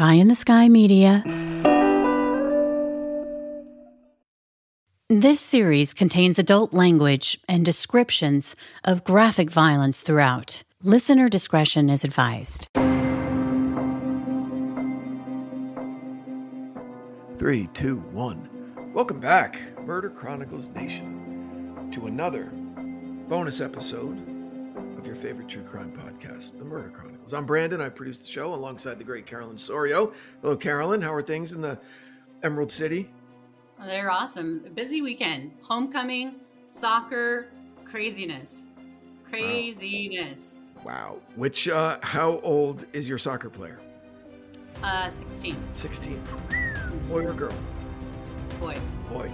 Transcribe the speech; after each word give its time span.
Pie 0.00 0.14
in 0.14 0.28
the 0.28 0.34
Sky 0.34 0.66
Media. 0.66 1.22
This 5.10 5.38
series 5.38 5.92
contains 5.92 6.38
adult 6.38 6.72
language 6.72 7.38
and 7.50 7.66
descriptions 7.66 8.56
of 8.82 9.04
graphic 9.04 9.50
violence 9.50 10.00
throughout. 10.00 10.62
Listener 10.82 11.28
discretion 11.28 11.90
is 11.90 12.02
advised. 12.02 12.68
Three, 17.36 17.68
two, 17.74 17.98
one. 18.12 18.48
Welcome 18.94 19.20
back, 19.20 19.60
Murder 19.84 20.08
Chronicles 20.08 20.68
Nation, 20.68 21.90
to 21.92 22.06
another 22.06 22.46
bonus 23.28 23.60
episode 23.60 24.29
of 25.00 25.06
your 25.06 25.16
favorite 25.16 25.48
true 25.48 25.62
crime 25.62 25.90
podcast, 25.90 26.58
The 26.58 26.64
Murder 26.64 26.90
Chronicles. 26.90 27.32
I'm 27.32 27.46
Branden. 27.46 27.80
I 27.80 27.88
produce 27.88 28.18
the 28.18 28.28
show 28.28 28.52
alongside 28.52 28.98
the 28.98 29.04
great 29.04 29.24
Carolyn 29.24 29.56
Sorio. 29.56 30.12
Hello, 30.42 30.54
Carolyn. 30.54 31.00
How 31.00 31.14
are 31.14 31.22
things 31.22 31.54
in 31.54 31.62
the 31.62 31.80
Emerald 32.42 32.70
City? 32.70 33.10
Oh, 33.80 33.86
they're 33.86 34.10
awesome. 34.10 34.62
A 34.66 34.68
busy 34.68 35.00
weekend. 35.00 35.52
Homecoming, 35.62 36.34
soccer, 36.68 37.46
craziness. 37.86 38.66
Craziness. 39.26 40.58
Wow. 40.84 41.16
Which, 41.34 41.66
uh, 41.66 41.98
how 42.02 42.38
old 42.40 42.84
is 42.92 43.08
your 43.08 43.16
soccer 43.16 43.48
player? 43.48 43.80
Uh, 44.82 45.08
16. 45.08 45.56
16. 45.72 46.22
Boy 47.08 47.24
or 47.24 47.32
girl? 47.32 47.54
Boy. 48.58 48.76
Boy. 49.08 49.30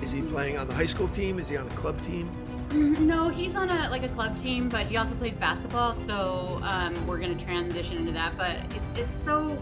Is 0.00 0.12
he 0.12 0.22
playing 0.22 0.56
on 0.56 0.66
the 0.66 0.74
high 0.74 0.86
school 0.86 1.08
team? 1.08 1.38
Is 1.38 1.46
he 1.46 1.58
on 1.58 1.66
a 1.66 1.74
club 1.74 2.00
team? 2.00 2.30
Mm, 2.70 3.00
No, 3.00 3.28
he's 3.28 3.56
on 3.56 3.68
a 3.68 3.88
like 3.90 4.02
a 4.02 4.08
club 4.08 4.38
team, 4.38 4.68
but 4.68 4.86
he 4.86 4.96
also 4.96 5.14
plays 5.14 5.34
basketball. 5.36 5.94
So 5.94 6.60
um, 6.62 6.94
we're 7.06 7.18
gonna 7.18 7.34
transition 7.36 7.96
into 7.98 8.12
that. 8.12 8.36
But 8.36 8.56
it, 8.74 8.82
it's 8.96 9.14
so, 9.16 9.58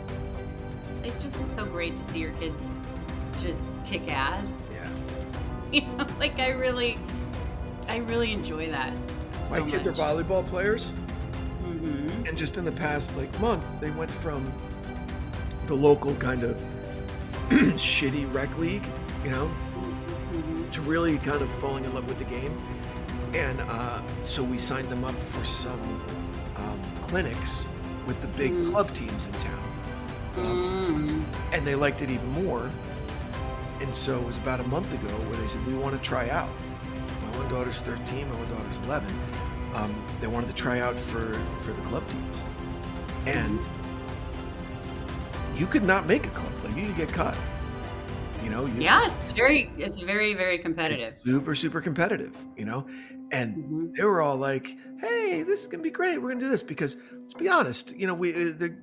it 1.04 1.18
just 1.20 1.36
is 1.36 1.50
so 1.50 1.64
great 1.64 1.96
to 1.96 2.02
see 2.04 2.18
your 2.20 2.32
kids 2.32 2.76
just 3.40 3.64
kick 3.84 4.10
ass. 4.10 4.62
Yeah. 4.72 4.88
You 5.70 5.82
know, 5.82 6.06
like 6.18 6.38
I 6.38 6.52
really, 6.52 6.98
I 7.88 7.96
really 7.98 8.32
enjoy 8.32 8.70
that. 8.70 8.90
My 9.50 9.58
so 9.58 9.66
kids 9.66 9.86
much. 9.86 9.98
are 9.98 10.02
volleyball 10.02 10.46
players. 10.46 10.90
hmm 11.62 12.08
And 12.26 12.38
just 12.38 12.56
in 12.56 12.64
the 12.64 12.72
past 12.72 13.14
like 13.18 13.38
month, 13.38 13.64
they 13.78 13.90
went 13.90 14.10
from 14.10 14.50
the 15.66 15.74
local 15.74 16.14
kind 16.16 16.42
of 16.42 16.56
shitty 17.50 18.32
rec 18.32 18.56
league, 18.56 18.86
you 19.22 19.30
know, 19.30 19.46
hmm 19.48 20.70
to 20.70 20.80
really 20.82 21.18
kind 21.18 21.42
of 21.42 21.50
falling 21.52 21.84
in 21.84 21.94
love 21.94 22.08
with 22.08 22.18
the 22.18 22.24
game. 22.24 22.56
And 23.34 23.60
uh, 23.62 24.02
so 24.22 24.42
we 24.42 24.58
signed 24.58 24.88
them 24.90 25.04
up 25.04 25.18
for 25.18 25.44
some 25.44 25.80
um, 26.56 26.80
clinics 27.02 27.68
with 28.06 28.20
the 28.22 28.28
big 28.28 28.52
Mm. 28.52 28.70
club 28.70 28.92
teams 28.94 29.26
in 29.26 29.32
town. 29.34 29.62
mm 30.34 31.24
And 31.52 31.66
they 31.66 31.74
liked 31.74 32.00
it 32.02 32.10
even 32.10 32.28
more. 32.44 32.70
And 33.80 33.92
so 33.94 34.18
it 34.18 34.26
was 34.26 34.38
about 34.38 34.60
a 34.60 34.64
month 34.68 34.92
ago 34.92 35.14
where 35.28 35.36
they 35.40 35.46
said, 35.46 35.64
We 35.66 35.74
want 35.74 35.94
to 35.94 36.00
try 36.02 36.30
out. 36.30 36.50
My 37.22 37.36
one 37.38 37.48
daughter's 37.48 37.82
13, 37.82 38.28
my 38.28 38.36
one 38.36 38.48
daughter's 38.50 38.78
11. 38.78 39.08
Um, 39.74 39.94
they 40.20 40.26
wanted 40.26 40.48
to 40.48 40.54
try 40.54 40.80
out 40.80 40.98
for, 40.98 41.34
for 41.60 41.72
the 41.72 41.82
club 41.82 42.06
teams. 42.08 42.44
And 43.26 43.60
you 45.54 45.66
could 45.66 45.84
not 45.84 46.06
make 46.06 46.26
a 46.26 46.30
club. 46.30 46.52
Like 46.64 46.76
you 46.76 46.86
could 46.86 46.96
get 46.96 47.08
cut. 47.12 47.36
You 48.42 48.50
know, 48.50 48.64
you, 48.66 48.80
Yeah, 48.80 49.06
it's 49.06 49.24
very, 49.36 49.70
it's 49.76 50.00
very, 50.00 50.32
very 50.34 50.58
competitive. 50.58 51.14
super, 51.24 51.54
super 51.54 51.80
competitive, 51.80 52.34
you 52.56 52.64
know? 52.64 52.86
And 53.30 53.56
Mhm. 53.56 53.94
they 53.94 54.04
were 54.04 54.20
all 54.22 54.36
like, 54.36 54.76
"Hey, 54.98 55.42
this 55.42 55.60
is 55.62 55.66
gonna 55.66 55.82
be 55.82 55.90
great. 55.90 56.18
We're 56.22 56.28
gonna 56.30 56.40
do 56.40 56.48
this 56.48 56.62
because, 56.62 56.96
let's 57.20 57.34
be 57.34 57.48
honest, 57.48 57.94
you 57.96 58.06
know, 58.06 58.14
we 58.14 58.32
uh, 58.32 58.52
the, 58.56 58.74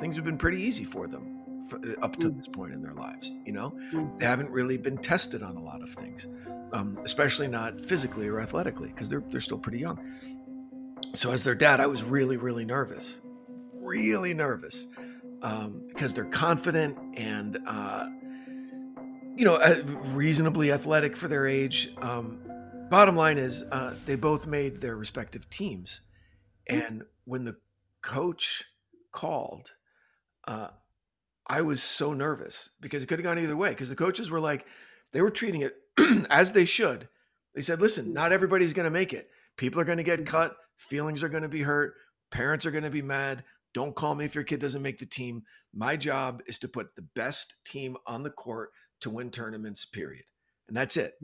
things 0.00 0.16
have 0.16 0.24
been 0.24 0.38
pretty 0.38 0.62
easy 0.62 0.84
for 0.84 1.06
them 1.08 1.36
for, 1.68 1.78
up 2.02 2.16
to 2.20 2.30
Mm. 2.30 2.36
this 2.38 2.48
point 2.48 2.72
in 2.72 2.82
their 2.82 2.94
lives. 2.94 3.32
You 3.44 3.52
know, 3.52 3.74
Mm. 3.92 4.18
they 4.18 4.26
haven't 4.26 4.50
really 4.52 4.76
been 4.78 4.98
tested 4.98 5.42
on 5.42 5.56
a 5.56 5.62
lot 5.62 5.82
of 5.82 5.90
things, 5.90 6.28
um, 6.72 6.98
especially 7.04 7.48
not 7.48 7.80
physically 7.80 8.28
or 8.28 8.40
athletically 8.40 8.88
because 8.88 9.08
they're 9.08 9.24
they're 9.30 9.40
still 9.40 9.58
pretty 9.58 9.78
young. 9.80 9.98
So 11.14 11.32
as 11.32 11.42
their 11.42 11.56
dad, 11.56 11.80
I 11.80 11.86
was 11.88 12.04
really, 12.04 12.36
really 12.36 12.64
nervous, 12.64 13.20
really 13.74 14.34
nervous 14.34 14.86
um, 15.42 15.82
because 15.88 16.14
they're 16.14 16.24
confident 16.26 16.96
and 17.16 17.58
uh, 17.66 18.06
you 19.36 19.44
know 19.44 19.56
uh, 19.56 19.82
reasonably 20.14 20.70
athletic 20.70 21.16
for 21.16 21.26
their 21.28 21.46
age. 21.46 21.92
Um, 22.00 22.38
bottom 22.90 23.16
line 23.16 23.38
is 23.38 23.62
uh, 23.62 23.94
they 24.04 24.16
both 24.16 24.46
made 24.46 24.80
their 24.80 24.96
respective 24.96 25.48
teams. 25.48 26.00
And 26.68 27.04
when 27.24 27.44
the 27.44 27.56
coach 28.02 28.64
called 29.12 29.72
uh, 30.46 30.68
i 31.46 31.60
was 31.60 31.82
so 31.82 32.14
nervous 32.14 32.70
because 32.80 33.02
it 33.02 33.06
could 33.06 33.18
have 33.18 33.24
gone 33.24 33.38
either 33.38 33.56
way 33.56 33.70
because 33.70 33.88
the 33.88 33.96
coaches 33.96 34.30
were 34.30 34.40
like 34.40 34.64
they 35.12 35.20
were 35.20 35.30
treating 35.30 35.62
it 35.62 35.76
as 36.30 36.52
they 36.52 36.64
should. 36.64 37.08
They 37.54 37.62
said 37.62 37.80
listen 37.80 38.12
not 38.12 38.32
everybody's 38.32 38.72
going 38.72 38.84
to 38.84 38.90
make 38.90 39.12
it. 39.12 39.28
People 39.56 39.80
are 39.80 39.84
going 39.84 39.98
to 39.98 40.04
get 40.04 40.24
cut. 40.26 40.56
Feelings 40.78 41.22
are 41.22 41.28
going 41.28 41.42
to 41.42 41.48
be 41.48 41.62
hurt. 41.62 41.94
Parents 42.30 42.64
are 42.64 42.70
going 42.70 42.84
to 42.84 42.90
be 42.90 43.02
mad. 43.02 43.44
Don't 43.74 43.94
call 43.94 44.14
me 44.14 44.24
if 44.24 44.34
your 44.34 44.44
kid 44.44 44.60
doesn't 44.60 44.82
make 44.82 44.98
the 44.98 45.06
team. 45.06 45.42
My 45.74 45.96
job 45.96 46.42
is 46.46 46.58
to 46.60 46.68
put 46.68 46.94
the 46.96 47.02
best 47.02 47.56
team 47.64 47.96
on 48.06 48.22
the 48.22 48.30
court 48.30 48.70
to 49.00 49.10
win 49.10 49.30
tournaments 49.30 49.84
period. 49.84 50.24
And 50.68 50.76
that's 50.76 50.96
it. 50.96 51.14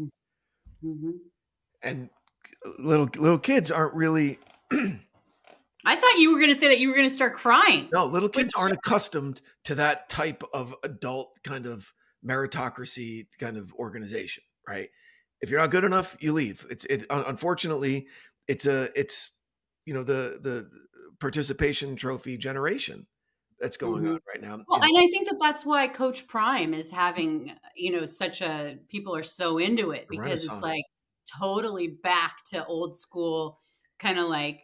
Mhm. 0.85 1.21
And 1.83 2.11
little 2.79 3.09
little 3.17 3.39
kids 3.39 3.71
aren't 3.71 3.95
really 3.95 4.39
I 5.89 5.95
thought 5.95 6.19
you 6.19 6.33
were 6.33 6.39
going 6.41 6.51
to 6.51 6.55
say 6.57 6.69
that 6.69 6.81
you 6.81 6.89
were 6.89 6.95
going 6.95 7.07
to 7.09 7.15
start 7.15 7.35
crying. 7.35 7.89
no 7.93 8.05
little 8.07 8.29
kids 8.29 8.55
aren't 8.55 8.75
accustomed 8.75 9.41
to 9.65 9.75
that 9.77 10.09
type 10.09 10.43
of 10.53 10.75
adult 10.83 11.39
kind 11.45 11.67
of 11.67 11.93
meritocracy 12.25 13.27
kind 13.39 13.57
of 13.57 13.73
organization 13.75 14.43
right 14.69 14.89
if 15.41 15.51
you're 15.51 15.61
not 15.61 15.71
good 15.71 15.85
enough 15.85 16.17
you 16.21 16.33
leave 16.33 16.67
it's 16.71 16.85
it 16.87 17.07
unfortunately 17.11 18.07
it's 18.49 18.67
a 18.67 18.89
it's 18.99 19.33
you 19.85 19.95
know 19.95 20.03
the 20.03 20.39
the 20.43 20.69
participation 21.21 21.95
trophy 21.97 22.37
generation 22.37 23.07
that's 23.61 23.77
going 23.77 24.03
Mhm. 24.05 24.15
on 24.15 24.21
right 24.29 24.43
now 24.43 24.65
Well, 24.69 24.81
And- 24.83 24.91
and 24.91 24.99
I 24.99 25.07
think 25.11 25.29
that 25.29 25.37
that's 25.41 25.65
why 25.65 25.89
Coach 25.89 26.27
Prime 26.29 26.75
is 26.75 26.91
having, 26.93 27.53
you 27.75 27.91
know, 27.91 28.05
such 28.05 28.43
a 28.43 28.79
people 28.89 29.17
are 29.17 29.23
so 29.23 29.57
into 29.57 29.93
it 29.93 30.07
because 30.11 30.45
it's 30.45 30.61
like 30.61 30.85
totally 31.41 31.89
back 31.89 32.45
to 32.47 32.65
old 32.67 32.97
school, 32.97 33.61
kind 33.99 34.19
of 34.19 34.29
like, 34.29 34.61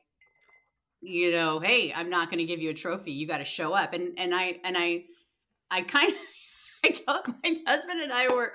you 1.00 1.32
know, 1.32 1.58
hey, 1.58 1.92
I'm 1.92 2.10
not 2.10 2.30
going 2.30 2.38
to 2.38 2.44
give 2.44 2.60
you 2.60 2.70
a 2.70 2.74
trophy. 2.74 3.12
You 3.12 3.26
got 3.26 3.38
to 3.38 3.44
show 3.44 3.72
up. 3.72 3.92
And 3.92 4.18
and 4.18 4.34
I 4.34 4.60
and 4.64 4.76
I, 4.78 5.04
I 5.70 5.82
kind 5.82 6.12
of. 6.12 6.18
I 6.84 6.90
told 6.90 7.28
my 7.44 7.56
husband 7.66 8.00
and 8.02 8.12
I 8.12 8.28
were 8.28 8.54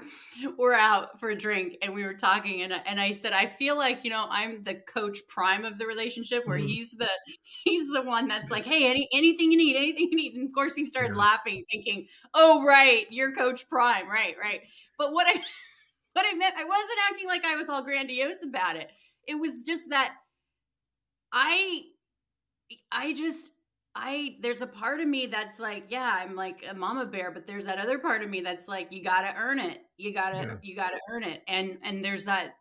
were 0.57 0.73
out 0.73 1.19
for 1.19 1.29
a 1.29 1.35
drink 1.35 1.77
and 1.81 1.93
we 1.93 2.03
were 2.05 2.13
talking 2.13 2.61
and 2.63 2.73
and 2.85 2.99
I 3.01 3.11
said 3.13 3.33
I 3.33 3.47
feel 3.47 3.77
like 3.77 4.03
you 4.03 4.11
know 4.11 4.27
I'm 4.29 4.63
the 4.63 4.75
coach 4.75 5.19
prime 5.27 5.65
of 5.65 5.77
the 5.79 5.87
relationship 5.87 6.43
where 6.45 6.57
Mhm. 6.57 6.67
he's 6.67 6.91
the 6.91 7.09
he's 7.65 7.89
the 7.89 8.03
one 8.03 8.27
that's 8.27 8.51
like 8.51 8.65
hey 8.65 8.87
any 8.89 9.09
anything 9.13 9.51
you 9.51 9.57
need 9.57 9.75
anything 9.77 10.09
you 10.11 10.17
need 10.17 10.35
and 10.35 10.47
of 10.47 10.53
course 10.53 10.75
he 10.75 10.85
started 10.85 11.13
Yeah. 11.13 11.19
laughing 11.19 11.65
thinking 11.71 12.07
oh 12.33 12.65
right 12.67 13.07
you're 13.11 13.31
coach 13.33 13.69
prime 13.69 14.09
right 14.09 14.35
right 14.41 14.61
but 14.97 15.13
what 15.13 15.27
I 15.27 15.41
what 16.17 16.25
I 16.27 16.35
meant 16.35 16.55
I 16.57 16.63
wasn't 16.65 16.99
acting 17.09 17.27
like 17.27 17.45
I 17.45 17.55
was 17.55 17.69
all 17.69 17.83
grandiose 17.83 18.43
about 18.43 18.75
it 18.75 18.89
it 19.27 19.35
was 19.35 19.63
just 19.63 19.89
that 19.89 20.15
I 21.31 21.83
I 22.91 23.13
just 23.13 23.51
I 23.95 24.35
there's 24.41 24.61
a 24.61 24.67
part 24.67 24.99
of 24.99 25.07
me 25.07 25.25
that's 25.25 25.59
like, 25.59 25.85
yeah, 25.89 26.19
I'm 26.23 26.35
like 26.35 26.65
a 26.69 26.73
mama 26.73 27.05
bear, 27.05 27.31
but 27.31 27.47
there's 27.47 27.65
that 27.65 27.79
other 27.79 27.97
part 27.97 28.21
of 28.23 28.29
me 28.29 28.41
that's 28.41 28.67
like, 28.67 28.91
you 28.91 29.03
gotta 29.03 29.33
earn 29.37 29.59
it. 29.59 29.79
You 29.97 30.13
gotta 30.13 30.37
Yeah. 30.47 30.55
you 30.61 30.75
gotta 30.75 30.99
earn 31.09 31.23
it. 31.23 31.43
And 31.47 31.79
and 31.83 32.03
there's 32.03 32.25
that 32.25 32.55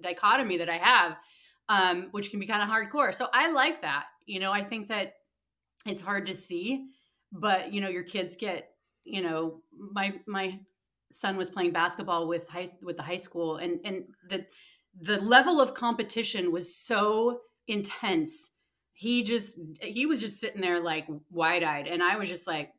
dichotomy 0.00 0.58
that 0.58 0.68
I 0.68 0.78
have, 0.78 1.16
um, 1.68 2.08
which 2.10 2.30
can 2.30 2.40
be 2.40 2.46
kind 2.46 2.62
of 2.62 2.68
hardcore. 2.68 3.14
So 3.14 3.28
I 3.32 3.50
like 3.50 3.82
that. 3.82 4.06
You 4.26 4.40
know, 4.40 4.52
I 4.52 4.64
think 4.64 4.88
that 4.88 5.14
it's 5.86 6.00
hard 6.00 6.26
to 6.26 6.34
see, 6.34 6.88
but 7.32 7.72
you 7.72 7.80
know, 7.80 7.88
your 7.88 8.02
kids 8.02 8.34
get, 8.36 8.70
you 9.04 9.22
know, 9.22 9.62
my 9.72 10.14
my 10.26 10.58
son 11.10 11.36
was 11.36 11.50
playing 11.50 11.72
basketball 11.72 12.26
with 12.28 12.48
high 12.48 12.66
with 12.82 12.96
the 12.96 13.02
high 13.02 13.16
school 13.16 13.56
and 13.56 13.80
and 13.84 14.04
the 14.28 14.46
the 15.00 15.20
level 15.20 15.60
of 15.60 15.74
competition 15.74 16.50
was 16.52 16.74
so 16.74 17.40
intense. 17.68 18.50
He 18.94 19.22
just 19.24 19.58
he 19.82 20.06
was 20.06 20.20
just 20.20 20.40
sitting 20.40 20.60
there 20.62 20.80
like 20.80 21.06
wide-eyed 21.30 21.86
and 21.86 22.02
i 22.02 22.16
was 22.16 22.28
just 22.30 22.46
like 22.46 22.72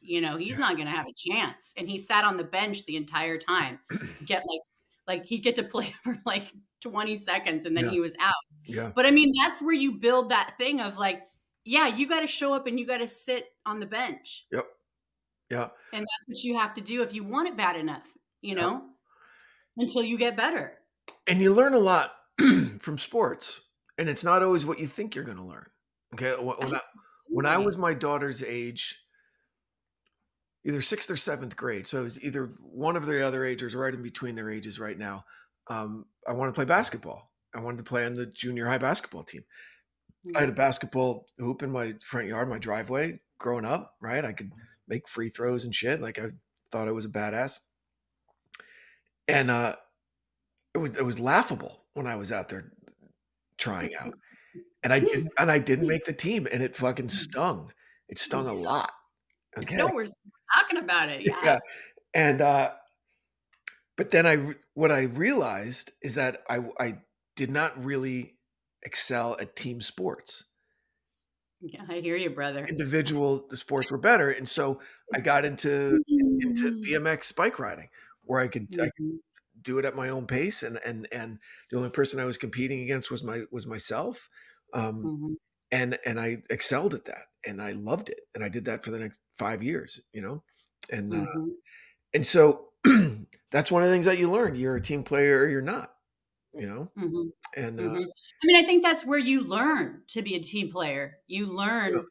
you 0.00 0.20
know 0.20 0.36
he's 0.36 0.58
Yeah. 0.58 0.66
not 0.66 0.76
gonna 0.76 0.90
have 0.90 1.06
a 1.06 1.14
chance. 1.16 1.74
And 1.76 1.88
he 1.88 1.98
sat 1.98 2.24
on 2.24 2.36
the 2.36 2.44
bench 2.44 2.84
the 2.86 2.96
entire 2.96 3.38
time. 3.38 3.80
Get 4.24 4.42
like 4.46 4.60
like 5.06 5.26
he'd 5.26 5.42
get 5.44 5.56
to 5.56 5.62
play 5.62 5.86
for 6.04 6.18
like 6.26 6.52
20 6.80 7.16
seconds 7.16 7.64
and 7.64 7.76
then 7.76 7.84
Yeah. 7.86 7.90
he 7.92 8.00
was 8.00 8.14
out. 8.20 8.34
Yeah. 8.64 8.90
But 8.94 9.06
i 9.06 9.10
mean 9.10 9.32
that's 9.40 9.62
where 9.62 9.74
you 9.74 9.92
build 9.98 10.30
that 10.30 10.54
thing 10.58 10.80
of 10.80 10.98
like 10.98 11.22
yeah 11.64 11.86
you 11.88 12.08
got 12.08 12.20
to 12.20 12.26
show 12.26 12.54
up 12.54 12.66
and 12.66 12.78
you 12.78 12.86
got 12.86 12.98
to 12.98 13.06
sit 13.06 13.46
on 13.64 13.80
the 13.80 13.86
bench. 13.86 14.46
Yep 14.52 14.66
yeah 15.50 15.68
and 15.92 16.02
that's 16.02 16.28
what 16.28 16.42
you 16.42 16.56
have 16.56 16.74
to 16.74 16.80
do 16.80 17.02
if 17.02 17.14
you 17.14 17.24
want 17.24 17.48
it 17.48 17.56
bad 17.56 17.76
enough 17.76 18.06
you 18.42 18.54
Yeah. 18.54 18.62
know 18.62 18.82
until 19.76 20.02
you 20.02 20.18
get 20.18 20.36
better 20.36 20.78
and 21.26 21.40
you 21.40 21.52
learn 21.52 21.74
a 21.74 21.78
lot 21.78 22.14
from 22.80 22.98
sports 22.98 23.60
and 23.98 24.08
it's 24.08 24.24
not 24.24 24.42
always 24.42 24.66
what 24.66 24.78
you 24.78 24.86
think 24.86 25.14
you're 25.14 25.24
going 25.24 25.36
to 25.36 25.44
learn 25.44 25.66
okay 26.14 26.32
when, 26.36 26.56
when 26.56 26.74
I, 26.74 26.80
when 27.28 27.46
I 27.46 27.58
was 27.58 27.76
my 27.76 27.94
daughter's 27.94 28.42
age 28.42 28.98
either 30.66 30.82
sixth 30.82 31.10
or 31.10 31.16
seventh 31.16 31.56
grade. 31.56 31.86
So 31.86 32.00
it 32.00 32.02
was 32.04 32.22
either 32.24 32.46
one 32.60 32.96
of 32.96 33.06
the 33.06 33.24
other 33.24 33.44
ages 33.44 33.74
right 33.76 33.94
in 33.94 34.02
between 34.02 34.34
their 34.34 34.50
ages 34.50 34.80
right 34.80 34.98
now. 34.98 35.24
Um, 35.68 36.06
I 36.26 36.32
wanted 36.32 36.50
to 36.52 36.54
play 36.56 36.64
basketball. 36.64 37.30
I 37.54 37.60
wanted 37.60 37.78
to 37.78 37.84
play 37.84 38.04
on 38.04 38.16
the 38.16 38.26
junior 38.26 38.66
high 38.66 38.78
basketball 38.78 39.22
team. 39.22 39.44
I 40.34 40.40
had 40.40 40.48
a 40.48 40.52
basketball 40.52 41.26
hoop 41.38 41.62
in 41.62 41.70
my 41.70 41.94
front 42.04 42.26
yard, 42.26 42.48
my 42.48 42.58
driveway 42.58 43.20
growing 43.38 43.64
up, 43.64 43.94
right? 44.02 44.24
I 44.24 44.32
could 44.32 44.50
make 44.88 45.08
free 45.08 45.28
throws 45.28 45.64
and 45.64 45.74
shit. 45.74 46.00
Like 46.00 46.18
I 46.18 46.30
thought 46.70 46.88
I 46.88 46.92
was 46.92 47.04
a 47.04 47.10
badass. 47.10 47.58
And 49.28 49.50
uh 49.50 49.76
it 50.74 50.78
was 50.78 50.96
it 50.96 51.04
was 51.04 51.18
laughable 51.18 51.84
when 51.94 52.06
I 52.06 52.16
was 52.16 52.32
out 52.32 52.48
there 52.48 52.72
trying 53.58 53.94
out. 53.96 54.14
And 54.82 54.92
I 54.92 55.00
didn't 55.00 55.32
and 55.38 55.50
I 55.50 55.58
didn't 55.58 55.88
make 55.88 56.04
the 56.04 56.12
team 56.12 56.46
and 56.50 56.62
it 56.62 56.76
fucking 56.76 57.08
stung. 57.08 57.72
It 58.08 58.18
stung 58.18 58.46
a 58.46 58.54
lot. 58.54 58.92
Okay. 59.58 59.76
No, 59.76 59.90
we're 59.92 60.08
talking 60.54 60.78
about 60.78 61.08
it. 61.08 61.22
Yeah. 61.26 61.40
yeah. 61.44 61.58
And 62.14 62.40
uh 62.40 62.72
but 63.96 64.10
then 64.10 64.26
I 64.26 64.54
what 64.74 64.92
I 64.92 65.04
realized 65.04 65.92
is 66.02 66.14
that 66.14 66.42
I 66.48 66.60
I 66.78 66.98
did 67.34 67.50
not 67.50 67.82
really 67.82 68.36
excel 68.82 69.36
at 69.40 69.56
team 69.56 69.80
sports. 69.80 70.44
Yeah, 71.60 71.84
I 71.88 72.00
hear 72.00 72.16
you, 72.16 72.30
brother. 72.30 72.68
Individual 72.68 73.46
the 73.48 73.56
sports 73.56 73.90
were 73.92 73.98
better, 73.98 74.30
and 74.30 74.48
so 74.48 74.80
I 75.14 75.20
got 75.20 75.44
into 75.44 76.00
into 76.40 76.72
BMX 76.84 77.30
bike 77.32 77.58
riding, 77.60 77.88
where 78.22 78.40
I 78.40 78.48
could, 78.48 78.74
I 78.80 78.86
could 78.86 78.92
Mhm. 78.98 79.18
do 79.62 79.78
it 79.78 79.84
at 79.84 79.94
my 79.96 80.08
own 80.10 80.26
pace, 80.26 80.62
and 80.64 80.78
and 80.86 81.06
and 81.12 81.38
the 81.70 81.76
only 81.78 81.90
person 81.90 82.20
I 82.20 82.24
was 82.26 82.38
competing 82.38 82.80
against 82.82 83.10
was 83.10 83.22
my 83.24 83.44
was 83.52 83.66
myself, 83.66 84.28
um, 84.74 85.12
Mhm. 85.12 85.36
and 85.72 85.98
and 86.06 86.20
I 86.20 86.38
excelled 86.50 86.94
at 86.94 87.06
that, 87.06 87.26
and 87.46 87.62
I 87.62 87.72
loved 87.72 88.10
it, 88.10 88.20
and 88.34 88.44
I 88.44 88.48
did 88.50 88.66
that 88.66 88.84
for 88.84 88.90
the 88.92 88.98
next 89.00 89.22
five 89.32 89.62
years, 89.62 90.00
you 90.12 90.22
know, 90.22 90.44
and 90.90 91.14
uh, 91.14 91.24
Mhm. 91.24 91.56
and 92.14 92.26
so 92.26 92.72
that's 93.50 93.70
one 93.72 93.82
of 93.82 93.88
the 93.88 93.94
things 93.94 94.06
that 94.06 94.18
you 94.18 94.30
learn. 94.30 94.56
You're 94.56 94.76
a 94.76 94.80
team 94.82 95.04
player 95.04 95.40
or 95.44 95.48
you're 95.48 95.62
not, 95.62 95.95
you 96.58 96.66
know, 96.66 96.92
Mhm. 96.96 97.30
and 97.56 97.80
uh, 97.80 97.82
Mhm. 97.84 98.06
I 98.42 98.46
mean, 98.46 98.56
I 98.56 98.66
think 98.66 98.82
that's 98.82 99.04
where 99.04 99.18
you 99.18 99.42
learn 99.42 100.04
to 100.08 100.22
be 100.22 100.34
a 100.34 100.40
team 100.40 100.70
player. 100.70 101.18
You 101.26 101.46
learn, 101.46 101.92
Yeah. 101.94 102.02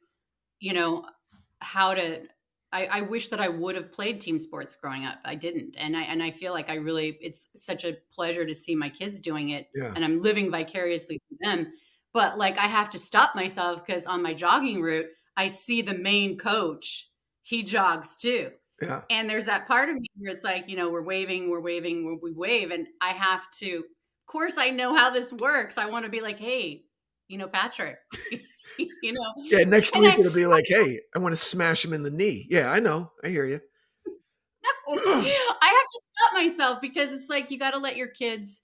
you 0.59 0.73
know, 0.73 1.07
how 1.61 1.93
to. 1.95 2.27
I, 2.71 2.85
I 2.87 3.01
wish 3.01 3.29
that 3.29 3.39
I 3.39 3.47
would 3.49 3.75
have 3.75 3.91
played 3.91 4.19
team 4.21 4.37
sports 4.39 4.75
growing 4.75 5.05
up. 5.05 5.19
I 5.25 5.35
didn't, 5.35 5.75
and 5.77 5.95
I 5.97 6.03
and 6.03 6.21
I 6.23 6.31
feel 6.31 6.53
like 6.53 6.69
I 6.69 6.75
really. 6.75 7.17
It's 7.21 7.49
such 7.55 7.85
a 7.85 7.97
pleasure 8.11 8.45
to 8.45 8.55
see 8.55 8.75
my 8.75 8.89
kids 8.89 9.21
doing 9.21 9.49
it, 9.49 9.69
yeah, 9.75 9.93
and 9.95 10.03
I'm 10.05 10.21
living 10.21 10.51
vicariously 10.51 11.19
through 11.29 11.37
them. 11.41 11.71
But 12.13 12.37
like, 12.37 12.57
I 12.57 12.67
have 12.67 12.89
to 12.91 12.99
stop 12.99 13.35
myself 13.35 13.85
because 13.85 14.05
on 14.05 14.21
my 14.23 14.33
jogging 14.33 14.81
route, 14.81 15.07
I 15.37 15.47
see 15.47 15.81
the 15.81 15.93
main 15.97 16.37
coach. 16.37 17.11
He 17.41 17.63
jogs 17.63 18.15
too. 18.15 18.53
yeah, 18.81 19.03
And 19.09 19.29
there's 19.29 19.45
that 19.45 19.67
part 19.67 19.89
of 19.89 19.95
me 19.95 20.07
where 20.17 20.31
it's 20.33 20.43
like, 20.43 20.67
you 20.67 20.75
know, 20.75 20.89
we're 20.89 21.01
waving, 21.03 21.49
we're 21.49 21.59
waving, 21.61 22.19
we 22.21 22.31
wave. 22.31 22.71
And 22.71 22.87
I 23.01 23.09
have 23.09 23.49
to, 23.59 23.83
course, 24.25 24.57
I 24.57 24.69
know 24.69 24.95
how 24.95 25.09
this 25.09 25.31
works. 25.33 25.77
I 25.77 25.85
want 25.87 26.05
to 26.05 26.11
be 26.11 26.21
like, 26.21 26.39
hey, 26.39 26.83
you 27.27 27.37
know, 27.37 27.47
Patrick, 27.47 27.97
you 28.77 29.13
know, 29.13 29.21
yeah. 29.37 29.63
Next 29.63 29.93
And 29.95 30.03
week 30.03 30.13
I- 30.15 30.19
it'll 30.19 30.31
be 30.33 30.45
like, 30.45 30.65
hey, 30.69 30.99
I 31.15 31.19
want 31.19 31.33
to 31.33 31.37
smash 31.37 31.83
him 31.83 31.93
in 31.93 32.03
the 32.03 32.11
knee. 32.11 32.47
Yeah, 32.49 32.71
I 32.71 32.79
know, 32.79 33.11
I 33.23 33.29
hear 33.29 33.45
you. 33.45 33.59
I 34.87 34.93
have 34.93 35.03
to 35.03 36.01
stop 36.01 36.33
myself 36.33 36.81
because 36.81 37.11
it's 37.11 37.29
like 37.29 37.49
you 37.51 37.57
got 37.57 37.71
to 37.71 37.79
let 37.79 37.95
your 37.97 38.07
kids 38.07 38.63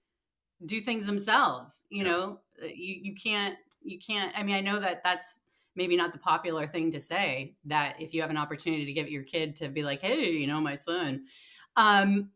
do 0.66 0.80
things 0.82 1.06
themselves. 1.06 1.84
You 1.90 2.04
know, 2.04 2.40
Uh, 2.62 2.68
you 2.68 3.00
you 3.04 3.16
can't 3.16 3.56
you 3.84 3.98
can't. 4.00 4.32
I 4.38 4.44
mean, 4.44 4.56
I 4.56 4.62
know 4.62 4.80
that 4.80 5.02
that's 5.04 5.40
maybe 5.76 5.96
not 5.96 6.12
the 6.12 6.20
popular 6.20 6.68
thing 6.68 6.92
to 6.92 7.00
say. 7.00 7.56
That 7.66 7.96
if 8.00 8.14
you 8.14 8.22
have 8.22 8.30
an 8.30 8.38
opportunity 8.38 8.86
to 8.86 8.94
give 8.94 9.10
your 9.10 9.24
kid 9.24 9.56
to 9.58 9.70
be 9.70 9.84
like, 9.84 10.02
hey, 10.02 10.30
you 10.30 10.46
know, 10.48 10.62
my 10.62 10.76
son, 10.76 11.24
um, 11.76 12.30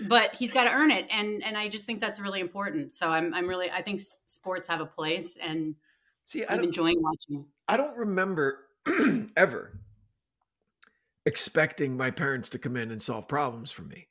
but 0.00 0.34
he's 0.34 0.52
got 0.52 0.64
to 0.64 0.70
earn 0.70 0.90
it, 0.90 1.06
and 1.10 1.42
and 1.42 1.56
I 1.56 1.68
just 1.68 1.86
think 1.86 2.00
that's 2.00 2.20
really 2.20 2.40
important. 2.40 2.92
So 2.92 3.08
I'm 3.08 3.32
I'm 3.34 3.48
really 3.48 3.70
I 3.70 3.82
think 3.82 4.00
sports 4.26 4.68
have 4.68 4.80
a 4.80 4.86
place, 4.86 5.36
and 5.36 5.76
See, 6.24 6.44
I'm 6.46 6.62
enjoying 6.64 7.00
watching. 7.00 7.46
I 7.68 7.76
don't 7.76 7.96
remember 7.96 8.66
ever 9.36 9.80
expecting 11.24 11.96
my 11.96 12.10
parents 12.10 12.48
to 12.50 12.58
come 12.58 12.76
in 12.76 12.90
and 12.90 13.00
solve 13.02 13.28
problems 13.28 13.70
for 13.70 13.82
me. 13.82 14.08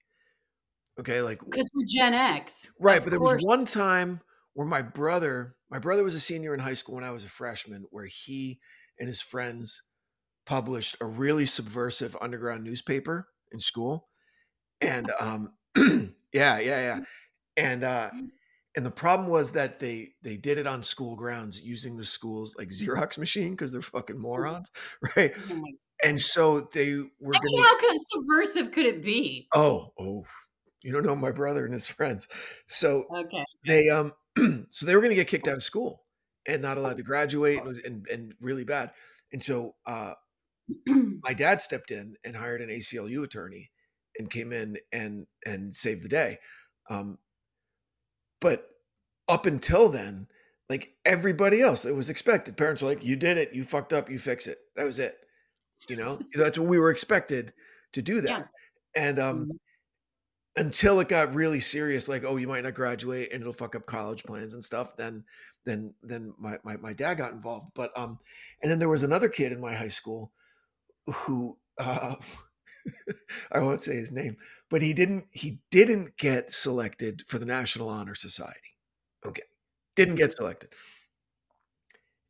Okay, 1.00 1.22
like 1.22 1.40
Because 1.44 1.70
we're 1.74 1.86
Gen 1.88 2.14
X, 2.14 2.72
right, 2.80 3.02
but 3.02 3.10
there 3.10 3.20
course. 3.20 3.42
was 3.42 3.46
one 3.46 3.66
time 3.66 4.22
where 4.54 4.68
my 4.68 4.82
brother, 4.82 5.56
my 5.70 5.80
brother 5.80 6.04
was 6.04 6.16
a 6.16 6.20
senior 6.20 6.54
in 6.54 6.60
high 6.60 6.74
school 6.74 6.96
when 6.96 7.04
I 7.04 7.12
was 7.12 7.26
a 7.26 7.30
freshman, 7.30 7.86
where 7.90 8.06
he 8.06 8.60
and 8.98 9.08
his 9.08 9.22
friends 9.22 9.84
published 10.46 10.96
a 11.02 11.06
really 11.06 11.46
subversive 11.46 12.16
underground 12.22 12.64
newspaper 12.64 13.28
in 13.52 13.60
school, 13.60 14.08
and 14.80 15.12
um, 15.20 15.54
yeah, 15.78 16.12
yeah, 16.34 16.60
yeah, 16.60 17.00
and 17.58 17.84
uh, 17.84 18.12
and 18.76 18.86
the 18.86 18.92
problem 18.92 19.30
was 19.30 19.54
that 19.54 19.80
they 19.80 20.16
they 20.24 20.38
did 20.38 20.60
it 20.60 20.68
on 20.68 20.84
school 20.84 21.16
grounds 21.18 21.62
using 21.64 21.98
the 21.98 22.06
school's 22.06 22.56
like 22.58 22.70
Xerox 22.70 23.18
machine 23.18 23.52
because 23.52 23.72
they're 23.74 23.82
fucking 23.84 24.20
morons, 24.20 24.72
right? 25.18 25.34
Oh 25.38 25.66
And 26.04 26.20
so 26.22 26.62
they 26.74 26.96
were 27.20 27.36
I 27.36 27.40
mean, 27.44 27.58
gonna 27.58 27.66
how 27.66 27.80
could, 27.80 27.98
subversive 28.14 28.72
could 28.72 28.86
it 28.86 29.04
be? 29.04 29.52
oh 29.54 29.92
oh 30.00 30.26
you 30.84 30.94
don't 30.94 31.06
know 31.06 31.16
my 31.16 31.32
brother 31.32 31.66
and 31.66 31.74
his 31.74 31.90
friends, 31.90 32.28
so 32.68 33.08
Okay. 33.10 33.46
they 33.68 33.90
um 33.90 34.14
so 34.70 34.86
they 34.86 34.96
were 34.96 35.02
gonna 35.02 35.16
get 35.16 35.28
kicked 35.28 35.48
out 35.48 35.56
of 35.56 35.64
school 35.64 36.06
and 36.48 36.62
not 36.62 36.78
allowed 36.78 36.98
to 36.98 37.04
graduate 37.04 37.64
and, 37.66 37.78
and, 37.80 38.08
and 38.10 38.36
really 38.42 38.66
bad, 38.66 38.94
and 39.34 39.44
so 39.44 39.76
uh 39.86 40.14
my 40.88 41.34
dad 41.36 41.62
stepped 41.62 41.92
in 41.92 42.18
and 42.26 42.36
hired 42.38 42.62
an 42.62 42.70
ACLU 42.70 43.24
attorney 43.24 43.72
and 44.20 44.30
came 44.30 44.54
in 44.54 44.78
and 44.92 45.28
and 45.46 45.74
saved 45.76 46.04
the 46.04 46.10
day. 46.10 46.40
Um, 46.90 47.20
but 48.42 48.70
up 49.28 49.46
until 49.46 49.90
then, 49.90 50.28
like 50.70 50.96
everybody 51.06 51.62
else, 51.62 51.86
it 51.86 51.96
was 51.96 52.10
expected. 52.10 52.58
Parents 52.58 52.82
were 52.82 52.90
like, 52.90 53.04
"You 53.04 53.16
did 53.16 53.38
it. 53.38 53.54
You 53.54 53.64
fucked 53.64 53.94
up. 53.94 54.10
You 54.10 54.20
fix 54.20 54.48
it." 54.48 54.58
That 54.76 54.86
was 54.86 55.00
it. 55.00 55.18
You 55.90 55.98
know, 55.98 56.20
that's 56.36 56.60
what 56.60 56.68
we 56.70 56.80
were 56.80 56.92
expected 56.92 57.54
to 57.94 58.02
do 58.02 58.22
that. 58.22 58.30
Yeah. 58.30 58.48
And 58.96 59.20
um, 59.20 59.48
Mhm. 59.48 59.60
until 60.58 61.00
it 61.00 61.10
got 61.10 61.34
really 61.34 61.60
serious, 61.60 62.08
like, 62.08 62.24
"Oh, 62.24 62.38
you 62.38 62.48
might 62.48 62.64
not 62.64 62.74
graduate, 62.76 63.32
and 63.32 63.42
it'll 63.42 63.54
fuck 63.54 63.76
up 63.76 63.86
college 63.86 64.24
plans 64.24 64.54
and 64.54 64.64
stuff," 64.64 64.96
then 64.98 65.24
then 65.66 65.94
then 66.02 66.34
my 66.38 66.58
my, 66.64 66.78
my 66.78 66.94
dad 66.94 67.16
got 67.16 67.34
involved. 67.34 67.72
But 67.76 67.98
um, 67.98 68.20
and 68.62 68.72
then 68.72 68.80
there 68.80 68.90
was 68.90 69.04
another 69.04 69.30
kid 69.30 69.52
in 69.52 69.60
my 69.62 69.74
high 69.74 69.90
school 69.90 70.32
who 71.08 71.58
uh, 71.80 72.16
I 73.52 73.60
won't 73.60 73.84
say 73.84 73.96
his 73.96 74.12
name, 74.12 74.38
but 74.70 74.82
he 74.82 74.94
didn't 74.94 75.26
he 75.32 75.60
didn't 75.72 76.18
get 76.18 76.52
selected 76.52 77.24
for 77.28 77.38
the 77.40 77.46
National 77.46 77.90
Honor 77.90 78.16
Society. 78.16 78.60
Okay. 79.26 79.44
Didn't 79.96 80.16
get 80.16 80.34
selected. 80.34 80.70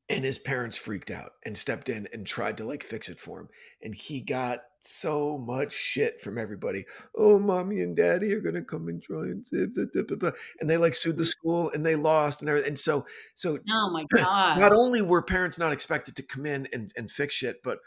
And 0.08 0.24
his 0.24 0.38
parents 0.38 0.78
freaked 0.78 1.10
out 1.10 1.32
and 1.46 1.58
stepped 1.58 1.90
in 1.90 2.08
and 2.14 2.28
tried 2.28 2.58
to 2.58 2.66
like 2.66 2.84
fix 2.84 3.10
it 3.10 3.20
for 3.20 3.40
him. 3.42 3.50
And 3.82 3.96
he 3.96 4.22
got 4.22 4.60
so 4.80 5.38
much 5.40 5.74
shit 5.74 6.22
from 6.22 6.38
everybody. 6.38 6.86
Oh, 7.18 7.40
mommy 7.40 7.82
and 7.82 7.96
daddy 7.96 8.32
are 8.34 8.40
gonna 8.40 8.64
come 8.64 8.88
and 8.88 9.02
try 9.02 9.24
and 9.24 9.46
save 9.46 9.74
the 9.74 9.90
blah, 9.92 10.04
blah, 10.04 10.18
blah." 10.18 10.40
and 10.60 10.70
they 10.70 10.78
like 10.78 10.94
sued 10.94 11.18
the 11.18 11.26
school 11.26 11.72
and 11.74 11.84
they 11.84 11.96
lost 11.96 12.42
and 12.42 12.50
everything. 12.50 12.70
And 12.70 12.80
so 12.80 13.06
so 13.34 13.58
Oh 13.70 13.90
my 13.90 14.06
god. 14.16 14.60
not 14.60 14.74
only 14.74 15.02
were 15.02 15.24
parents 15.24 15.58
not 15.58 15.74
expected 15.74 16.16
to 16.18 16.24
come 16.24 16.46
in 16.46 16.68
and, 16.72 16.92
and 16.96 17.10
fix 17.10 17.34
shit, 17.34 17.64
but 17.64 17.80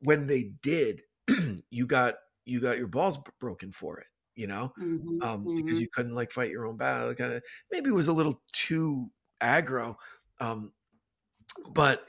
when 0.00 0.26
they 0.26 0.50
did, 0.62 1.02
you 1.70 1.86
got 1.86 2.16
you 2.44 2.60
got 2.60 2.78
your 2.78 2.88
balls 2.88 3.18
broken 3.40 3.72
for 3.72 3.98
it, 3.98 4.06
you 4.34 4.46
know, 4.46 4.72
Mhm, 4.76 5.20
um, 5.20 5.52
because 5.56 5.80
mhm. 5.80 5.80
you 5.80 5.88
couldn't 5.92 6.14
like 6.14 6.30
fight 6.30 6.50
your 6.50 6.66
own 6.66 6.76
battle. 6.76 7.14
Kind 7.14 7.32
of 7.32 7.42
maybe 7.72 7.90
it 7.90 7.94
was 7.94 8.08
a 8.08 8.12
little 8.12 8.42
too 8.52 9.08
aggro, 9.42 9.96
um, 10.40 10.72
but 11.72 12.06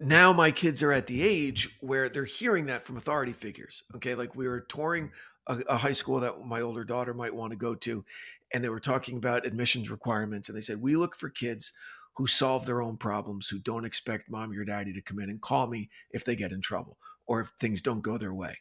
now 0.00 0.32
my 0.32 0.50
kids 0.50 0.82
are 0.82 0.92
at 0.92 1.06
the 1.06 1.22
age 1.22 1.76
where 1.80 2.08
they're 2.08 2.24
hearing 2.26 2.66
that 2.66 2.82
from 2.84 2.96
authority 2.96 3.32
figures. 3.32 3.84
Okay, 3.96 4.14
like 4.14 4.34
we 4.36 4.48
were 4.48 4.60
touring 4.62 5.12
a, 5.46 5.58
a 5.68 5.76
high 5.78 5.92
school 5.92 6.20
that 6.20 6.40
my 6.46 6.60
older 6.60 6.84
daughter 6.84 7.14
might 7.14 7.34
want 7.34 7.52
to 7.52 7.56
go 7.56 7.74
to, 7.76 8.04
and 8.52 8.62
they 8.64 8.68
were 8.68 8.80
talking 8.80 9.16
about 9.18 9.46
admissions 9.46 9.90
requirements, 9.90 10.48
and 10.48 10.56
they 10.56 10.62
said 10.62 10.80
we 10.80 10.96
look 10.96 11.16
for 11.16 11.30
kids 11.30 11.72
who 12.16 12.26
solve 12.26 12.66
their 12.66 12.82
own 12.82 12.96
problems, 12.98 13.48
who 13.48 13.58
don't 13.58 13.86
expect 13.86 14.30
mom 14.30 14.52
or 14.52 14.64
daddy 14.64 14.92
to 14.92 15.00
come 15.02 15.18
in 15.18 15.30
and 15.30 15.40
call 15.40 15.66
me 15.66 15.90
if 16.10 16.24
they 16.24 16.36
get 16.36 16.52
in 16.52 16.60
trouble 16.60 16.98
or 17.26 17.40
if 17.40 17.48
things 17.60 17.82
don't 17.82 18.02
go 18.02 18.18
their 18.18 18.34
way. 18.34 18.56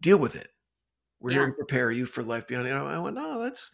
Deal 0.00 0.18
with 0.18 0.36
it. 0.36 0.48
We're 1.20 1.30
here 1.32 1.46
to 1.46 1.52
prepare 1.52 1.90
you 1.90 2.04
for 2.06 2.22
life 2.22 2.46
beyond. 2.46 2.66
And 2.66 2.76
I 2.76 2.98
went, 2.98 3.16
no, 3.16 3.42
that's 3.42 3.72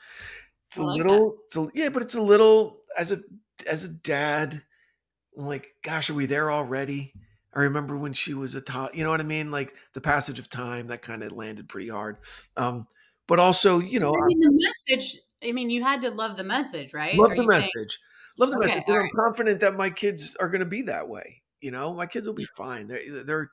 it's 0.70 0.78
a 0.78 0.82
like 0.82 0.98
that. 0.98 1.06
little, 1.08 1.36
it's 1.46 1.56
a, 1.56 1.68
yeah, 1.74 1.88
but 1.88 2.02
it's 2.02 2.14
a 2.14 2.22
little 2.22 2.78
as 2.96 3.12
a 3.12 3.18
as 3.68 3.84
a 3.84 3.88
dad. 3.88 4.62
I'm 5.36 5.46
like, 5.46 5.66
gosh, 5.82 6.08
are 6.10 6.14
we 6.14 6.26
there 6.26 6.50
already? 6.50 7.12
I 7.54 7.60
remember 7.60 7.98
when 7.98 8.12
she 8.12 8.32
was 8.32 8.54
a 8.54 8.60
tot, 8.60 8.94
you 8.94 9.04
know 9.04 9.10
what 9.10 9.20
I 9.20 9.24
mean? 9.24 9.50
Like 9.50 9.74
the 9.92 10.00
passage 10.00 10.38
of 10.38 10.48
time 10.48 10.86
that 10.86 11.02
kind 11.02 11.22
of 11.22 11.32
landed 11.32 11.68
pretty 11.68 11.88
hard. 11.88 12.18
Um, 12.56 12.86
but 13.28 13.38
also, 13.38 13.78
you 13.78 13.98
know, 14.00 14.10
I 14.14 14.26
mean, 14.26 14.40
the 14.40 14.70
message. 14.88 15.18
I 15.42 15.52
mean, 15.52 15.68
you 15.68 15.82
had 15.82 16.00
to 16.02 16.10
love 16.10 16.36
the 16.36 16.44
message, 16.44 16.94
right? 16.94 17.16
love 17.16 17.32
Are 17.32 17.36
the 17.36 17.42
you 17.42 17.48
saying- 17.48 17.70
message. 17.76 17.98
Love 18.38 18.50
the 18.50 18.56
Okay, 18.58 18.66
message. 18.76 18.84
I'm 18.88 19.08
confident 19.14 19.60
that 19.60 19.74
my 19.76 19.90
kids 19.90 20.36
are 20.36 20.48
going 20.48 20.60
to 20.60 20.66
be 20.66 20.82
that 20.82 21.08
way. 21.08 21.42
You 21.60 21.70
know, 21.72 21.92
my 21.92 22.06
kids 22.06 22.26
will 22.26 22.34
be 22.34 22.46
fine. 22.56 22.86
They're, 22.86 23.22
they're 23.24 23.50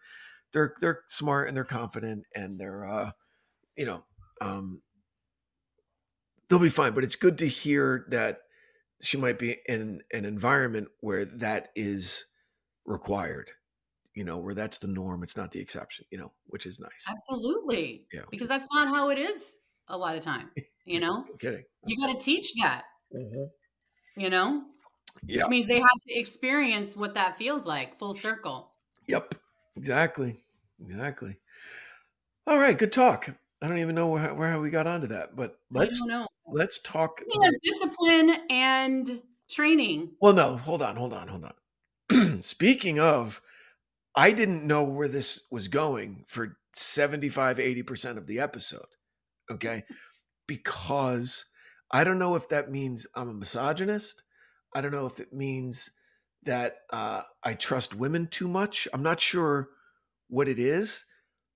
they're 0.54 0.76
they're 0.82 1.04
smart 1.10 1.48
and 1.48 1.56
they're 1.58 1.64
confident 1.66 2.26
and 2.36 2.60
they're 2.60 2.86
uh 2.86 3.12
you 3.78 3.86
know 3.86 4.04
um 4.42 4.82
they'll 6.48 6.60
be 6.60 6.70
fine 6.70 6.94
but 6.94 7.04
it's 7.04 7.16
good 7.16 7.38
to 7.38 7.48
hear 7.48 8.06
that 8.10 8.42
she 9.02 9.18
might 9.18 9.40
be 9.40 9.58
in 9.68 10.02
an 10.14 10.26
environment 10.26 10.90
where 11.02 11.26
that 11.26 11.70
is 11.76 12.26
required 12.86 13.52
you 14.16 14.24
know 14.24 14.38
where 14.38 14.56
that's 14.56 14.80
the 14.80 14.88
norm 14.88 15.24
it's 15.24 15.38
not 15.38 15.52
the 15.52 15.62
exception 15.62 16.06
you 16.12 16.18
know 16.18 16.34
which 16.48 16.66
is 16.66 16.80
nice 16.80 17.06
Absolutely. 17.08 18.08
yeah 18.12 18.26
Because 18.30 18.48
that's 18.48 18.68
not 18.74 18.88
how 18.88 19.10
it 19.10 19.18
is 19.18 19.60
a 19.88 19.98
lot 19.98 20.16
of 20.16 20.22
time. 20.24 20.52
You 20.86 21.00
know, 21.00 21.26
no 21.28 21.36
kidding 21.40 21.66
you 21.86 21.98
got 21.98 22.14
to 22.14 22.20
teach 22.20 22.54
that, 22.62 22.86
Mhm. 23.14 23.50
you 24.16 24.30
know, 24.30 24.66
yeah 25.28 25.44
which 25.44 25.48
means 25.48 25.68
they 25.68 25.80
have 25.80 26.02
to 26.08 26.20
experience 26.20 26.96
what 26.96 27.14
that 27.16 27.38
feels 27.38 27.66
like 27.66 28.00
full 28.00 28.14
circle. 28.14 28.72
Yep. 29.08 29.36
Exactly. 29.76 30.38
Exactly. 30.82 31.38
All 32.48 32.58
right. 32.58 32.78
Good 32.78 32.92
talk. 32.92 33.30
I 33.62 33.68
don't 33.68 33.80
even 33.80 33.96
know 33.96 34.10
where, 34.10 34.34
where 34.34 34.60
we 34.60 34.70
got 34.70 34.88
onto 34.88 35.08
that, 35.08 35.36
but 35.36 35.60
let's 35.70 36.02
let's 36.48 36.80
talk. 36.80 37.22
Of 37.22 37.54
discipline 37.62 38.38
and 38.50 39.22
training. 39.50 40.12
Well, 40.22 40.34
no, 40.34 40.56
hold 40.56 40.82
on, 40.82 40.96
hold 40.96 41.14
on, 41.14 41.28
hold 41.28 41.46
on. 42.10 42.42
Speaking 42.42 43.00
of, 43.00 43.42
I 44.16 44.32
didn't 44.32 44.66
know 44.66 44.84
where 44.86 45.08
this 45.08 45.44
was 45.52 45.68
going 45.68 46.24
for 46.28 46.58
75, 46.74 47.58
80% 47.58 48.18
of 48.18 48.28
the 48.28 48.40
episode. 48.40 48.96
Okay. 49.52 49.84
Because 50.48 51.46
I 51.92 52.04
don't 52.04 52.20
know 52.20 52.36
if 52.36 52.50
that 52.50 52.72
means 52.72 53.08
I'm 53.16 53.30
a 53.30 53.34
misogynist. 53.34 54.24
I 54.74 54.82
don't 54.82 54.92
know 54.92 55.06
if 55.06 55.20
it 55.20 55.34
means 55.34 55.92
that 56.44 56.78
uh, 56.92 57.22
I 57.44 57.54
trust 57.54 57.96
women 57.96 58.28
too 58.28 58.48
much. 58.48 58.88
I'm 58.94 59.04
not 59.04 59.20
sure 59.20 59.70
what 60.28 60.48
it 60.48 60.60
is, 60.60 61.06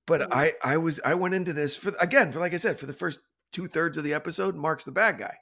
but 0.06 0.22
Mhm. 0.22 0.28
I 0.32 0.52
I 0.64 0.78
was 0.78 1.00
I 1.06 1.14
went 1.16 1.34
into 1.36 1.54
this 1.54 1.76
for 1.76 1.94
again 2.00 2.32
for 2.32 2.40
like 2.40 2.54
I 2.54 2.58
said 2.58 2.80
for 2.80 2.86
the 2.86 2.94
first 2.94 3.20
two 3.52 3.68
thirds 3.68 3.98
of 3.98 4.04
the 4.04 4.14
episode. 4.14 4.56
Mark's 4.56 4.86
the 4.86 4.92
bad 4.92 5.18
guy. 5.20 5.38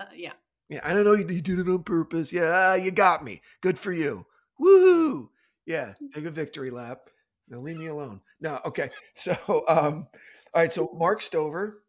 Uh, 0.00 0.06
yeah. 0.14 0.32
Yeah, 0.68 0.80
I 0.84 0.92
don't 0.92 1.04
know 1.04 1.14
you, 1.14 1.26
you 1.28 1.40
did 1.40 1.58
it 1.58 1.68
on 1.68 1.82
purpose. 1.82 2.32
Yeah, 2.32 2.74
you 2.74 2.90
got 2.90 3.24
me. 3.24 3.40
Good 3.62 3.78
for 3.78 3.90
you. 3.92 4.26
Woo! 4.58 5.30
Yeah, 5.64 5.94
take 6.12 6.24
a 6.26 6.30
victory 6.30 6.70
lap. 6.70 7.08
Now 7.48 7.60
leave 7.60 7.76
me 7.78 7.86
alone. 7.86 8.20
No, 8.40 8.60
okay. 8.66 8.90
So, 9.14 9.32
um, 9.68 10.06
all 10.54 10.62
right. 10.62 10.72
So 10.72 10.90
Mark 10.94 11.22
Stover, 11.22 11.82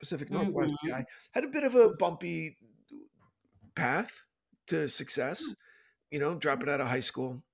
Pacific 0.00 0.30
Northwest 0.30 0.74
Mhm. 0.84 0.88
guy, 0.90 1.06
had 1.32 1.44
a 1.44 1.48
bit 1.48 1.62
of 1.64 1.74
a 1.76 1.90
bumpy 1.94 2.58
path 3.74 4.22
to 4.66 4.88
success. 4.88 5.54
You 6.14 6.20
know, 6.20 6.36
dropping 6.36 6.70
out 6.70 6.80
of 6.80 6.88
high 6.88 7.00
school, 7.00 7.44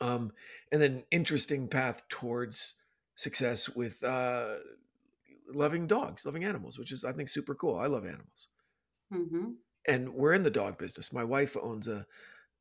um, 0.00 0.32
and 0.70 0.80
then 0.80 1.04
interesting 1.10 1.68
path 1.68 2.06
towards 2.08 2.74
success 3.14 3.68
with 3.68 4.02
uh, 4.02 4.58
loving 5.48 5.86
dogs, 5.86 6.26
loving 6.26 6.44
animals, 6.44 6.78
which 6.78 6.92
is 6.92 7.04
I 7.04 7.12
think 7.12 7.28
super 7.28 7.54
cool. 7.54 7.76
I 7.78 7.86
love 7.86 8.06
animals 8.06 8.48
hmm 9.10 9.62
and 9.86 10.14
we're 10.14 10.34
in 10.34 10.42
the 10.42 10.50
dog 10.50 10.78
business. 10.78 11.12
My 11.12 11.24
wife 11.24 11.56
owns 11.60 11.88
a, 11.88 12.06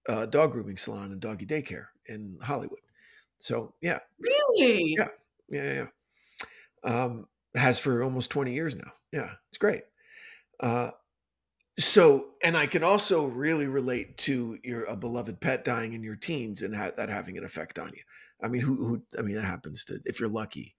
a 0.07 0.27
dog 0.27 0.53
grooming 0.53 0.77
salon 0.77 1.11
and 1.11 1.21
doggy 1.21 1.47
daycare 1.47 1.87
in 2.07 2.39
Hollywood. 2.41 2.81
So 3.39 3.75
yeah, 3.81 3.99
Really? 4.19 4.95
Yeah. 4.97 5.05
yeah, 5.49 5.63
yeah, 5.63 5.73
yeah. 5.73 7.03
Um, 7.03 7.27
has 7.55 7.79
for 7.79 8.03
almost 8.03 8.31
twenty 8.31 8.53
years 8.53 8.75
now. 8.75 8.93
Yeah, 9.11 9.35
it's 9.49 9.57
great. 9.57 9.83
Uh, 10.59 10.91
so, 11.83 12.27
and 12.43 12.57
I 12.57 12.67
can 12.67 12.83
also 12.83 13.27
really 13.27 13.67
relate 13.67 14.17
to 14.19 14.57
your 14.63 14.83
a 14.85 14.95
beloved 14.95 15.39
pet 15.39 15.63
dying 15.63 15.93
in 15.93 16.03
your 16.03 16.15
teens 16.15 16.61
and 16.61 16.75
ha- 16.75 16.91
that 16.97 17.09
having 17.09 17.37
an 17.37 17.43
effect 17.43 17.79
on 17.79 17.89
you. 17.89 18.01
I 18.43 18.47
mean, 18.47 18.61
who, 18.61 18.75
who? 18.75 19.03
I 19.17 19.21
mean, 19.21 19.35
that 19.35 19.45
happens 19.45 19.85
to 19.85 19.99
if 20.05 20.19
you're 20.19 20.29
lucky. 20.29 20.75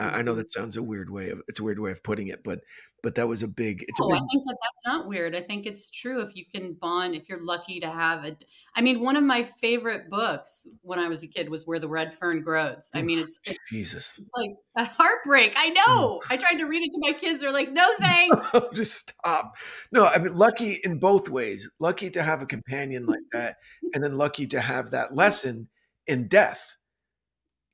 I, 0.00 0.22
know 0.22 0.34
that 0.34 0.50
sounds 0.50 0.76
a 0.76 0.82
weird 0.82 1.10
way 1.10 1.30
of 1.30 1.42
it's 1.48 1.60
a 1.60 1.64
weird 1.64 1.78
way 1.78 1.90
of 1.90 2.02
putting 2.02 2.28
it, 2.28 2.42
but 2.42 2.60
but 3.02 3.14
that 3.14 3.28
was 3.28 3.42
a 3.42 3.48
big. 3.48 3.84
It's 3.86 4.00
a 4.00 4.02
Oh, 4.02 4.12
I 4.12 4.18
think 4.18 4.44
that 4.46 4.58
that's 4.62 4.86
not 4.86 5.06
weird. 5.06 5.34
I 5.34 5.42
think 5.42 5.66
it's 5.66 5.90
true 5.90 6.20
if 6.20 6.34
you 6.34 6.44
can 6.52 6.74
bond, 6.74 7.14
if 7.14 7.28
you're 7.28 7.42
lucky 7.42 7.80
to 7.80 7.90
have 7.90 8.24
it. 8.24 8.44
I 8.74 8.82
mean, 8.82 9.00
one 9.00 9.16
of 9.16 9.24
my 9.24 9.42
favorite 9.42 10.10
books 10.10 10.66
when 10.82 10.98
I 10.98 11.08
was 11.08 11.22
a 11.22 11.26
kid 11.26 11.48
was 11.48 11.66
Where 11.66 11.78
the 11.78 11.88
Red 11.88 12.14
Fern 12.14 12.42
Grows. 12.42 12.90
I 12.94 13.00
oh, 13.00 13.04
mean, 13.04 13.18
it's 13.18 13.38
it's, 13.44 13.58
Jesus. 13.68 14.18
it's 14.18 14.30
like 14.36 14.50
a 14.76 14.90
heartbreak. 14.90 15.54
I 15.56 15.74
oh. 15.86 15.96
know. 15.96 16.20
I 16.30 16.36
tried 16.36 16.58
to 16.58 16.64
read 16.64 16.82
it 16.82 16.90
to 16.92 16.98
my 17.00 17.12
kids. 17.18 17.40
They're 17.40 17.52
like, 17.52 17.72
no 17.72 17.90
thanks. 17.98 18.50
just 18.74 19.10
stop. 19.10 19.56
No, 19.92 20.06
I 20.06 20.18
mean, 20.18 20.36
lucky 20.36 20.78
in 20.84 20.98
both 20.98 21.28
ways. 21.28 21.70
Lucky 21.78 22.10
to 22.10 22.22
have 22.22 22.42
a 22.42 22.46
companion 22.46 23.06
like 23.06 23.20
that, 23.32 23.56
and 23.94 24.04
then 24.04 24.16
lucky 24.16 24.46
to 24.48 24.60
have 24.60 24.90
that 24.90 25.14
lesson 25.14 25.68
in 26.06 26.28
death. 26.28 26.76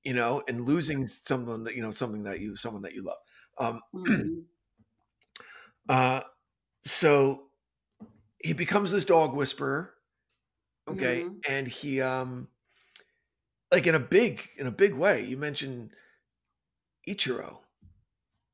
You 0.06 0.14
know, 0.14 0.42
and 0.48 0.66
losing 0.66 1.08
someone 1.08 1.64
that 1.64 1.74
you 1.74 1.82
know, 1.82 1.90
something 1.90 2.22
that 2.24 2.40
you, 2.40 2.54
someone 2.56 2.82
that 2.82 2.94
you 2.94 3.02
love. 3.02 3.18
Um, 3.58 3.82
Mhm. 3.92 4.46
uh, 5.88 6.22
so 6.82 7.50
he 8.42 8.52
becomes 8.54 8.92
this 8.92 9.04
dog 9.04 9.34
whisperer. 9.34 9.94
Okay, 10.88 11.26
Mhm. 11.26 11.42
and 11.48 11.68
he, 11.68 12.00
um, 12.00 12.48
like 13.72 13.86
in 13.86 13.94
a 13.94 14.00
big, 14.00 14.48
in 14.56 14.66
a 14.66 14.70
big 14.70 14.94
way. 14.94 15.24
You 15.24 15.36
mentioned 15.36 15.92
Ichiro, 17.08 17.62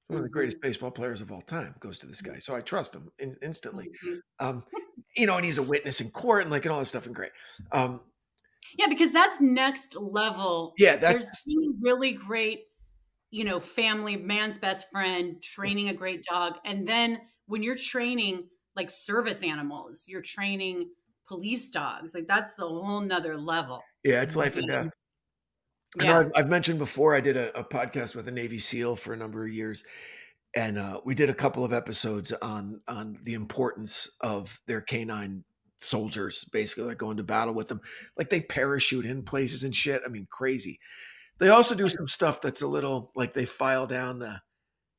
one 0.08 0.18
of 0.18 0.22
the 0.24 0.28
greatest 0.30 0.56
Mm-hmm. 0.56 0.60
baseball 0.60 0.90
players 0.90 1.20
of 1.20 1.32
all 1.32 1.42
time, 1.42 1.74
goes 1.80 1.98
to 2.00 2.06
this 2.06 2.20
guy. 2.22 2.38
So 2.38 2.54
I 2.54 2.60
trust 2.60 2.94
him 2.94 3.10
in, 3.18 3.36
instantly. 3.42 3.90
Mhm. 4.02 4.22
Um, 4.38 4.64
you 5.16 5.26
know, 5.26 5.36
and 5.36 5.44
he's 5.44 5.58
a 5.58 5.62
witness 5.62 6.00
in 6.00 6.10
court 6.10 6.42
and 6.42 6.50
like 6.50 6.64
and 6.64 6.72
all 6.72 6.80
this 6.80 6.90
stuff 6.90 7.06
and 7.06 7.14
great. 7.14 7.32
Um, 7.72 8.00
Yeah, 8.78 8.86
because 8.88 9.12
that's 9.12 9.40
next 9.40 9.96
level. 9.96 10.74
yeah, 10.78 10.96
There's 10.96 11.26
that's 11.26 11.44
being 11.44 11.78
really 11.80 12.12
great, 12.12 12.64
you 13.30 13.44
know, 13.44 13.60
family, 13.60 14.16
man's 14.16 14.58
best 14.58 14.90
friend, 14.90 15.42
training 15.42 15.88
a 15.88 15.94
great 15.94 16.24
dog. 16.24 16.58
And 16.64 16.86
then 16.86 17.20
when 17.46 17.62
you're 17.62 17.76
training 17.76 18.48
like 18.74 18.90
service 18.90 19.42
animals, 19.42 20.06
you're 20.08 20.22
training 20.22 20.90
police 21.28 21.70
dogs. 21.70 22.14
Like 22.14 22.26
that's 22.26 22.58
a 22.58 22.62
whole 22.62 23.00
nother 23.00 23.36
level. 23.36 23.82
yeah, 24.04 24.22
it's 24.22 24.36
life 24.36 24.56
and 24.56 24.68
death. 24.68 24.90
Yeah. 26.00 26.20
I've, 26.20 26.32
I've 26.34 26.48
mentioned 26.48 26.78
before 26.78 27.14
I 27.14 27.20
did 27.20 27.36
a, 27.36 27.58
a 27.58 27.64
podcast 27.64 28.14
with 28.16 28.26
a 28.28 28.30
Navy 28.30 28.58
SEAL 28.58 28.96
for 28.96 29.12
a 29.12 29.16
number 29.16 29.44
of 29.44 29.52
years, 29.52 29.84
and 30.56 30.78
uh, 30.78 31.00
we 31.04 31.14
did 31.14 31.28
a 31.28 31.34
couple 31.34 31.64
of 31.64 31.72
episodes 31.74 32.32
on 32.32 32.80
on 32.88 33.18
the 33.24 33.34
importance 33.34 34.10
of 34.22 34.58
their 34.66 34.80
canine 34.80 35.44
soldiers, 35.82 36.44
basically 36.44 36.84
like 36.84 36.98
going 36.98 37.16
to 37.18 37.24
battle 37.24 37.54
with 37.54 37.68
them, 37.68 37.80
like 38.16 38.30
they 38.30 38.40
parachute 38.40 39.06
in 39.06 39.22
places 39.22 39.64
and 39.64 39.74
shit. 39.74 40.02
I 40.04 40.08
mean, 40.08 40.26
crazy. 40.30 40.78
They 41.38 41.48
also 41.48 41.74
do 41.74 41.88
some 41.88 42.08
stuff 42.08 42.40
that's 42.40 42.62
a 42.62 42.66
little 42.68 43.10
like 43.16 43.32
they 43.34 43.44
file 43.46 43.86
down 43.86 44.18
the 44.18 44.40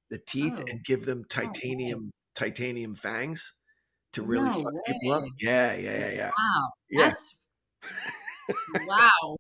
the 0.10 0.20
teeth 0.20 0.54
Oh. 0.58 0.66
and 0.70 0.84
give 0.84 1.06
them 1.06 1.24
titanium 1.30 2.12
titanium 2.36 2.96
fangs 2.96 3.54
to 4.14 4.22
really 4.22 4.46
No 4.50 4.62
fuck 4.64 4.74
people 4.86 5.14
up. 5.14 5.24
Yeah, 5.40 5.74
yeah, 5.76 5.98
yeah, 6.00 6.12
yeah. 6.12 6.32
Wow. 6.38 6.70
Yeah. 6.90 7.02
That's 7.08 7.36
wow. 8.88 9.38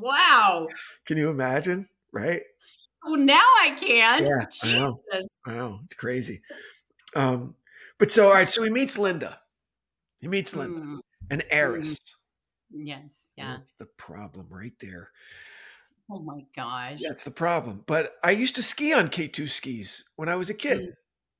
Wow. 0.00 0.68
Can 1.06 1.18
you 1.18 1.30
imagine? 1.30 1.88
Right? 2.12 2.42
Oh, 3.04 3.14
now 3.16 3.34
I 3.34 3.74
can. 3.78 4.24
Yeah, 4.24 4.46
I 4.62 4.78
know. 4.78 4.96
Jesus. 5.12 5.40
I 5.46 5.54
know 5.54 5.80
it's 5.84 5.94
crazy. 5.94 6.42
Um, 7.16 7.54
but 7.98 8.10
so 8.10 8.28
all 8.28 8.34
right, 8.34 8.50
so 8.50 8.62
he 8.62 8.70
meets 8.70 8.96
Linda. 8.98 9.40
He 10.22 10.28
meets 10.28 10.54
Linda, 10.56 10.80
Mm, 10.80 11.00
an 11.30 11.42
heiress. 11.50 11.98
yes. 12.70 13.32
Yeah. 13.36 13.56
That's 13.56 13.72
the 13.72 13.86
problem 13.86 14.46
right 14.48 14.72
there. 14.80 15.10
Oh 16.08 16.20
my 16.22 16.46
gosh. 16.54 17.00
That's 17.02 17.24
the 17.24 17.30
problem. 17.32 17.84
But 17.86 18.14
I 18.22 18.30
used 18.30 18.54
to 18.56 18.62
ski 18.62 18.92
on 18.94 19.08
K2 19.08 19.48
skis 19.48 20.04
when 20.16 20.28
I 20.28 20.36
was 20.36 20.48
a 20.48 20.54
kid, 20.54 20.94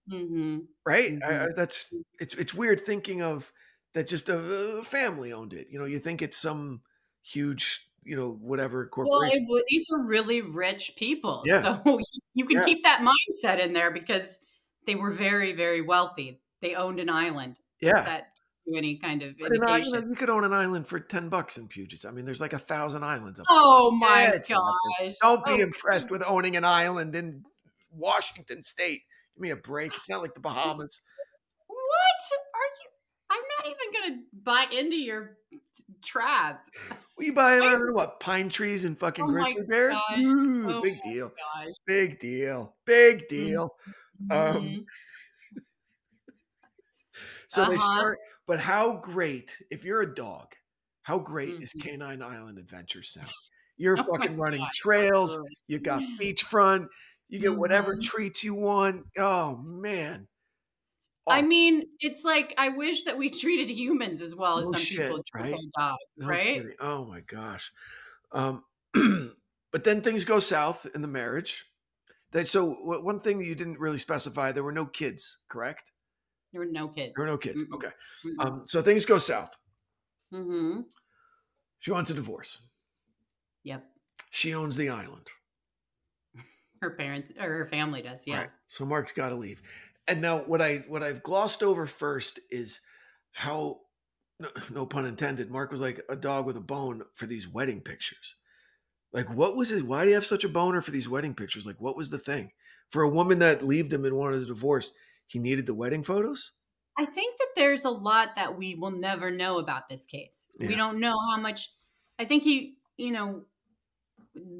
hmm 0.08 0.60
right? 0.84 1.12
I, 1.24 1.28
I, 1.28 1.46
Mhm. 1.46 1.56
that's 1.56 1.92
it's 2.20 2.34
it's 2.34 2.54
weird 2.54 2.84
thinking 2.84 3.22
of 3.22 3.52
that 3.94 4.06
just 4.08 4.28
a, 4.28 4.38
a 4.78 4.82
family 4.82 5.32
owned 5.32 5.52
it. 5.52 5.68
You 5.70 5.78
know, 5.78 5.84
you 5.84 5.98
think 5.98 6.22
it's 6.22 6.36
some 6.36 6.82
huge, 7.22 7.88
you 8.04 8.16
know, 8.16 8.32
whatever 8.34 8.86
Well, 8.86 8.88
corporation. 8.90 9.42
it, 9.42 9.46
w- 9.46 9.64
these 9.68 9.86
are 9.92 10.06
really 10.06 10.40
rich 10.40 10.94
people. 10.96 11.42
Yeah. 11.44 11.62
So 11.62 11.82
you- 11.86 12.04
you 12.34 12.44
can 12.46 12.58
Yeah. 12.58 12.64
keep 12.64 12.82
that 12.84 13.00
mindset 13.06 13.60
in 13.60 13.72
there 13.72 13.90
because 13.90 14.40
they 14.86 14.94
were 14.94 15.10
very, 15.10 15.52
very 15.52 15.82
wealthy. 15.82 16.40
They 16.60 16.74
owned 16.74 17.00
an 17.00 17.10
island 17.10 17.60
yeah. 17.80 18.04
that 18.04 18.31
do 18.66 18.76
any 18.76 18.96
kind 18.98 19.22
of 19.22 19.36
But 19.38 19.50
i- 19.68 19.78
you, 19.78 19.92
know, 19.92 20.06
you 20.08 20.14
could 20.16 20.30
own 20.30 20.44
an 20.44 20.52
island 20.52 20.86
for 20.86 21.00
10 21.00 21.28
bucks 21.28 21.56
in 21.58 21.68
Puget. 21.68 22.04
I 22.06 22.10
mean, 22.10 22.24
there's 22.24 22.40
like 22.40 22.52
a 22.52 22.58
thousand 22.58 23.04
islands 23.04 23.40
up 23.40 23.46
oh 23.50 23.90
my 23.90 24.22
Yeah, 24.24 24.38
gosh. 24.48 25.14
Don't 25.20 25.44
be 25.44 25.60
Oh, 25.60 25.62
impressed 25.62 26.10
with 26.10 26.22
owning 26.26 26.56
an 26.56 26.64
island 26.64 27.14
in 27.14 27.44
Washington 27.90 28.62
State. 28.62 29.02
Give 29.34 29.42
me 29.42 29.50
a 29.50 29.56
break. 29.56 29.96
It's 29.96 30.08
not 30.08 30.22
like 30.22 30.34
the 30.34 30.40
Bahamas. 30.40 31.00
What 31.66 31.76
are 32.54 32.70
you? 32.82 32.90
I'm 33.30 33.42
not 33.58 33.66
even 33.66 34.00
going 34.00 34.18
to 34.18 34.24
buy 34.42 34.66
into 34.76 34.96
your 34.96 35.38
trap. 36.02 36.68
We 37.16 37.30
buy 37.30 37.56
it 37.58 37.64
on 37.64 37.92
what? 37.94 38.20
Pine 38.20 38.48
trees 38.48 38.84
and 38.84 38.98
fucking 38.98 39.24
Oh 39.24 39.28
grizzly 39.28 39.62
bears? 39.68 39.98
Ooh, 40.18 40.72
Oh 40.74 40.82
big 40.82 41.00
deal. 41.02 41.32
Big 41.86 42.18
deal. 42.20 42.76
Big 42.84 43.26
deal. 43.28 43.74
Um, 44.30 44.30
Mhm. 44.30 44.86
So 47.48 47.66
they 47.68 47.76
Uh-huh. 47.76 47.94
start, 47.96 48.18
but 48.46 48.60
how 48.60 48.96
great, 48.98 49.62
if 49.70 49.84
you're 49.84 50.02
a 50.02 50.14
dog, 50.14 50.54
how 51.02 51.18
great 51.18 51.56
is 51.60 51.74
Mhm. 51.74 51.82
Canine 51.82 52.22
Island 52.22 52.58
Adventure 52.58 53.02
sound? 53.02 53.30
You're 53.76 53.96
Oh 53.96 54.04
fucking 54.12 54.36
running 54.36 54.68
God, 54.68 54.72
trails. 54.72 55.40
You 55.68 55.78
got 55.80 56.04
beachfront. 56.20 56.88
You 57.28 57.40
get 57.40 57.56
whatever 57.56 57.96
Mhm. 57.96 58.00
treats 58.00 58.44
you 58.44 58.54
want. 58.54 59.06
Oh 59.18 59.56
man. 59.56 60.28
I 61.28 61.40
Oh, 61.40 61.42
mean, 61.42 61.84
it's 62.00 62.24
like 62.24 62.52
I 62.58 62.68
wish 62.70 63.04
that 63.04 63.16
we 63.18 63.30
treated 63.40 63.70
humans 63.70 64.20
as 64.20 64.34
well 64.36 64.58
as 64.58 64.68
No 64.68 64.70
some 64.70 64.86
shit, 64.86 64.86
people 64.86 65.22
treat 65.24 65.46
right? 65.46 65.60
dogs, 65.76 65.98
no 66.16 66.28
right? 66.28 66.52
kidding. 66.52 66.76
Oh 66.80 67.04
my 67.04 67.20
gosh. 67.20 67.72
Um, 68.32 68.64
but 69.72 69.84
then 69.84 70.02
things 70.02 70.24
go 70.24 70.38
south 70.40 70.86
in 70.94 71.02
the 71.02 71.08
marriage. 71.08 71.66
That 72.32 72.48
so 72.48 72.72
one 73.00 73.20
thing 73.20 73.42
you 73.42 73.54
didn't 73.54 73.80
really 73.80 73.98
specify 73.98 74.52
there 74.52 74.64
were 74.64 74.72
no 74.72 74.86
kids, 74.86 75.44
correct? 75.48 75.92
There 76.52 76.60
were 76.60 76.70
no 76.70 76.88
kids. 76.88 77.12
There 77.16 77.24
were 77.24 77.30
no 77.30 77.38
kids. 77.38 77.62
Mm-mm. 77.64 77.74
Okay. 77.74 77.88
Mm-mm. 78.26 78.44
Um, 78.44 78.64
so 78.66 78.82
things 78.82 79.06
go 79.06 79.18
south. 79.18 79.56
hmm 80.30 80.80
She 81.80 81.90
wants 81.90 82.10
a 82.10 82.14
divorce. 82.14 82.66
Yep. 83.64 83.84
She 84.30 84.54
owns 84.54 84.76
the 84.76 84.88
island. 84.90 85.28
Her 86.80 86.90
parents 86.90 87.32
or 87.40 87.48
her 87.48 87.66
family 87.66 88.02
does. 88.02 88.24
Yeah. 88.26 88.38
Right. 88.38 88.50
So 88.68 88.84
Mark's 88.84 89.12
got 89.12 89.28
to 89.28 89.36
leave. 89.36 89.62
And 90.08 90.20
now 90.20 90.38
what 90.38 90.60
I 90.60 90.78
what 90.88 91.02
I've 91.02 91.22
glossed 91.22 91.62
over 91.62 91.86
first 91.86 92.40
is 92.50 92.80
how 93.32 93.80
no, 94.40 94.48
no 94.72 94.86
pun 94.86 95.06
intended. 95.06 95.50
Mark 95.50 95.70
was 95.70 95.80
like 95.80 96.00
a 96.08 96.16
dog 96.16 96.44
with 96.44 96.56
a 96.56 96.60
bone 96.60 97.02
for 97.14 97.26
these 97.26 97.46
wedding 97.48 97.80
pictures. 97.80 98.34
Like 99.12 99.32
what 99.32 99.54
was 99.54 99.70
it? 99.70 99.86
Why 99.86 100.02
do 100.02 100.08
you 100.08 100.16
have 100.16 100.26
such 100.26 100.44
a 100.44 100.48
boner 100.48 100.80
for 100.82 100.90
these 100.90 101.08
wedding 101.08 101.34
pictures? 101.34 101.66
Like 101.66 101.80
what 101.80 101.96
was 101.96 102.10
the 102.10 102.18
thing? 102.18 102.50
For 102.88 103.02
a 103.02 103.10
woman 103.10 103.38
that 103.38 103.62
left 103.62 103.92
him 103.92 104.04
and 104.04 104.16
wanted 104.16 104.42
a 104.42 104.46
divorce, 104.46 104.92
he 105.26 105.38
needed 105.38 105.66
the 105.66 105.74
wedding 105.74 106.02
photos? 106.02 106.52
I 106.98 107.06
think 107.06 107.38
that 107.38 107.48
there's 107.56 107.84
a 107.84 107.90
lot 107.90 108.36
that 108.36 108.58
we 108.58 108.74
will 108.74 108.90
never 108.90 109.30
know 109.30 109.58
about 109.58 109.88
this 109.88 110.04
case. 110.04 110.50
Yeah. 110.58 110.68
We 110.68 110.74
don't 110.74 111.00
know 111.00 111.16
how 111.30 111.40
much. 111.40 111.70
I 112.18 112.24
think 112.24 112.42
he, 112.42 112.76
you 112.96 113.12
know, 113.12 113.44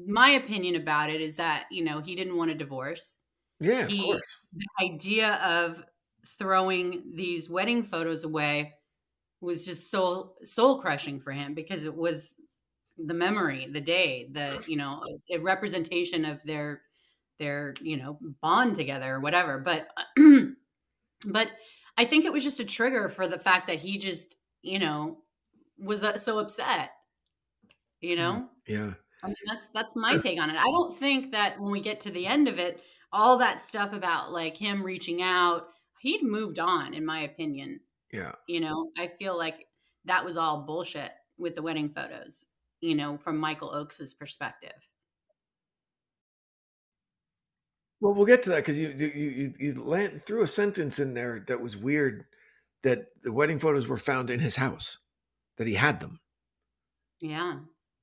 my 0.07 0.29
opinion 0.31 0.75
about 0.75 1.09
it 1.09 1.21
is 1.21 1.35
that 1.37 1.65
you 1.71 1.83
know 1.83 1.99
he 2.01 2.15
didn't 2.15 2.37
want 2.37 2.51
a 2.51 2.55
divorce. 2.55 3.17
Yeah, 3.59 3.81
of 3.81 3.89
course. 3.89 4.39
The 4.53 4.85
idea 4.85 5.35
of 5.35 5.83
throwing 6.37 7.03
these 7.13 7.49
wedding 7.49 7.83
photos 7.83 8.23
away 8.23 8.73
was 9.41 9.65
just 9.65 9.91
soul 9.91 10.35
soul 10.43 10.79
crushing 10.79 11.19
for 11.19 11.31
him 11.31 11.53
because 11.53 11.85
it 11.85 11.95
was 11.95 12.35
the 12.97 13.13
memory, 13.13 13.67
the 13.71 13.81
day, 13.81 14.29
the 14.31 14.63
you 14.67 14.77
know, 14.77 15.01
a 15.31 15.37
representation 15.39 16.25
of 16.25 16.41
their 16.43 16.81
their 17.39 17.73
you 17.81 17.97
know 17.97 18.19
bond 18.41 18.75
together 18.75 19.15
or 19.15 19.19
whatever. 19.19 19.59
But 19.59 19.87
but 21.27 21.49
I 21.97 22.05
think 22.05 22.25
it 22.25 22.33
was 22.33 22.43
just 22.43 22.59
a 22.59 22.65
trigger 22.65 23.09
for 23.09 23.27
the 23.27 23.39
fact 23.39 23.67
that 23.67 23.79
he 23.79 23.97
just 23.97 24.37
you 24.61 24.79
know 24.79 25.17
was 25.77 26.03
uh, 26.03 26.17
so 26.17 26.39
upset. 26.39 26.91
You 28.01 28.17
know, 28.17 28.49
Yeah. 28.67 28.93
I 29.23 29.27
mean, 29.27 29.35
that's 29.47 29.67
that's 29.67 29.95
my 29.95 30.17
take 30.17 30.39
on 30.39 30.49
it. 30.49 30.57
I 30.57 30.63
don't 30.63 30.93
think 30.95 31.31
that 31.31 31.57
when 31.57 31.71
we 31.71 31.79
get 31.81 32.01
to 32.01 32.11
the 32.11 32.27
end 32.27 32.49
of 32.49 32.59
it, 32.59 32.81
all 33.13 33.37
that 33.37 33.59
stuff 33.59 33.93
about 33.93 34.33
like 34.33 34.57
him 34.57 34.83
reaching 34.83 35.21
out, 35.21 35.67
he'd 35.99 36.21
moved 36.21 36.59
on, 36.59 36.93
in 36.93 37.05
my 37.05 37.21
opinion. 37.21 37.79
Yeah. 38.11 38.33
You 38.47 38.59
know, 38.59 38.89
I 38.97 39.07
feel 39.07 39.37
like 39.37 39.67
that 40.05 40.25
was 40.25 40.35
all 40.35 40.63
bullshit 40.63 41.11
with 41.37 41.55
the 41.55 41.61
wedding 41.61 41.89
photos. 41.89 42.45
You 42.81 42.95
know, 42.95 43.17
from 43.17 43.37
Michael 43.37 43.73
Oakes's 43.73 44.13
perspective. 44.13 44.87
Well, 48.03 48.13
we'll 48.13 48.25
get 48.25 48.43
to 48.43 48.49
that 48.49 48.57
because 48.57 48.77
you 48.77 48.93
you 48.97 49.07
you, 49.15 49.53
you 49.59 49.81
land, 49.81 50.21
threw 50.21 50.43
a 50.43 50.47
sentence 50.47 50.99
in 50.99 51.13
there 51.13 51.41
that 51.47 51.61
was 51.61 51.77
weird. 51.77 52.25
That 52.81 53.05
the 53.23 53.31
wedding 53.31 53.59
photos 53.59 53.87
were 53.87 53.97
found 53.97 54.29
in 54.29 54.41
his 54.41 54.57
house, 54.57 54.97
that 55.57 55.67
he 55.67 55.75
had 55.75 56.01
them. 56.01 56.19
Yeah, 57.21 57.59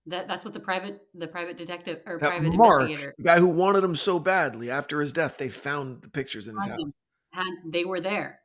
that 0.06 0.26
that's 0.26 0.42
what 0.42 0.54
the 0.54 0.60
private 0.60 1.02
the 1.12 1.26
private 1.26 1.58
detective 1.58 2.00
or 2.06 2.18
That 2.18 2.30
private 2.30 2.54
Mark, 2.54 2.80
investigator 2.80 3.14
the 3.18 3.24
guy 3.24 3.38
who 3.38 3.48
wanted 3.48 3.82
them 3.82 3.94
so 3.94 4.18
badly, 4.18 4.70
after 4.70 5.02
his 5.02 5.12
death, 5.12 5.36
they 5.36 5.50
found 5.50 6.00
the 6.00 6.08
pictures 6.08 6.48
in 6.48 6.56
his 6.56 6.64
house. 6.64 6.80
him- 6.80 6.94
had. 7.34 7.52
They 7.66 7.84
were 7.84 8.00
there. 8.00 8.40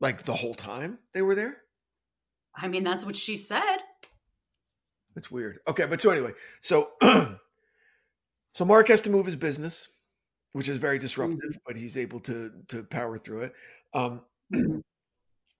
Like 0.00 0.22
the 0.22 0.34
whole 0.34 0.54
time 0.54 1.00
they 1.12 1.20
were 1.20 1.34
there. 1.34 1.58
I 2.56 2.68
mean, 2.68 2.82
that's 2.82 3.04
what 3.04 3.14
she 3.14 3.36
said. 3.36 3.76
That's 5.14 5.30
weird. 5.30 5.58
Okay, 5.68 5.84
but 5.84 6.00
so 6.00 6.10
anyway, 6.12 6.32
so 6.62 6.92
so 8.54 8.64
Mark 8.64 8.88
has 8.88 9.02
to 9.02 9.10
move 9.10 9.26
his 9.26 9.36
business, 9.36 9.90
which 10.54 10.68
is 10.68 10.78
very 10.78 10.98
disruptive, 10.98 11.58
but 11.66 11.76
he's 11.76 11.96
able 11.98 12.20
to 12.20 12.50
to 12.68 12.82
power 12.84 13.18
through 13.18 13.42
it. 13.42 13.52
Um, 13.92 14.22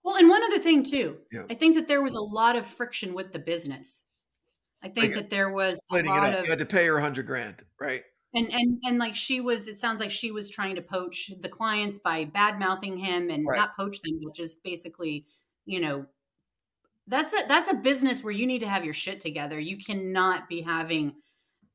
Well, 0.03 0.17
and 0.17 0.29
one 0.29 0.43
other 0.43 0.59
thing 0.59 0.83
too, 0.83 1.17
Yeah. 1.31 1.45
I 1.49 1.55
think 1.55 1.75
that 1.75 1.87
there 1.87 2.03
was 2.03 2.13
a 2.13 2.21
lot 2.21 2.55
of 2.55 2.65
friction 2.67 3.15
with 3.15 3.33
the 3.33 3.39
business. 3.39 4.05
I 4.83 4.87
think 4.87 5.05
Like, 5.07 5.13
that 5.15 5.29
there 5.31 5.49
was 5.49 5.81
a 5.91 6.03
lot 6.03 6.29
up, 6.29 6.39
of 6.41 6.45
you 6.45 6.51
had 6.51 6.59
to 6.59 6.65
pay 6.67 6.85
her 6.85 6.97
a 6.97 7.01
hundred 7.01 7.25
grand, 7.25 7.63
right? 7.79 8.03
and 8.35 8.51
and 8.53 8.79
and 8.83 8.99
like 8.99 9.15
she 9.15 9.41
was. 9.41 9.67
It 9.67 9.77
sounds 9.77 9.99
like 9.99 10.11
she 10.11 10.29
was 10.31 10.49
trying 10.49 10.75
to 10.75 10.81
poach 10.83 11.31
the 11.39 11.49
clients 11.49 11.97
by 11.97 12.25
bad 12.25 12.59
mouthing 12.59 12.97
him 12.97 13.31
and 13.31 13.47
Right. 13.47 13.57
not 13.57 13.75
poach 13.75 13.99
them, 14.01 14.19
but 14.23 14.35
just 14.35 14.61
basically, 14.63 15.25
you 15.65 15.79
know, 15.79 16.05
that's 17.07 17.33
a 17.33 17.47
that's 17.47 17.71
a 17.71 17.75
business 17.75 18.23
where 18.23 18.33
you 18.33 18.45
need 18.45 18.59
to 18.59 18.67
have 18.69 18.85
your 18.85 18.93
shit 18.93 19.19
together. 19.21 19.59
You 19.59 19.77
cannot 19.83 20.47
be 20.47 20.61
having 20.61 21.15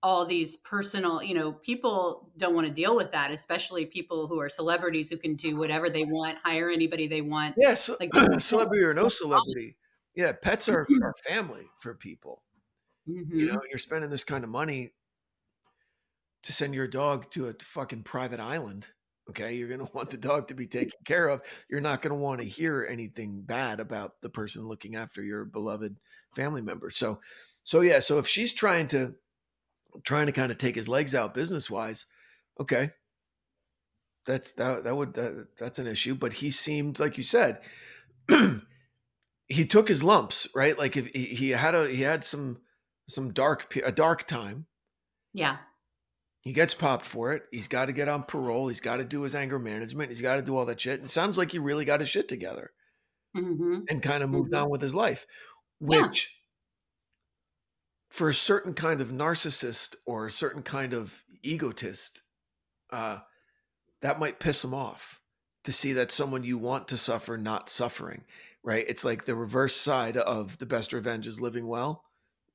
all 0.02 0.24
these 0.24 0.56
personal, 0.56 1.22
you 1.22 1.34
know, 1.34 1.52
people 1.52 2.30
don't 2.36 2.54
want 2.54 2.66
to 2.66 2.72
deal 2.72 2.96
with 2.96 3.12
that, 3.12 3.30
especially 3.30 3.84
people 3.86 4.26
who 4.26 4.40
are 4.40 4.48
celebrities 4.48 5.10
who 5.10 5.16
can 5.16 5.34
do 5.34 5.56
whatever 5.56 5.90
they 5.90 6.04
want, 6.04 6.38
hire 6.42 6.70
anybody 6.70 7.06
they 7.06 7.20
want. 7.20 7.54
Yeah, 7.58 7.74
so, 7.74 7.96
Like, 8.00 8.10
celebrity 8.40 8.82
or 8.82 8.94
no 8.94 9.08
celebrity. 9.08 9.76
Yeah, 10.14 10.32
pets 10.32 10.68
are, 10.68 10.86
are 11.02 11.14
family 11.26 11.66
for 11.80 11.94
people. 11.94 12.42
Mhm. 13.08 13.34
You 13.34 13.52
know, 13.52 13.60
you're 13.68 13.78
spending 13.78 14.10
this 14.10 14.24
kind 14.24 14.44
of 14.44 14.50
money 14.50 14.92
to 16.42 16.52
send 16.52 16.74
your 16.74 16.88
dog 16.88 17.30
to 17.32 17.48
a 17.48 17.52
fucking 17.52 18.02
private 18.02 18.40
island. 18.40 18.88
Okay, 19.28 19.54
you're 19.54 19.68
gonna 19.68 19.88
want 19.94 20.10
the 20.10 20.16
dog 20.16 20.48
to 20.48 20.54
be 20.54 20.66
taken 20.66 20.98
care 21.04 21.28
of. 21.28 21.42
You're 21.68 21.80
not 21.80 22.02
gonna 22.02 22.16
want 22.16 22.40
to 22.40 22.46
hear 22.46 22.86
anything 22.88 23.42
bad 23.42 23.80
about 23.80 24.20
the 24.22 24.30
person 24.30 24.66
looking 24.66 24.96
after 24.96 25.22
your 25.22 25.44
beloved 25.44 25.96
family 26.34 26.62
member. 26.62 26.90
So, 26.90 27.20
so 27.62 27.82
yeah, 27.82 28.00
so 28.00 28.18
if 28.18 28.26
she's 28.26 28.52
trying 28.52 28.88
to 28.88 29.14
trying 30.04 30.26
to 30.26 30.32
kind 30.32 30.52
of 30.52 30.58
take 30.58 30.74
his 30.76 30.88
legs 30.88 31.14
out 31.14 31.34
business 31.34 31.70
wise, 31.70 32.06
okay, 32.60 32.90
that's 34.26 34.52
that 34.52 34.84
that 34.84 34.96
would 34.96 35.14
that, 35.14 35.56
that's 35.56 35.78
an 35.78 35.86
issue. 35.86 36.14
But 36.14 36.34
he 36.34 36.50
seemed 36.50 36.98
like 36.98 37.16
you 37.16 37.22
said, 37.22 37.60
he 39.48 39.66
took 39.66 39.88
his 39.88 40.02
lumps, 40.04 40.48
right? 40.54 40.78
Like 40.78 40.96
if 40.96 41.06
he, 41.08 41.24
he 41.26 41.50
had 41.50 41.74
a 41.74 41.88
he 41.88 42.02
had 42.02 42.24
some 42.24 42.62
some 43.08 43.32
dark 43.32 43.74
a 43.76 43.92
dark 43.92 44.26
time. 44.26 44.66
Yeah. 45.32 45.58
He 46.42 46.52
gets 46.52 46.74
popped 46.74 47.06
for 47.06 47.32
it. 47.32 47.44
He's 47.50 47.66
got 47.68 47.86
to 47.86 47.92
get 47.92 48.08
on 48.08 48.24
parole. 48.24 48.68
He's 48.68 48.80
got 48.80 48.96
to 48.98 49.04
do 49.04 49.22
his 49.22 49.34
anger 49.34 49.58
management. 49.58 50.10
He's 50.10 50.20
got 50.22 50.36
to 50.36 50.42
do 50.42 50.54
all 50.56 50.66
that 50.66 50.80
shit. 50.80 51.00
It 51.00 51.08
sounds 51.10 51.36
like 51.38 51.50
he 51.50 51.58
really 51.58 51.84
got 51.86 52.00
his 52.00 52.08
shit 52.10 52.28
together 52.28 52.72
hmm 53.34 53.86
and 53.88 54.02
kind 54.02 54.22
of 54.22 54.30
moved 54.30 54.52
Mhm. 54.52 54.62
on 54.64 54.70
with 54.70 54.80
his 54.82 54.94
life, 54.94 55.26
which 55.80 56.39
for 58.10 58.28
a 58.28 58.34
certain 58.34 58.74
kind 58.74 59.00
of 59.00 59.12
narcissist 59.12 59.94
or 60.04 60.26
a 60.26 60.32
certain 60.32 60.62
kind 60.62 60.92
of 60.92 61.22
egotist, 61.42 62.22
uh, 62.90 63.20
that 64.02 64.18
might 64.18 64.40
piss 64.40 64.64
him 64.64 64.74
off 64.74 65.20
to 65.64 65.72
see 65.72 65.92
that 65.92 66.10
someone 66.10 66.42
you 66.42 66.58
want 66.58 66.88
to 66.88 66.96
suffer 66.96 67.36
not 67.36 67.68
suffering, 67.68 68.24
right? 68.62 68.84
It's 68.88 69.04
like 69.04 69.24
the 69.24 69.34
reverse 69.34 69.76
side 69.76 70.16
of 70.16 70.58
the 70.58 70.66
best 70.66 70.92
revenge 70.92 71.26
is 71.26 71.40
living 71.40 71.66
well. 71.66 72.04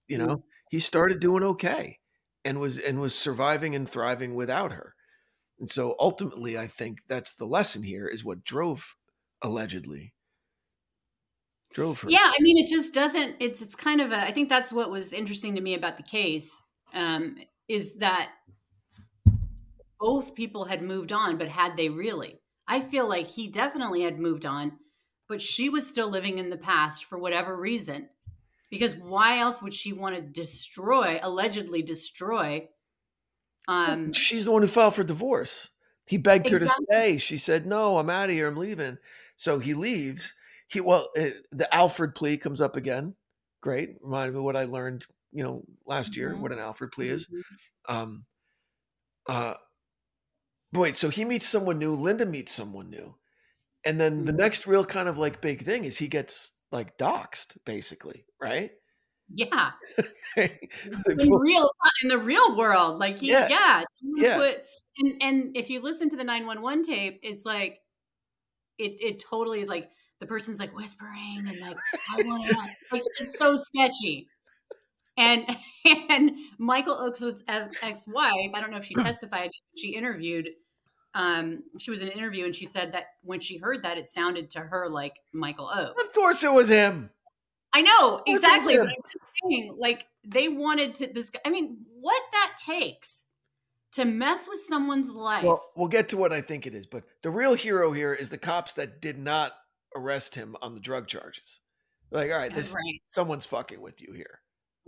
You 0.08 0.18
know, 0.18 0.44
he 0.70 0.80
started 0.80 1.20
doing 1.20 1.44
okay 1.44 2.00
and 2.44 2.60
was 2.60 2.78
and 2.78 3.00
was 3.00 3.16
surviving 3.16 3.76
and 3.76 3.90
thriving 3.90 4.36
without 4.36 4.72
her. 4.74 4.96
And 5.60 5.70
so 5.70 5.96
ultimately 6.00 6.58
I 6.58 6.68
think 6.68 7.00
that's 7.08 7.34
the 7.34 7.46
lesson 7.46 7.84
here 7.84 8.08
is 8.08 8.26
what 8.26 8.44
drove 8.44 8.96
allegedly 9.42 10.14
drove 11.76 12.02
her. 12.02 12.10
Yeah, 12.10 12.20
I 12.24 12.42
mean, 12.42 12.58
it 12.58 12.68
just 12.68 12.94
doesn't. 12.94 13.36
It's 13.40 13.62
it's 13.62 13.76
kind 13.76 14.02
of 14.02 14.12
a. 14.12 14.20
I 14.20 14.32
think 14.32 14.50
that's 14.50 14.74
what 14.74 14.90
was 14.90 15.14
interesting 15.14 15.56
to 15.56 15.62
me 15.62 15.76
about 15.76 15.98
the 15.98 16.04
case 16.04 16.64
um, 16.94 17.38
is 17.68 17.98
that 17.98 18.32
both 20.00 20.34
people 20.36 20.66
had 20.66 20.82
moved 20.82 21.12
on, 21.12 21.38
but 21.38 21.50
had 21.50 21.76
they 21.78 21.90
really? 21.90 22.40
I 22.68 22.82
feel 22.82 23.08
like 23.08 23.28
he 23.28 23.52
definitely 23.52 24.02
had 24.02 24.20
moved 24.20 24.46
on, 24.46 24.80
but 25.28 25.42
she 25.42 25.70
was 25.70 25.86
still 25.86 26.10
living 26.10 26.40
in 26.40 26.50
the 26.50 26.58
past 26.58 27.06
for 27.06 27.20
whatever 27.20 27.56
reason. 27.56 28.10
Because 28.72 28.96
why 28.96 29.38
else 29.38 29.62
would 29.62 29.74
she 29.74 29.94
want 29.94 30.16
to 30.16 30.22
destroy, 30.22 31.20
allegedly 31.22 31.84
destroy? 31.84 32.68
Um, 33.68 34.12
She's 34.14 34.46
the 34.46 34.52
one 34.52 34.64
who 34.64 34.68
filed 34.68 34.96
for 34.96 35.04
divorce. 35.04 35.70
He 36.08 36.18
begged 36.18 36.50
her 36.50 36.60
to 36.60 36.74
stay. 36.90 37.18
She 37.18 37.38
said, 37.38 37.66
"No, 37.66 37.98
I'm 37.98 38.10
out 38.10 38.30
of 38.30 38.36
here. 38.36 38.48
I'm 38.48 38.56
leaving." 38.56 38.98
So 39.38 39.60
he 39.60 39.74
leaves. 39.74 40.34
He 40.68 40.82
well, 40.82 41.10
uh, 41.18 41.30
the 41.52 41.74
Alford 41.74 42.16
plea 42.16 42.38
comes 42.38 42.62
up 42.62 42.76
again. 42.76 43.16
Great, 43.62 43.98
reminded 44.02 44.36
me 44.36 44.42
what 44.42 44.56
I 44.58 44.66
learned, 44.66 45.06
you 45.32 45.44
know, 45.44 45.66
last 45.86 46.16
year. 46.18 46.36
Mhm. 46.36 46.42
What 46.42 46.52
an 46.52 46.60
Alford 46.60 46.92
plea 46.92 47.10
is. 47.10 47.30
mhm. 47.30 47.42
Um, 47.90 48.26
uh, 49.28 49.56
but 50.72 50.80
wait, 50.82 50.98
so 50.98 51.10
he 51.10 51.26
meets 51.26 51.48
someone 51.48 51.80
new. 51.80 51.96
Linda 51.96 52.26
meets 52.26 52.52
someone 52.52 52.90
new, 52.90 53.16
and 53.86 54.00
then 54.02 54.26
the 54.26 54.34
Mhm. 54.34 54.38
next 54.38 54.68
real 54.68 54.86
kind 54.86 55.10
of 55.10 55.18
like 55.18 55.42
big 55.42 55.64
thing 55.66 55.86
is 55.86 55.98
he 56.00 56.08
gets 56.10 56.60
like 56.72 56.98
doxxed, 56.98 57.58
basically, 57.66 58.26
right? 58.42 58.72
Yeah. 59.34 59.72
In 61.20 61.32
real 61.32 61.70
in 62.04 62.10
the 62.10 62.18
real 62.18 62.56
world. 62.58 63.00
Like 63.00 63.18
he 63.20 63.32
Yeah. 63.32 63.48
yeah. 63.48 63.84
Yeah. 64.02 64.38
Put, 64.38 64.66
and 64.98 65.22
and 65.22 65.58
if 65.58 65.70
you 65.70 65.82
listen 65.82 66.10
to 66.10 66.18
the 66.18 66.24
911 66.24 66.84
tape, 66.84 67.20
it's 67.24 67.46
like 67.46 67.82
it 68.78 68.98
it 69.02 69.20
totally 69.20 69.62
is 69.62 69.70
like 69.70 69.92
the 70.20 70.26
person's 70.26 70.60
like 70.60 70.76
whispering 70.76 71.40
and 71.48 71.60
like 71.60 71.78
I 72.12 72.22
want 72.24 72.48
to 72.48 72.58
like 72.92 73.04
it's 73.20 73.38
so 73.38 73.58
sketchy. 73.58 74.28
And 75.18 75.46
and 76.10 76.32
Michael 76.58 76.96
Oakes' 76.96 77.44
as 77.48 77.70
ex-wife, 77.82 78.52
I 78.54 78.62
don't 78.62 78.72
know 78.72 78.78
if 78.78 78.86
she 78.86 78.96
testified, 79.00 79.52
she 79.78 79.96
interviewed 79.96 80.50
um 81.14 81.64
she 81.80 81.92
was 81.92 82.02
in 82.02 82.10
an 82.10 82.14
interview 82.14 82.44
and 82.44 82.54
she 82.54 82.66
said 82.66 82.92
that 82.92 83.06
when 83.24 83.40
she 83.40 83.58
heard 83.58 83.84
that 83.84 83.98
it 83.98 84.06
sounded 84.06 84.52
to 84.52 84.60
her 84.60 84.90
like 84.90 85.14
Michael 85.34 85.70
Oakes. 85.74 86.10
of 86.10 86.14
course 86.14 86.44
it 86.44 86.52
was 86.52 86.68
him. 86.68 87.10
I 87.76 87.82
know 87.82 88.22
exactly. 88.26 88.78
But 88.78 88.88
I'm 88.88 88.96
just 89.12 89.26
saying, 89.44 89.76
like 89.78 90.08
they 90.26 90.48
wanted 90.48 90.96
to. 90.96 91.08
This. 91.08 91.30
I 91.46 91.50
mean, 91.50 91.80
what 92.00 92.22
that 92.32 92.54
takes 92.66 93.26
to 93.94 94.06
mess 94.06 94.48
with 94.48 94.60
someone's 94.60 95.14
life. 95.14 95.44
Well, 95.44 95.62
we'll 95.76 95.90
get 95.90 96.10
to 96.10 96.18
what 96.18 96.32
I 96.32 96.40
think 96.40 96.66
it 96.68 96.74
is, 96.74 96.86
but 96.86 97.04
the 97.22 97.30
real 97.30 97.54
hero 97.54 97.92
here 97.92 98.14
is 98.14 98.30
the 98.30 98.38
cops 98.38 98.74
that 98.74 99.02
did 99.02 99.18
not 99.18 99.54
arrest 99.96 100.36
him 100.36 100.56
on 100.62 100.74
the 100.74 100.80
drug 100.80 101.08
charges. 101.08 101.60
Like, 102.12 102.32
all 102.32 102.38
right, 102.38 102.54
this 102.54 102.74
right. 102.74 103.02
someone's 103.08 103.46
fucking 103.46 103.82
with 103.82 104.02
you 104.02 104.14
here. 104.14 104.42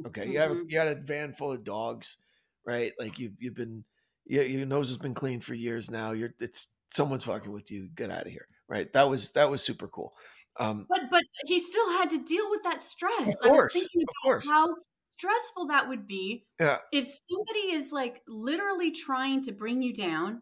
Okay, 0.05 0.29
you 0.29 0.39
have 0.39 0.51
a, 0.51 0.55
you 0.55 0.77
got 0.77 0.87
a 0.87 0.95
van 0.95 1.33
full 1.33 1.51
of 1.51 1.63
dogs, 1.63 2.17
right? 2.65 2.93
Like 2.99 3.17
you 3.17 3.31
you've 3.39 3.55
been 3.55 3.83
your, 4.25 4.43
your 4.43 4.65
nose 4.65 4.89
has 4.89 4.97
been 4.97 5.15
clean 5.15 5.39
for 5.39 5.53
years 5.53 5.89
now. 5.89 6.11
You're 6.11 6.33
it's 6.39 6.67
someone's 6.91 7.23
fucking 7.23 7.51
with 7.51 7.71
you. 7.71 7.89
Get 7.95 8.11
out 8.11 8.27
of 8.27 8.31
here, 8.31 8.47
right? 8.67 8.91
That 8.93 9.09
was 9.09 9.31
that 9.31 9.49
was 9.49 9.63
super 9.63 9.87
cool. 9.87 10.13
Um, 10.59 10.85
But 10.89 11.01
but 11.09 11.23
he 11.45 11.59
still 11.59 11.89
had 11.97 12.09
to 12.11 12.17
deal 12.19 12.49
with 12.49 12.63
that 12.63 12.81
stress. 12.81 13.41
Of 13.41 13.47
I 13.47 13.51
was 13.51 13.59
course, 13.59 13.73
thinking 13.73 14.01
of 14.01 14.03
about 14.03 14.31
course. 14.31 14.47
how 14.47 14.75
stressful 15.17 15.67
that 15.67 15.87
would 15.89 16.07
be 16.07 16.45
yeah, 16.59 16.77
if 16.91 17.05
somebody 17.05 17.73
is 17.73 17.91
like 17.91 18.21
literally 18.27 18.91
trying 18.91 19.41
to 19.43 19.51
bring 19.51 19.81
you 19.81 19.93
down, 19.93 20.41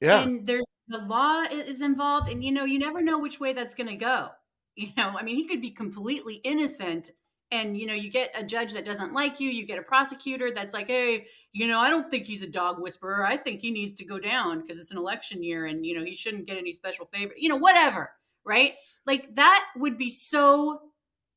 yeah, 0.00 0.22
and 0.22 0.46
there's 0.46 0.64
the 0.88 0.98
law 0.98 1.42
is 1.50 1.80
involved, 1.82 2.28
and 2.28 2.42
you 2.44 2.52
know 2.52 2.64
you 2.64 2.78
never 2.78 3.02
know 3.02 3.18
which 3.18 3.38
way 3.40 3.52
that's 3.52 3.74
going 3.74 3.88
to 3.88 3.96
go. 3.96 4.28
You 4.80 4.90
know, 4.96 5.08
I 5.18 5.24
mean, 5.24 5.34
he 5.34 5.48
could 5.48 5.60
be 5.60 5.72
completely 5.72 6.34
innocent. 6.44 7.10
And 7.50 7.76
you 7.76 7.84
know, 7.84 7.94
you 7.94 8.12
get 8.12 8.30
a 8.36 8.44
judge 8.44 8.74
that 8.74 8.84
doesn't 8.84 9.12
like 9.12 9.40
you. 9.40 9.50
You 9.50 9.66
get 9.66 9.80
a 9.80 9.82
prosecutor 9.82 10.52
that's 10.54 10.72
like, 10.72 10.86
"Hey, 10.86 11.26
you 11.52 11.66
know, 11.66 11.80
I 11.80 11.90
don't 11.90 12.08
think 12.08 12.26
he's 12.26 12.42
a 12.42 12.46
dog 12.46 12.80
whisperer. 12.80 13.26
I 13.26 13.36
think 13.38 13.60
he 13.60 13.72
needs 13.72 13.96
to 13.96 14.04
go 14.04 14.20
down 14.20 14.60
because 14.60 14.78
it's 14.78 14.92
an 14.92 14.98
election 14.98 15.42
year, 15.42 15.66
and 15.66 15.84
you 15.84 15.98
know, 15.98 16.04
he 16.04 16.14
shouldn't 16.14 16.46
get 16.46 16.58
any 16.58 16.72
special 16.72 17.06
favor. 17.06 17.32
You 17.36 17.48
know, 17.48 17.56
whatever, 17.56 18.10
right? 18.44 18.74
Like 19.04 19.34
that 19.34 19.66
would 19.76 19.98
be 19.98 20.10
so 20.10 20.80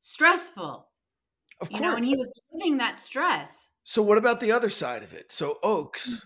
stressful. 0.00 0.86
of 1.60 1.70
You 1.70 1.78
course. 1.78 1.90
know, 1.90 1.96
and 1.96 2.04
he 2.04 2.16
was 2.16 2.32
living 2.52 2.76
that 2.78 2.98
stress. 2.98 3.70
So 3.82 4.02
what 4.02 4.18
about 4.18 4.38
the 4.40 4.52
other 4.52 4.68
side 4.68 5.02
of 5.02 5.12
it? 5.14 5.32
So 5.32 5.58
Oakes. 5.64 6.14
Mm. 6.14 6.22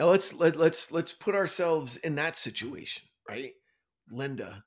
Now 0.00 0.06
let's 0.06 0.32
let, 0.32 0.56
let's 0.56 0.90
let's 0.90 1.12
put 1.12 1.34
ourselves 1.34 1.98
in 1.98 2.14
that 2.14 2.34
situation, 2.34 3.02
right? 3.28 3.52
Linda, 4.10 4.64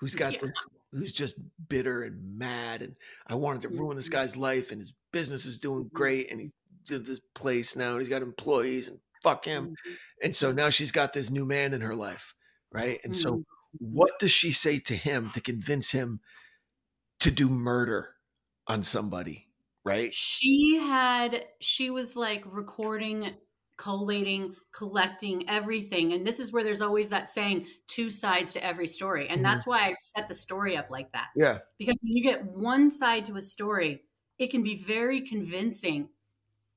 who's 0.00 0.16
got 0.16 0.32
Yeah. 0.32 0.40
this, 0.40 0.66
who's 0.90 1.12
just 1.12 1.40
bitter 1.68 2.02
and 2.02 2.36
mad, 2.36 2.82
and 2.82 2.96
I 3.28 3.36
wanted 3.36 3.62
to 3.62 3.68
ruin 3.68 3.94
this 3.96 4.08
Mhm. 4.08 4.12
guy's 4.12 4.36
life, 4.36 4.72
and 4.72 4.80
his 4.80 4.92
business 5.12 5.46
is 5.46 5.60
doing 5.60 5.84
Mhm. 5.84 5.92
great, 5.94 6.32
and 6.32 6.40
he 6.40 6.50
did 6.84 7.06
this 7.06 7.20
place 7.36 7.76
now, 7.76 7.92
and 7.92 8.00
he's 8.00 8.08
got 8.08 8.22
employees, 8.22 8.88
and 8.88 8.98
fuck 9.22 9.44
him. 9.44 9.72
Mhm. 9.86 9.98
And 10.24 10.34
so 10.34 10.50
now 10.50 10.68
she's 10.68 10.90
got 10.90 11.12
this 11.12 11.30
new 11.30 11.46
man 11.46 11.74
in 11.74 11.80
her 11.80 11.94
life, 11.94 12.34
right? 12.72 12.98
And 13.04 13.14
so 13.14 13.44
what 13.78 14.18
does 14.18 14.32
she 14.32 14.50
say 14.50 14.80
to 14.80 14.96
him 14.96 15.30
to 15.30 15.40
convince 15.40 15.92
him 15.92 16.20
to 17.20 17.30
do 17.30 17.48
murder 17.48 18.16
on 18.66 18.82
somebody, 18.82 19.48
right? 19.84 20.12
she 20.12 20.76
had 20.78 21.46
she 21.60 21.88
was 21.88 22.16
like 22.16 22.42
recording 22.46 23.36
collating 23.82 24.54
collecting 24.72 25.48
everything 25.50 26.12
and 26.12 26.24
this 26.24 26.38
is 26.38 26.52
where 26.52 26.62
there's 26.62 26.80
always 26.80 27.08
that 27.08 27.28
saying 27.28 27.66
two 27.88 28.08
sides 28.10 28.52
to 28.52 28.64
every 28.64 28.86
story 28.86 29.28
and 29.28 29.40
Mhm. 29.40 29.44
that's 29.44 29.66
why 29.66 29.80
i 29.88 29.94
set 29.98 30.28
the 30.28 30.34
story 30.34 30.76
up 30.76 30.88
like 30.88 31.10
that 31.12 31.30
Yeah. 31.34 31.58
because 31.78 31.96
when 32.00 32.16
you 32.16 32.22
get 32.22 32.44
one 32.44 32.88
side 32.90 33.24
to 33.26 33.34
a 33.36 33.40
story 33.40 34.04
it 34.38 34.52
can 34.52 34.62
be 34.62 34.76
very 34.76 35.20
convincing 35.22 36.10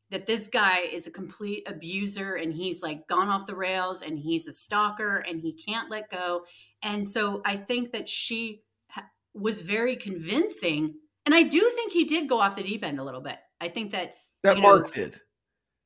that 0.10 0.26
this 0.26 0.48
guy 0.48 0.80
is 0.80 1.06
a 1.06 1.12
complete 1.12 1.64
abuser 1.68 2.36
and 2.36 2.54
he's 2.54 2.82
like 2.82 3.08
gone 3.08 3.30
off 3.30 3.46
the 3.46 3.56
rails 3.56 4.02
and 4.02 4.18
he's 4.18 4.48
a 4.48 4.52
stalker 4.52 5.18
and 5.18 5.42
he 5.42 5.54
can't 5.54 5.92
let 5.92 6.10
go 6.10 6.44
and 6.82 7.06
so 7.08 7.42
i 7.46 7.56
think 7.56 7.92
that 7.92 8.10
she 8.10 8.64
ha- 8.90 9.10
was 9.36 9.62
very 9.62 9.96
convincing 9.96 10.96
and 11.28 11.36
i 11.36 11.44
do 11.44 11.62
think 11.76 11.92
he 11.92 12.04
did 12.06 12.28
go 12.28 12.40
off 12.42 12.56
the 12.56 12.64
deep 12.64 12.84
end 12.84 13.00
a 13.00 13.04
little 13.04 13.22
bit 13.22 13.38
i 13.62 13.68
think 13.68 13.92
that 13.92 14.16
That 14.44 14.56
you 14.58 14.64
know, 14.64 14.70
Mark 14.80 14.92
did. 14.94 15.22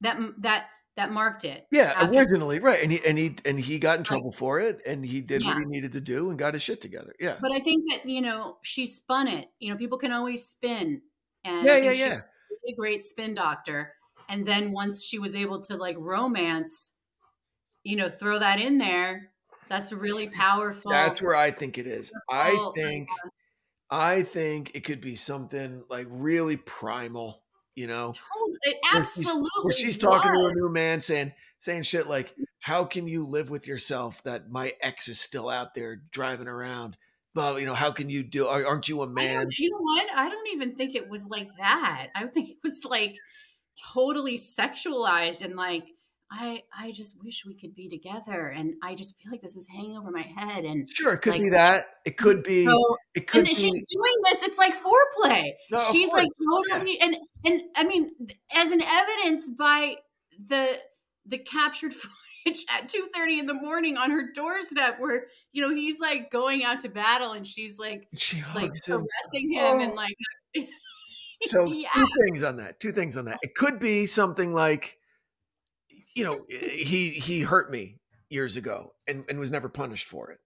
that 0.02 0.18
that 0.40 0.68
that 0.98 1.12
marked 1.12 1.46
it 1.46 1.66
Yeah, 1.72 1.94
after- 1.96 2.20
originally, 2.20 2.60
right. 2.60 2.82
And 2.84 2.92
he 2.92 3.00
and 3.08 3.18
he 3.18 3.36
and 3.46 3.60
he 3.60 3.80
got 3.80 3.98
in 4.00 4.04
trouble 4.04 4.32
for 4.32 4.60
it 4.60 4.82
and 4.86 5.06
he 5.06 5.22
did 5.22 5.44
what 5.46 5.58
he 5.58 5.66
needed 5.66 5.94
to 5.94 6.02
do 6.02 6.30
and 6.30 6.38
got 6.38 6.54
his 6.54 6.64
shit 6.64 6.82
together. 6.82 7.14
Yeah. 7.20 7.36
but 7.42 7.52
i 7.52 7.60
think 7.62 7.86
that 7.90 8.10
you 8.10 8.22
know 8.22 8.58
she 8.64 8.86
spun 8.86 9.28
it 9.28 9.48
you 9.60 9.72
know 9.72 9.78
people 9.78 9.98
can 9.98 10.12
always 10.12 10.46
spin 10.46 11.02
and 11.46 11.66
Yeah, 11.66 11.78
yeah, 11.78 11.92
yeah. 11.92 12.22
a 12.68 12.76
great 12.76 13.04
spin 13.04 13.34
doctor 13.36 13.94
and 14.28 14.46
then 14.46 14.72
once 14.74 15.02
she 15.04 15.20
was 15.20 15.36
able 15.36 15.62
to 15.64 15.76
like 15.78 15.96
romance 15.98 16.94
you 17.84 17.96
know 17.96 18.10
throw 18.10 18.38
that 18.40 18.60
in 18.60 18.78
there 18.78 19.32
that's 19.70 19.94
really 19.94 20.28
powerful 20.28 20.92
That's 20.92 21.22
where 21.22 21.36
I 21.36 21.52
think 21.52 21.78
it 21.78 21.86
is. 21.86 22.12
I 22.30 22.72
think 22.76 23.08
I 23.92 24.24
think 24.24 24.72
it 24.76 24.84
could 24.84 25.00
be 25.00 25.16
something 25.16 25.84
like 25.90 26.08
really 26.10 26.58
primal, 26.58 27.44
you 27.76 27.86
know. 27.88 28.12
Totally, 28.12 28.39
it 28.64 28.78
where 28.94 29.06
she's- 29.06 29.18
absolutely 29.18 29.50
Where 29.64 29.74
she's 29.74 29.98
talking 29.98 30.32
to 30.34 30.46
a 30.46 30.54
new 30.54 30.72
man 30.72 31.02
saying 31.02 31.34
saying 31.60 31.84
shit 31.84 32.08
like, 32.08 32.34
How 32.60 32.86
can 32.86 33.08
you 33.08 33.26
live 33.26 33.50
with 33.50 33.68
yourself 33.68 34.24
that 34.24 34.50
my 34.50 34.74
ex 34.82 35.08
is 35.08 35.20
still 35.20 35.50
out 35.50 35.74
there 35.74 36.02
driving 36.12 36.48
around? 36.48 36.98
Well, 37.36 37.60
you 37.60 37.66
know, 37.66 37.76
how 37.76 37.92
can 37.92 38.10
you 38.10 38.24
do 38.24 38.48
aren't 38.48 38.90
you 38.90 39.02
a 39.02 39.08
man? 39.08 39.48
you 39.58 39.70
know 39.70 39.82
what? 39.82 40.08
I 40.16 40.30
don't 40.30 40.48
even 40.54 40.76
think 40.76 40.96
it 40.96 41.10
was 41.10 41.28
like 41.28 41.48
that. 41.60 42.08
I 42.16 42.26
think 42.26 42.50
it 42.50 42.58
was 42.64 42.84
like 42.86 43.16
totally 43.94 44.38
sexualized 44.38 45.42
and 45.42 45.56
like 45.56 45.86
I 46.32 46.62
I 46.78 46.92
just 46.92 47.22
wish 47.24 47.44
we 47.46 47.56
could 47.56 47.74
be 47.74 47.90
together 47.90 48.50
and 48.50 48.74
I 48.84 48.94
just 48.94 49.18
feel 49.18 49.32
like 49.32 49.42
this 49.42 49.56
is 49.58 49.68
hanging 49.68 49.98
over 49.98 50.12
my 50.12 50.22
head 50.22 50.64
and 50.64 50.88
Sure, 50.90 51.14
it 51.14 51.20
could 51.20 51.34
like- 51.34 51.42
be 51.42 51.50
that. 51.50 51.88
It 52.06 52.18
could 52.18 52.44
be 52.44 52.66
so 52.66 52.98
it 53.16 53.28
could 53.28 53.40
and 53.40 53.48
be 53.48 53.54
she's 53.56 53.82
doing 53.92 54.14
this 54.26 54.44
it's 54.44 54.58
like 54.58 54.76
foreplay. 54.76 55.52
No, 55.72 55.80
she's 55.92 56.12
like 56.14 56.28
course, 56.28 56.66
yeah. 56.70 56.76
totally 56.78 57.00
and 57.02 57.18
and 57.46 57.62
I 57.76 57.84
mean 57.84 58.12
as 58.56 58.72
an 58.72 58.82
evidence 58.84 59.50
by 59.50 59.96
the 60.48 60.78
the 61.26 61.40
captured 61.40 61.94
footage 62.46 62.64
at 62.70 62.88
2:30 62.90 63.40
in 63.40 63.46
the 63.48 63.54
morning 63.56 63.98
on 63.98 64.12
her 64.12 64.32
doorstep 64.34 65.00
where 65.00 65.26
you 65.52 65.62
know 65.62 65.74
he's 65.76 66.00
like 66.00 66.30
going 66.32 66.64
out 66.64 66.80
to 66.82 66.90
battle 66.90 67.32
and 67.34 67.46
she's 67.48 67.80
like 67.80 68.08
she 68.16 68.42
like 68.54 68.72
him. 68.88 69.06
arresting 69.26 69.52
him 69.54 69.80
and 69.80 69.92
Oh. 69.94 69.96
like 69.96 70.16
So 71.44 71.72
Yeah. 71.72 71.88
two 71.96 72.06
things 72.26 72.44
on 72.44 72.58
that. 72.58 72.80
Two 72.80 72.92
things 72.92 73.16
on 73.18 73.26
that. 73.26 73.40
It 73.42 73.56
could 73.56 73.80
be 73.80 74.06
something 74.06 74.54
like, 74.54 74.99
you 76.16 76.24
know, 76.24 76.46
he 76.50 77.10
he 77.12 77.42
hurt 77.42 77.72
me 77.72 78.00
years 78.30 78.58
ago 78.58 78.94
and, 79.08 79.26
and 79.30 79.40
was 79.40 79.52
never 79.52 79.70
punished 79.70 80.08
for 80.08 80.32
it. 80.32 80.40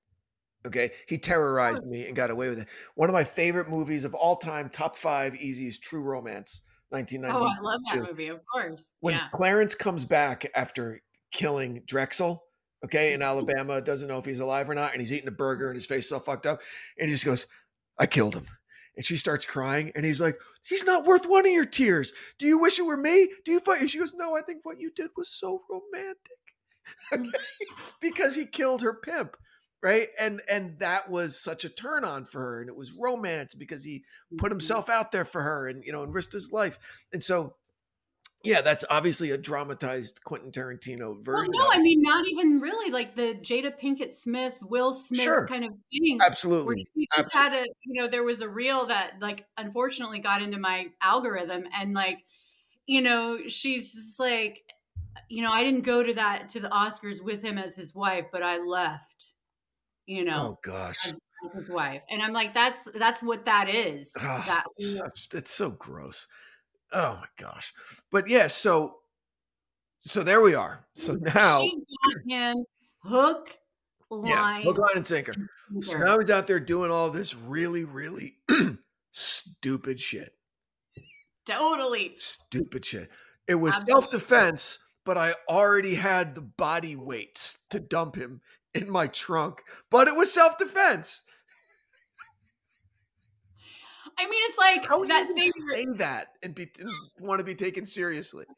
Okay. 0.66 0.92
He 1.08 1.18
terrorized 1.18 1.86
me 1.86 2.08
and 2.08 2.16
got 2.16 2.32
away 2.32 2.50
with 2.50 2.60
it. 2.60 2.68
One 2.96 3.10
of 3.10 3.14
my 3.14 3.24
favorite 3.24 3.70
movies 3.70 4.06
of 4.06 4.14
all 4.14 4.38
time, 4.38 4.70
top 4.70 4.96
five 4.96 5.36
easy 5.36 5.68
is 5.68 5.78
True 5.78 6.02
Romance, 6.02 6.62
1992. 6.90 7.38
Oh, 7.38 7.50
I 7.50 7.72
love 7.72 7.82
that 7.94 8.10
movie, 8.10 8.30
of 8.30 8.42
course. 8.46 8.94
When 9.02 9.16
yeah. 9.16 9.28
Clarence 9.34 9.76
comes 9.76 10.06
back 10.06 10.50
after 10.56 11.02
killing 11.32 11.84
Drexel, 11.86 12.44
okay, 12.86 13.14
in 13.14 13.20
Mm-hmm. 13.20 13.30
Alabama, 13.30 13.82
doesn't 13.82 14.08
know 14.08 14.20
if 14.20 14.26
he's 14.26 14.40
alive 14.40 14.70
or 14.70 14.76
not, 14.76 14.94
and 14.94 15.02
he's 15.02 15.12
eating 15.12 15.28
a 15.28 15.32
burger 15.32 15.68
and 15.68 15.76
his 15.76 15.86
face 15.86 16.06
is 16.06 16.12
all 16.14 16.20
fucked 16.20 16.46
up, 16.46 16.62
and 16.98 17.10
he 17.10 17.14
just 17.14 17.26
goes, 17.26 17.46
I 18.00 18.06
killed 18.06 18.36
him. 18.36 18.46
And 18.96 19.04
she 19.06 19.18
starts 19.18 19.46
crying, 19.46 19.92
and 19.96 20.06
he's 20.06 20.22
like, 20.22 20.38
He's 20.64 20.84
not 20.84 21.06
worth 21.06 21.26
one 21.26 21.46
of 21.46 21.52
your 21.52 21.66
tears. 21.66 22.14
Do 22.40 22.46
you 22.46 22.60
wish 22.60 22.80
it 22.80 22.84
were 22.86 22.96
me? 22.98 23.30
Do 23.44 23.52
you 23.52 23.60
fight? 23.60 23.82
And 23.82 23.90
she 23.90 24.00
goes, 24.00 24.14
No, 24.14 24.36
I 24.38 24.42
think 24.42 24.60
what 24.64 24.80
you 24.80 24.92
did 24.96 25.10
was 25.18 25.30
so 25.30 25.62
romantic. 25.70 26.18
Mm. 27.14 27.28
Okay. 27.28 27.38
because 28.02 28.36
he 28.36 28.46
killed 28.46 28.82
her 28.82 28.94
pimp. 28.94 29.38
Right. 29.82 30.10
And 30.20 30.42
and 30.50 30.80
that 30.80 31.10
was 31.10 31.40
such 31.40 31.64
a 31.64 31.70
turn 31.70 32.04
on 32.04 32.26
for 32.26 32.42
her. 32.42 32.60
And 32.62 32.70
it 32.70 32.76
was 32.76 32.92
romance 32.92 33.54
because 33.54 33.84
he 33.86 34.04
put 34.38 34.50
Mhm. 34.50 34.56
himself 34.56 34.90
out 34.90 35.12
there 35.14 35.24
for 35.26 35.42
her 35.44 35.68
and 35.70 35.84
you 35.86 35.94
know 35.94 36.04
and 36.04 36.14
risked 36.14 36.34
his 36.34 36.52
life. 36.52 36.78
And 37.14 37.24
so 37.24 37.56
yeah, 38.44 38.62
that's 38.62 38.84
obviously 38.90 39.32
a 39.32 39.38
dramatized 39.38 40.22
Quentin 40.24 40.52
Tarantino 40.52 41.00
Well, 41.00 41.20
version. 41.24 41.52
no, 41.56 41.68
I 41.72 41.78
mean, 41.80 42.02
not 42.02 42.28
even 42.28 42.60
really 42.60 42.92
like 42.92 43.16
the 43.16 43.36
Jada 43.42 43.72
Pinkett 43.80 44.14
Smith, 44.14 44.58
Will 44.62 44.94
Smith 44.94 45.22
Sure. 45.22 45.48
kind 45.48 45.64
of 45.66 45.72
thing. 45.92 46.20
Absolutely. 46.26 46.86
just 47.18 47.34
had 47.34 47.54
a, 47.54 47.64
you 47.86 48.02
know, 48.02 48.08
there 48.08 48.24
was 48.24 48.42
a 48.42 48.50
reel 48.50 48.86
that 48.88 49.14
like 49.22 49.46
unfortunately 49.58 50.20
got 50.20 50.42
into 50.42 50.58
my 50.60 50.88
algorithm 51.02 51.66
and 51.74 51.94
like, 51.94 52.20
you 52.86 53.02
know, 53.02 53.40
she's 53.48 53.94
just 53.94 54.20
like, 54.20 54.62
you 55.30 55.42
know, 55.42 55.52
I 55.54 55.64
didn't 55.64 55.82
go 55.86 56.04
to 56.04 56.14
that 56.16 56.50
to 56.50 56.60
the 56.60 56.68
Oscars 56.70 57.24
with 57.24 57.42
him 57.42 57.58
as 57.58 57.76
his 57.76 57.96
wife, 57.96 58.26
but 58.32 58.44
I 58.44 58.58
left, 58.58 59.28
you 60.06 60.26
know, 60.26 60.58
Oh 60.58 60.60
gosh. 60.64 60.98
as, 61.08 61.22
as 61.46 61.60
his 61.60 61.70
wife. 61.70 62.02
And 62.10 62.22
I'm 62.22 62.34
like, 62.34 62.54
that's 62.54 62.90
that's 62.94 63.24
what 63.24 63.46
that 63.46 63.70
is. 63.70 64.14
Ah, 64.20 64.44
that 64.48 64.64
it's, 64.78 64.98
such- 64.98 65.28
it's 65.34 65.52
so 65.52 65.70
gross. 65.72 66.28
Oh 66.94 67.20
my 67.20 67.28
gosh. 67.38 67.74
But 68.12 68.30
yeah, 68.30 68.48
so 68.48 68.98
so 70.00 70.22
there 70.24 70.42
we 70.42 70.54
are. 70.54 70.86
So 70.94 71.16
mm-hmm. 71.16 71.38
now 71.38 71.62
She 71.62 71.84
got 72.30 72.56
him 72.56 72.66
hook, 73.04 73.58
yeah, 74.12 74.42
line, 74.42 74.64
hook, 74.64 74.78
line, 74.78 74.96
and 74.96 75.08
sinker. 75.08 75.34
and 75.70 75.84
So 75.84 75.98
now 75.98 76.20
he's 76.20 76.30
out 76.30 76.48
there 76.48 76.60
doing 76.60 76.92
all 76.92 77.10
this 77.10 77.36
really, 77.36 77.84
really 77.84 78.36
stupid 79.12 80.00
shit. 80.00 80.34
totally. 81.46 82.14
Stupid 82.18 82.86
shit. 82.86 83.10
It 83.48 83.56
was 83.56 83.76
self 83.88 84.10
defense, 84.10 84.80
but 85.06 85.18
I 85.18 85.34
already 85.50 85.96
had 85.96 86.36
the 86.36 86.42
body 86.42 86.96
weights 86.96 87.60
to 87.72 87.80
dump 87.80 88.16
him 88.16 88.42
in 88.74 88.90
my 88.90 89.08
trunk. 89.08 89.62
But 89.90 90.08
it 90.08 90.16
was 90.16 90.32
self 90.32 90.58
defense. 90.58 91.24
I 94.18 94.30
mean, 94.30 94.33
it's 94.44 94.58
like 94.58 94.86
How 94.86 95.04
that 95.06 95.28
you 95.30 95.36
thing. 95.36 95.52
say 95.68 95.86
that 95.98 96.28
and 96.42 96.54
be 96.56 96.70
want 97.20 97.40
to 97.40 97.46
be 97.46 97.56
taken 97.56 97.86
seriously? 97.86 98.46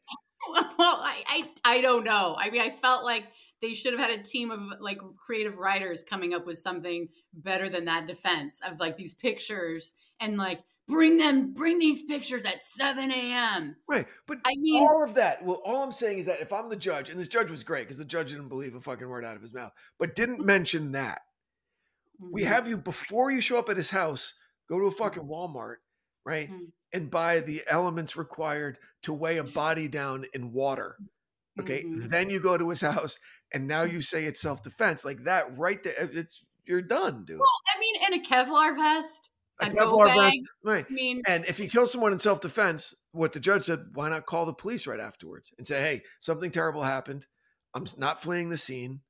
Well, 0.78 1.00
I, 1.02 1.24
I 1.64 1.76
I 1.76 1.80
don't 1.80 2.04
know. 2.04 2.36
I 2.38 2.50
mean, 2.50 2.60
I 2.60 2.70
felt 2.70 3.04
like 3.04 3.24
they 3.62 3.74
should 3.74 3.94
have 3.94 4.00
had 4.00 4.20
a 4.20 4.22
team 4.22 4.50
of 4.50 4.60
like 4.80 5.00
creative 5.16 5.56
writers 5.56 6.04
coming 6.04 6.34
up 6.34 6.46
with 6.46 6.58
something 6.58 7.08
better 7.32 7.68
than 7.68 7.86
that 7.86 8.06
defense 8.06 8.60
of 8.64 8.78
like 8.78 8.96
these 8.96 9.14
pictures 9.14 9.94
and 10.20 10.36
like 10.36 10.60
bring 10.86 11.16
them 11.16 11.52
bring 11.52 11.78
these 11.78 12.02
pictures 12.02 12.44
at 12.44 12.62
7 12.62 13.10
a.m. 13.10 13.76
Right. 13.88 14.06
But 14.26 14.38
I 14.44 14.52
mean, 14.56 14.86
all 14.86 15.02
of 15.02 15.14
that. 15.14 15.44
Well, 15.44 15.60
all 15.64 15.82
I'm 15.82 15.92
saying 15.92 16.18
is 16.18 16.26
that 16.26 16.40
if 16.40 16.52
I'm 16.52 16.68
the 16.68 16.76
judge, 16.76 17.10
and 17.10 17.18
this 17.18 17.28
judge 17.28 17.50
was 17.50 17.64
great 17.64 17.84
because 17.84 17.98
the 17.98 18.04
judge 18.04 18.30
didn't 18.30 18.48
believe 18.48 18.74
a 18.74 18.80
fucking 18.80 19.08
word 19.08 19.24
out 19.24 19.36
of 19.36 19.42
his 19.42 19.54
mouth, 19.54 19.72
but 19.98 20.14
didn't 20.14 20.44
mention 20.44 20.92
that. 20.92 21.22
We 22.18 22.42
mhm. 22.42 22.46
have 22.46 22.68
you 22.68 22.76
before 22.76 23.30
you 23.30 23.40
show 23.40 23.58
up 23.58 23.68
at 23.68 23.76
his 23.76 23.90
house, 23.90 24.34
go 24.68 24.78
to 24.80 24.86
a 24.86 24.90
fucking 24.90 25.24
Walmart, 25.24 25.76
right? 26.24 26.50
Mhm. 26.50 26.72
And 26.92 27.10
buy 27.10 27.40
the 27.40 27.62
elements 27.68 28.16
required 28.16 28.78
to 29.02 29.12
weigh 29.12 29.36
a 29.38 29.44
body 29.44 29.88
down 29.88 30.24
in 30.34 30.52
water. 30.52 30.96
Okay. 31.60 31.82
Mhm. 31.84 32.10
Then 32.10 32.30
you 32.30 32.40
go 32.40 32.56
to 32.56 32.68
his 32.70 32.80
house 32.80 33.18
and 33.52 33.66
now 33.66 33.82
you 33.82 34.00
say 34.00 34.24
it's 34.24 34.40
self 34.40 34.62
defense. 34.62 35.04
Like 35.04 35.24
that 35.24 35.56
right 35.56 35.82
there. 35.82 35.94
It's 35.98 36.40
you're 36.64 36.82
done, 36.82 37.24
dude. 37.24 37.38
Well, 37.38 37.48
I 37.74 37.78
mean, 37.78 37.94
in 38.06 38.14
a 38.14 38.22
Kevlar 38.22 38.76
vest, 38.76 39.30
A 39.60 39.66
a, 39.66 39.70
Kevlar 39.70 39.76
go 39.76 40.04
vest, 40.04 40.18
bag. 40.18 40.40
Right. 40.64 40.86
I 40.88 40.92
mean, 40.92 41.22
And 41.26 41.44
if 41.46 41.60
you 41.60 41.68
kill 41.68 41.86
someone 41.86 42.12
in 42.12 42.18
self 42.18 42.40
defense, 42.40 42.94
what 43.12 43.32
the 43.32 43.40
judge 43.40 43.64
said, 43.64 43.86
why 43.94 44.08
not 44.08 44.26
call 44.26 44.46
the 44.46 44.52
police 44.52 44.86
right 44.86 45.00
afterwards 45.00 45.52
and 45.58 45.66
say, 45.66 45.80
hey, 45.80 46.02
something 46.20 46.50
terrible 46.50 46.82
happened. 46.82 47.26
I'm 47.72 47.86
not 47.98 48.22
fleeing 48.22 48.48
the 48.48 48.58
scene. 48.58 49.00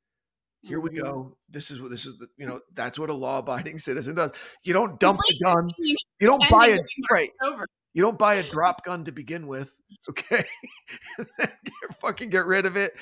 Here 0.66 0.80
we 0.80 0.90
mhm. 0.90 1.02
go. 1.02 1.36
This 1.48 1.70
is 1.70 1.80
what 1.80 1.90
this 1.90 2.06
is. 2.06 2.18
The, 2.18 2.26
you 2.36 2.46
know, 2.46 2.60
that's 2.74 2.98
what 2.98 3.10
a 3.10 3.14
law 3.14 3.38
abiding 3.38 3.78
citizen 3.78 4.14
does. 4.14 4.32
You 4.64 4.72
don't 4.72 4.98
dump 4.98 5.20
the 5.28 5.38
gun. 5.42 5.70
you 5.78 5.96
don't 6.26 6.42
buy 6.50 6.68
a 6.68 6.78
right. 7.10 7.30
You 7.94 8.02
don't 8.02 8.18
buy 8.18 8.34
a 8.34 8.42
drop 8.42 8.84
gun 8.84 9.04
to 9.04 9.12
begin 9.12 9.46
with. 9.46 9.76
Okay, 10.08 10.44
get- 11.18 12.00
fucking 12.00 12.30
get 12.30 12.46
rid 12.46 12.64
of 12.64 12.76
it 12.76 12.92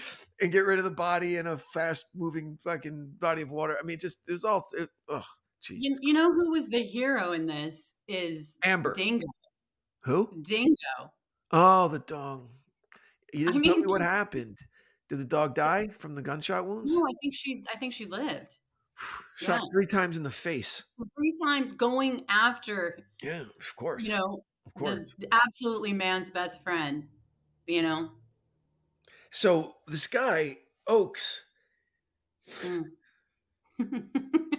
and 0.41 0.51
get 0.51 0.61
rid 0.61 0.79
of 0.79 0.87
the 0.87 0.91
body 0.91 1.37
in 1.37 1.47
a 1.47 1.59
fast 1.59 2.07
moving 2.15 2.59
fucking 2.65 3.13
body 3.21 3.43
of 3.43 3.51
water. 3.51 3.77
I 3.79 3.85
mean, 3.85 3.99
just 3.99 4.23
it 4.27 4.33
was 4.33 4.43
all. 4.43 4.65
It, 4.73 4.89
oh, 5.11 5.23
You, 5.69 5.99
you 6.01 6.15
know 6.15 6.33
who 6.33 6.53
was 6.53 6.69
the 6.71 6.83
hero 6.83 7.33
in 7.33 7.45
this 7.45 7.93
is 8.09 8.57
Amber. 8.65 8.95
Dingo. 8.95 9.27
Who? 10.05 10.31
Dingo. 10.41 11.13
Oh, 11.51 11.89
the 11.89 11.99
dong. 11.99 12.49
You 13.35 13.47
didn't 13.53 13.65
tell 13.65 13.77
me 13.77 13.87
what 13.87 14.01
happened. 14.01 14.57
Did 15.09 15.19
the 15.19 15.25
dog 15.25 15.55
die 15.55 15.89
from 15.89 16.15
the 16.15 16.23
gunshot 16.23 16.67
wounds? 16.67 16.95
No, 16.95 17.03
I 17.05 17.13
think 17.21 17.35
she. 17.35 17.63
I 17.73 17.77
think 17.79 17.93
she 17.93 18.07
lived 18.07 18.57
Shot 19.37 19.61
yeah. 19.63 19.69
three 19.73 19.87
times 19.87 20.17
in 20.17 20.23
the 20.23 20.31
face. 20.31 20.85
three 21.17 21.35
times, 21.45 21.73
going 21.73 22.25
after 22.29 22.99
Yeah, 23.23 23.41
of 23.59 23.77
course. 23.77 24.07
you 24.07 24.17
know 24.17 24.45
of 24.67 24.75
course. 24.75 25.15
the 25.19 25.29
absolutely 25.33 25.93
man's 25.93 26.31
best 26.31 26.63
friend. 26.63 27.07
You 27.67 27.83
know. 27.83 28.11
So 29.31 29.77
this 29.89 30.07
guy, 30.07 30.59
Oakes, 30.87 31.43
Mm. 32.63 32.85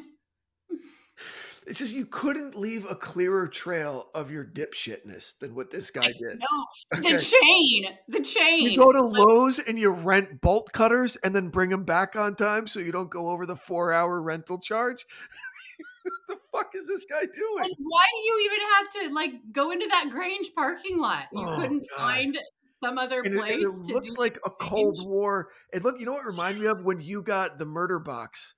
it's 1.66 1.80
just 1.80 1.96
you 1.96 2.06
couldn't 2.06 2.56
leave 2.56 2.86
a 2.90 2.96
clearer 2.96 3.48
trail 3.48 4.10
of 4.14 4.30
your 4.32 4.46
dipshitness 4.46 5.38
than 5.40 5.56
what 5.56 5.72
this 5.72 5.90
guy 5.92 6.08
did. 6.12 6.40
no, 6.40 6.98
Okay. 7.00 7.14
the 7.14 7.20
chain, 7.20 7.86
the 8.08 8.22
chain. 8.22 8.64
You 8.64 8.78
go 8.78 8.92
to 8.92 9.02
Lowe's 9.02 9.60
and 9.60 9.78
you 9.80 9.94
rent 9.94 10.42
bolt 10.42 10.72
cutters 10.74 11.16
and 11.18 11.36
then 11.36 11.50
bring 11.50 11.70
them 11.70 11.84
back 11.84 12.16
on 12.16 12.36
time 12.36 12.68
so 12.68 12.80
you 12.80 12.92
don't 12.92 13.10
go 13.10 13.30
over 13.30 13.46
the 13.46 13.56
four 13.56 13.92
hour 13.94 14.22
rental 14.22 14.60
charge. 14.60 15.06
the 16.28 16.38
fuck 16.52 16.72
is 16.76 16.88
this 16.88 17.06
guy 17.10 17.22
doing? 17.22 17.64
And 17.66 17.76
why 17.80 18.06
do 18.12 18.28
you 18.28 18.46
even 18.46 18.60
have 18.76 18.90
to 19.10 19.14
like 19.16 19.32
go 19.52 19.72
into 19.72 19.88
that 19.88 20.10
Grange 20.12 20.52
parking 20.56 21.00
lot? 21.00 21.26
You 21.34 21.46
Oh, 21.48 21.56
couldn't 21.58 21.86
God. 21.90 21.98
find 21.98 22.38
some 22.84 22.98
other 22.98 23.22
And 23.24 23.34
it, 23.34 23.40
place 23.40 23.80
it 23.80 23.86
to 23.88 23.94
looked 23.94 24.08
do. 24.08 24.14
like 24.18 24.38
a 24.46 24.50
Cold 24.50 24.98
War. 25.06 25.50
It 25.74 25.84
looked, 25.84 26.00
you 26.00 26.06
know 26.06 26.14
what 26.14 26.24
it 26.26 26.28
reminded 26.28 26.62
me 26.62 26.68
of 26.68 26.84
when 26.84 27.00
you 27.00 27.24
got 27.24 27.58
the 27.58 27.66
murder 27.66 28.00
box. 28.00 28.54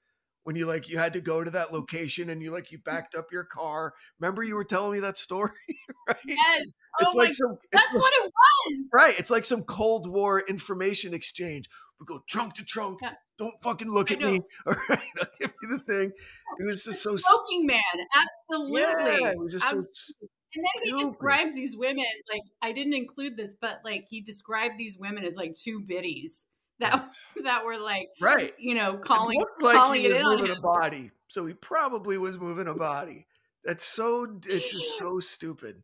When 0.47 0.55
you 0.55 0.65
like 0.65 0.87
you 0.87 0.97
had 0.97 1.11
to 1.11 1.19
go 1.19 1.43
to 1.43 1.51
that 1.51 1.73
location 1.73 2.29
and 2.29 2.41
you 2.41 2.51
like 2.53 2.71
you 2.71 2.77
backed 2.79 3.15
up 3.15 3.25
your 3.33 3.43
car. 3.43 3.93
Remember 4.17 4.43
you 4.43 4.55
were 4.55 4.63
telling 4.63 4.93
me 4.93 5.01
that 5.01 5.17
story, 5.17 5.51
right? 6.07 6.15
yes, 6.25 6.37
oh 6.39 7.01
It's 7.01 7.13
oh 7.13 7.17
my, 7.17 7.23
like 7.25 7.33
some 7.33 7.57
it's 7.69 7.83
that's 7.83 7.93
like- 7.95 8.01
what 8.01 8.13
it 8.15 8.31
was. 8.31 8.89
right. 8.93 9.19
It's 9.19 9.29
like 9.29 9.43
some 9.43 9.63
Cold 9.63 10.09
War 10.09 10.39
information 10.47 11.13
exchange. 11.13 11.65
We 11.99 12.05
go 12.05 12.21
trunk 12.29 12.53
to 12.53 12.63
trunk. 12.63 12.99
Yeah. 13.01 13.11
Don't 13.37 13.55
fucking 13.61 13.89
look 13.91 14.09
I 14.09 14.13
at 14.15 14.21
me. 14.21 14.39
All 14.67 14.73
right, 14.89 14.99
I'll 15.19 15.27
give 15.41 15.53
you 15.63 15.67
the 15.77 15.79
thing. 15.83 16.11
Oh, 16.15 16.55
it 16.59 16.65
was 16.67 16.83
The 16.85 16.91
just 16.91 17.03
so 17.03 17.17
smoking 17.17 17.65
man, 17.65 17.81
absolutely. 18.15 18.81
yeah. 19.23 19.31
It 19.31 19.37
was 19.37 19.51
just 19.51 19.67
so 19.69 19.79
Abs- 19.79 20.15
And 20.55 20.63
then 20.63 20.95
he 20.97 21.03
describes 21.03 21.55
these 21.55 21.75
women 21.75 22.05
like 22.31 22.43
I 22.61 22.71
didn't 22.71 22.93
include 22.93 23.35
this, 23.35 23.53
but 23.59 23.79
like 23.83 24.05
he 24.07 24.21
described 24.21 24.75
these 24.77 24.97
women 24.97 25.25
as 25.25 25.35
like 25.35 25.55
two 25.61 25.81
biddies 25.85 26.45
that 26.79 27.11
that 27.43 27.65
were 27.65 27.77
like 27.77 28.09
right. 28.21 28.53
you 28.57 28.75
know 28.75 28.97
calling 28.97 29.39
looked 29.39 29.61
like 29.61 29.75
calling 29.75 30.03
it 30.03 30.15
in 30.15 30.23
moving 30.23 30.51
a 30.51 30.59
body, 30.59 31.11
so 31.27 31.45
he 31.45 31.53
probably 31.53 32.17
was 32.17 32.37
moving 32.37 32.67
a 32.67 32.73
body. 32.73 33.25
That's 33.63 33.85
so. 33.85 34.39
It's 34.45 34.71
just 34.71 34.97
so 34.99 35.19
stupid. 35.19 35.83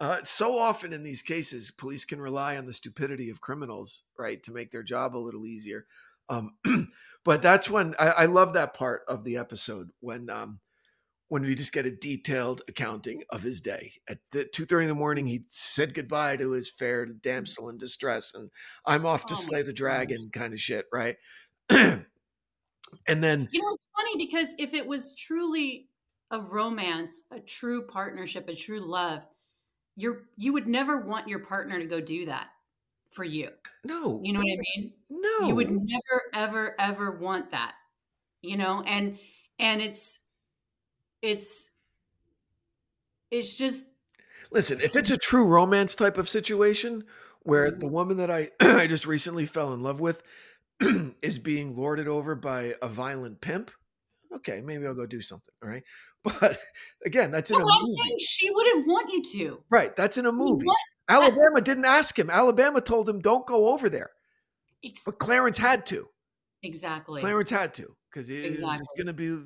Uh, 0.00 0.18
so 0.24 0.58
often 0.58 0.94
in 0.94 1.02
these 1.02 1.20
cases, 1.20 1.70
police 1.70 2.06
can 2.06 2.22
rely 2.22 2.56
on 2.56 2.64
the 2.64 2.72
stupidity 2.72 3.28
of 3.28 3.42
criminals, 3.42 4.04
right, 4.18 4.42
to 4.42 4.50
make 4.50 4.70
their 4.70 4.82
job 4.82 5.14
a 5.14 5.18
little 5.18 5.44
easier. 5.44 5.84
Um, 6.30 6.54
but 7.24 7.42
that's 7.42 7.68
when 7.68 7.94
I, 7.98 8.08
I 8.08 8.24
love 8.24 8.54
that 8.54 8.72
part 8.72 9.02
of 9.08 9.24
the 9.24 9.36
episode 9.36 9.90
when 10.00 10.30
um, 10.30 10.60
when 11.30 11.42
we 11.42 11.54
just 11.54 11.72
get 11.72 11.86
a 11.86 11.90
detailed 11.92 12.60
accounting 12.66 13.22
of 13.30 13.40
his 13.40 13.60
day. 13.60 13.92
At 14.08 14.18
the 14.32 14.44
two 14.44 14.66
thirty 14.66 14.84
in 14.84 14.88
the 14.88 14.96
morning, 14.96 15.26
he 15.26 15.44
said 15.46 15.94
goodbye 15.94 16.36
to 16.36 16.50
his 16.50 16.68
fair 16.68 17.06
mm-hmm. 17.06 17.18
damsel 17.22 17.68
in 17.70 17.78
distress, 17.78 18.34
and 18.34 18.50
I'm 18.84 19.06
off 19.06 19.26
to 19.26 19.34
Oh 19.34 19.38
slay 19.38 19.62
the 19.62 19.68
God. 19.68 19.76
dragon, 19.76 20.30
kind 20.32 20.52
of 20.52 20.60
shit, 20.60 20.86
right? 20.92 21.16
and 21.70 22.04
then 23.06 23.48
You 23.52 23.62
know, 23.62 23.68
it's 23.72 23.88
funny 23.96 24.26
because 24.26 24.54
if 24.58 24.74
it 24.74 24.86
was 24.86 25.14
truly 25.14 25.88
a 26.32 26.40
romance, 26.40 27.22
a 27.30 27.38
true 27.38 27.86
partnership, 27.86 28.48
a 28.48 28.54
true 28.54 28.80
love, 28.80 29.24
you're 29.96 30.24
you 30.36 30.52
would 30.52 30.66
never 30.66 30.98
want 31.00 31.28
your 31.28 31.40
partner 31.40 31.78
to 31.78 31.86
go 31.86 32.00
do 32.00 32.26
that 32.26 32.48
for 33.12 33.22
you. 33.24 33.50
no, 33.84 34.20
You 34.22 34.32
know 34.32 34.40
what 34.40 34.46
I 34.52 34.58
mean? 34.76 34.92
no, 35.10 35.46
You 35.46 35.54
would 35.54 35.70
never, 35.70 36.22
ever, 36.34 36.74
ever 36.80 37.12
want 37.12 37.50
that. 37.50 37.74
You 38.42 38.56
know, 38.56 38.82
and 38.82 39.16
and 39.60 39.80
it's 39.80 40.18
it's 41.22 41.70
it's 43.30 43.56
just 43.56 43.86
Listen, 44.52 44.80
if 44.80 44.96
it's 44.96 45.12
a 45.12 45.16
true 45.16 45.46
romance 45.46 45.94
type 45.94 46.18
of 46.18 46.28
situation 46.28 47.04
where 47.42 47.70
the 47.70 47.76
mm-hmm. 47.86 47.94
woman 47.94 48.16
that 48.16 48.30
I 48.30 48.50
I 48.60 48.86
just 48.86 49.06
recently 49.06 49.46
fell 49.46 49.72
in 49.74 49.82
love 49.82 50.00
with 50.00 50.22
is 51.22 51.38
being 51.38 51.76
lorded 51.76 52.08
over 52.08 52.34
by 52.34 52.74
a 52.82 52.88
violent 52.88 53.40
pimp, 53.40 53.70
okay, 54.36 54.60
maybe 54.60 54.86
I'll 54.86 54.94
go 54.94 55.06
do 55.06 55.20
something. 55.20 55.54
All 55.62 55.68
right, 55.68 55.84
but 56.24 56.58
again, 57.06 57.30
that's 57.30 57.50
in 57.50 57.58
No, 57.58 57.62
a 57.62 57.64
but 57.64 57.74
I'm 57.74 57.82
movie, 57.82 57.94
saying 58.02 58.16
she 58.20 58.50
wouldn't 58.50 58.86
want 58.88 59.12
you 59.12 59.22
to. 59.22 59.62
right? 59.70 59.94
That's 59.94 60.16
in 60.18 60.26
a 60.26 60.32
movie. 60.32 60.66
want- 60.66 60.78
Alabama 61.08 61.60
didn't 61.60 61.84
ask 61.86 62.18
him. 62.18 62.30
Alabama 62.30 62.80
told 62.80 63.08
him, 63.08 63.20
"Don't 63.20 63.46
go 63.46 63.72
over 63.72 63.88
there," 63.88 64.10
Ex- 64.84 65.02
but 65.04 65.18
Clarence 65.18 65.58
had 65.58 65.86
to. 65.86 66.08
exactly. 66.62 67.20
Clarence 67.20 67.50
had 67.50 67.74
to 67.74 67.96
because 68.10 68.28
it 68.28 68.50
was 68.50 68.60
Exactly. 68.60 68.86
going 68.96 69.06
to 69.06 69.12
be, 69.14 69.36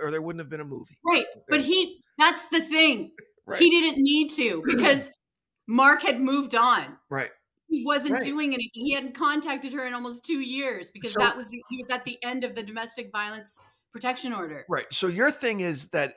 or 0.00 0.10
there 0.10 0.22
wouldn't 0.22 0.40
have 0.40 0.50
been 0.50 0.60
a 0.60 0.64
movie. 0.64 0.98
Right. 1.04 1.26
But 1.48 1.60
he 1.60 2.02
that's 2.18 2.48
the 2.48 2.60
thing. 2.60 3.12
Right. 3.46 3.58
He 3.58 3.68
didn't 3.70 4.00
need 4.00 4.28
to 4.34 4.62
because 4.66 5.10
Mark 5.66 6.02
had 6.02 6.20
moved 6.20 6.54
on. 6.54 6.98
Right. 7.08 7.30
He 7.68 7.82
wasn't 7.84 8.14
Right. 8.14 8.22
doing 8.22 8.48
anything. 8.54 8.84
He 8.86 8.92
hadn't 8.94 9.14
contacted 9.14 9.72
her 9.72 9.84
in 9.86 9.94
almost 9.94 10.24
two 10.24 10.38
years 10.40 10.92
because 10.92 11.12
So- 11.14 11.20
that 11.20 11.36
was 11.36 11.48
the, 11.48 11.60
he 11.68 11.78
was 11.78 11.88
at 11.90 12.04
the 12.04 12.22
end 12.22 12.44
of 12.44 12.54
the 12.54 12.62
domestic 12.62 13.10
violence 13.10 13.58
protection 13.92 14.32
order. 14.32 14.64
Right. 14.68 14.86
So 14.92 15.08
your 15.08 15.32
thing 15.32 15.60
is 15.60 15.88
that, 15.88 16.16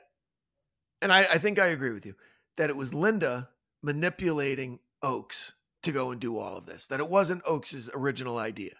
and 1.02 1.12
I, 1.12 1.20
I 1.22 1.38
think 1.38 1.58
I 1.58 1.68
agree 1.68 1.90
with 1.90 2.06
you, 2.06 2.14
that 2.56 2.70
it 2.70 2.76
was 2.76 2.94
Linda 2.94 3.48
manipulating 3.82 4.78
Oakes 5.02 5.54
to 5.82 5.90
go 5.92 6.12
and 6.12 6.20
do 6.20 6.38
all 6.38 6.56
of 6.56 6.66
this, 6.66 6.86
that 6.86 7.00
it 7.00 7.08
wasn't 7.08 7.42
Oakes's 7.46 7.90
original 7.94 8.38
idea. 8.38 8.74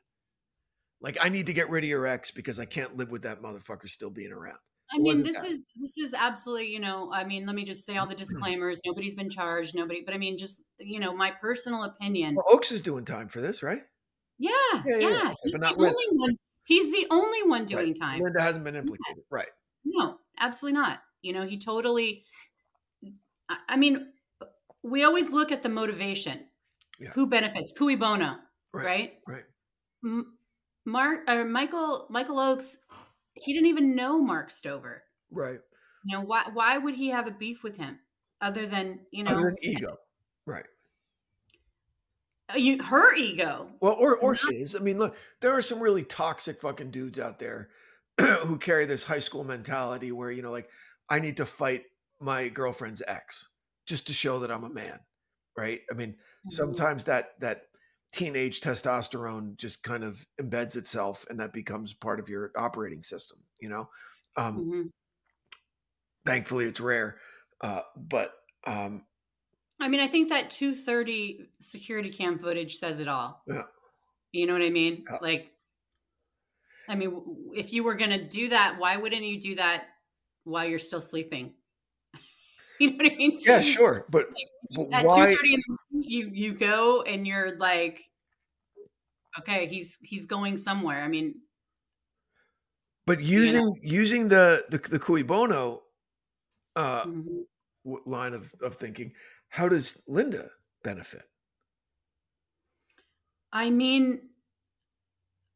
Like, 1.00 1.18
I 1.20 1.28
need 1.28 1.46
to 1.46 1.52
get 1.54 1.70
rid 1.70 1.82
of 1.82 1.90
your 1.90 2.06
ex 2.06 2.30
because 2.30 2.60
I 2.60 2.66
can't 2.66 2.96
live 2.96 3.10
with 3.10 3.22
that 3.22 3.42
motherfucker 3.42 3.88
still 3.88 4.10
being 4.10 4.30
around. 4.32 4.58
I 4.94 4.98
mean, 4.98 5.22
this 5.22 5.40
that. 5.40 5.50
is 5.50 5.70
this 5.80 5.98
is 5.98 6.14
absolutely, 6.14 6.68
you 6.68 6.80
know, 6.80 7.10
I 7.12 7.24
mean, 7.24 7.46
let 7.46 7.54
me 7.54 7.64
just 7.64 7.84
say 7.84 7.96
all 7.96 8.06
the 8.06 8.14
mm-hmm. 8.14 8.20
disclaimers. 8.20 8.80
Nobody's 8.86 9.14
been 9.14 9.30
charged, 9.30 9.74
nobody, 9.74 10.02
but 10.04 10.14
I 10.14 10.18
mean, 10.18 10.38
just 10.38 10.60
you 10.78 11.00
know, 11.00 11.14
my 11.14 11.32
personal 11.32 11.84
opinion. 11.84 12.36
Well, 12.36 12.44
Oakes 12.48 12.70
is 12.72 12.80
doing 12.80 13.04
time 13.04 13.28
for 13.28 13.40
this, 13.40 13.62
right? 13.62 13.82
Yeah, 14.38 14.50
yeah. 14.86 14.96
yeah. 14.96 15.08
yeah. 15.08 15.32
He's 15.44 15.60
the 15.60 15.74
only 15.78 16.04
one. 16.12 16.34
He's 16.64 16.92
the 16.92 17.06
only 17.10 17.42
one 17.42 17.66
doing 17.66 17.88
right. 17.88 18.00
time. 18.00 18.20
Linda 18.20 18.40
hasn't 18.40 18.64
been 18.64 18.76
implicated, 18.76 19.24
right? 19.30 19.48
No, 19.84 20.18
absolutely 20.38 20.80
not. 20.80 21.00
You 21.22 21.32
know, 21.32 21.46
he 21.46 21.58
totally. 21.58 22.24
I 23.68 23.76
mean, 23.76 24.12
we 24.82 25.04
always 25.04 25.30
look 25.30 25.52
at 25.52 25.62
the 25.62 25.68
motivation. 25.68 26.46
Who 27.14 27.26
benefits? 27.26 27.72
Cui 27.76 27.96
bono, 27.96 28.36
right? 28.72 29.14
Right. 29.26 29.44
right. 30.02 30.24
Mark 30.86 31.20
or 31.28 31.44
Michael 31.44 32.06
Michael 32.10 32.38
Oakes, 32.38 32.78
he 33.34 33.52
didn't 33.52 33.68
even 33.68 33.94
know 33.94 34.20
Mark 34.20 34.50
Stover. 34.50 35.02
Right. 35.30 35.60
You 36.04 36.16
know 36.16 36.24
why? 36.24 36.44
Why 36.52 36.78
would 36.78 36.94
he 36.94 37.08
have 37.08 37.26
a 37.26 37.30
beef 37.30 37.62
with 37.62 37.76
him, 37.76 37.98
other 38.40 38.66
than 38.66 39.00
you 39.10 39.24
know, 39.24 39.52
ego, 39.62 39.96
right? 40.46 40.66
Uh, 42.52 42.58
you, 42.58 42.82
her 42.82 43.14
ego. 43.16 43.70
Well, 43.80 43.94
or 43.94 44.16
or 44.16 44.32
Not- 44.32 44.52
his. 44.52 44.76
I 44.76 44.80
mean, 44.80 44.98
look, 44.98 45.16
there 45.40 45.52
are 45.52 45.62
some 45.62 45.80
really 45.80 46.04
toxic 46.04 46.60
fucking 46.60 46.90
dudes 46.90 47.18
out 47.18 47.38
there 47.38 47.70
who 48.20 48.58
carry 48.58 48.84
this 48.84 49.06
high 49.06 49.18
school 49.18 49.44
mentality 49.44 50.12
where 50.12 50.30
you 50.30 50.42
know, 50.42 50.52
like, 50.52 50.68
I 51.08 51.20
need 51.20 51.38
to 51.38 51.46
fight 51.46 51.84
my 52.20 52.48
girlfriend's 52.48 53.02
ex 53.06 53.48
just 53.86 54.06
to 54.06 54.12
show 54.12 54.38
that 54.40 54.50
I'm 54.50 54.64
a 54.64 54.70
man, 54.70 55.00
right? 55.56 55.80
I 55.90 55.94
mean, 55.94 56.10
mm-hmm. 56.10 56.50
sometimes 56.50 57.06
that 57.06 57.40
that 57.40 57.62
teenage 58.14 58.60
testosterone 58.60 59.56
just 59.56 59.82
kind 59.82 60.04
of 60.04 60.24
embeds 60.40 60.76
itself 60.76 61.26
and 61.30 61.40
that 61.40 61.52
becomes 61.52 61.92
part 61.92 62.20
of 62.20 62.28
your 62.28 62.52
operating 62.56 63.02
system 63.02 63.38
you 63.58 63.68
know 63.68 63.88
um 64.36 64.58
mm-hmm. 64.58 64.82
thankfully 66.24 66.64
it's 66.64 66.78
rare 66.78 67.16
uh 67.62 67.80
but 67.96 68.34
um 68.68 69.02
i 69.80 69.88
mean 69.88 69.98
i 69.98 70.06
think 70.06 70.28
that 70.28 70.48
230 70.48 71.48
security 71.58 72.08
cam 72.08 72.38
footage 72.38 72.76
says 72.76 73.00
it 73.00 73.08
all 73.08 73.42
yeah 73.48 73.62
you 74.30 74.46
know 74.46 74.52
what 74.52 74.62
i 74.62 74.70
mean 74.70 75.04
yeah. 75.10 75.18
like 75.20 75.50
i 76.88 76.94
mean 76.94 77.20
if 77.52 77.72
you 77.72 77.82
were 77.82 77.94
going 77.94 78.10
to 78.10 78.22
do 78.22 78.48
that 78.48 78.76
why 78.78 78.96
wouldn't 78.96 79.24
you 79.24 79.40
do 79.40 79.56
that 79.56 79.86
while 80.44 80.64
you're 80.64 80.78
still 80.78 81.00
sleeping 81.00 81.52
you 82.80 82.90
know 82.90 82.96
what 82.96 83.12
I 83.12 83.16
mean? 83.16 83.40
Yeah, 83.42 83.60
sure. 83.60 84.04
But, 84.10 84.26
but 84.74 84.88
at 84.92 85.02
two 85.02 85.08
thirty, 85.08 85.62
you 85.94 86.30
you 86.32 86.54
go 86.54 87.02
and 87.02 87.26
you're 87.26 87.56
like, 87.58 88.00
okay, 89.38 89.66
he's 89.66 89.98
he's 90.02 90.26
going 90.26 90.56
somewhere. 90.56 91.02
I 91.02 91.08
mean, 91.08 91.34
but 93.06 93.20
using 93.20 93.60
you 93.60 93.66
know. 93.66 93.76
using 93.82 94.28
the 94.28 94.64
the 94.70 94.78
the 94.78 94.98
cui 94.98 95.22
bono 95.22 95.82
uh, 96.76 97.04
mm-hmm. 97.04 97.94
line 98.06 98.34
of 98.34 98.52
of 98.62 98.74
thinking, 98.74 99.12
how 99.48 99.68
does 99.68 100.02
Linda 100.08 100.50
benefit? 100.82 101.22
I 103.52 103.70
mean, 103.70 104.20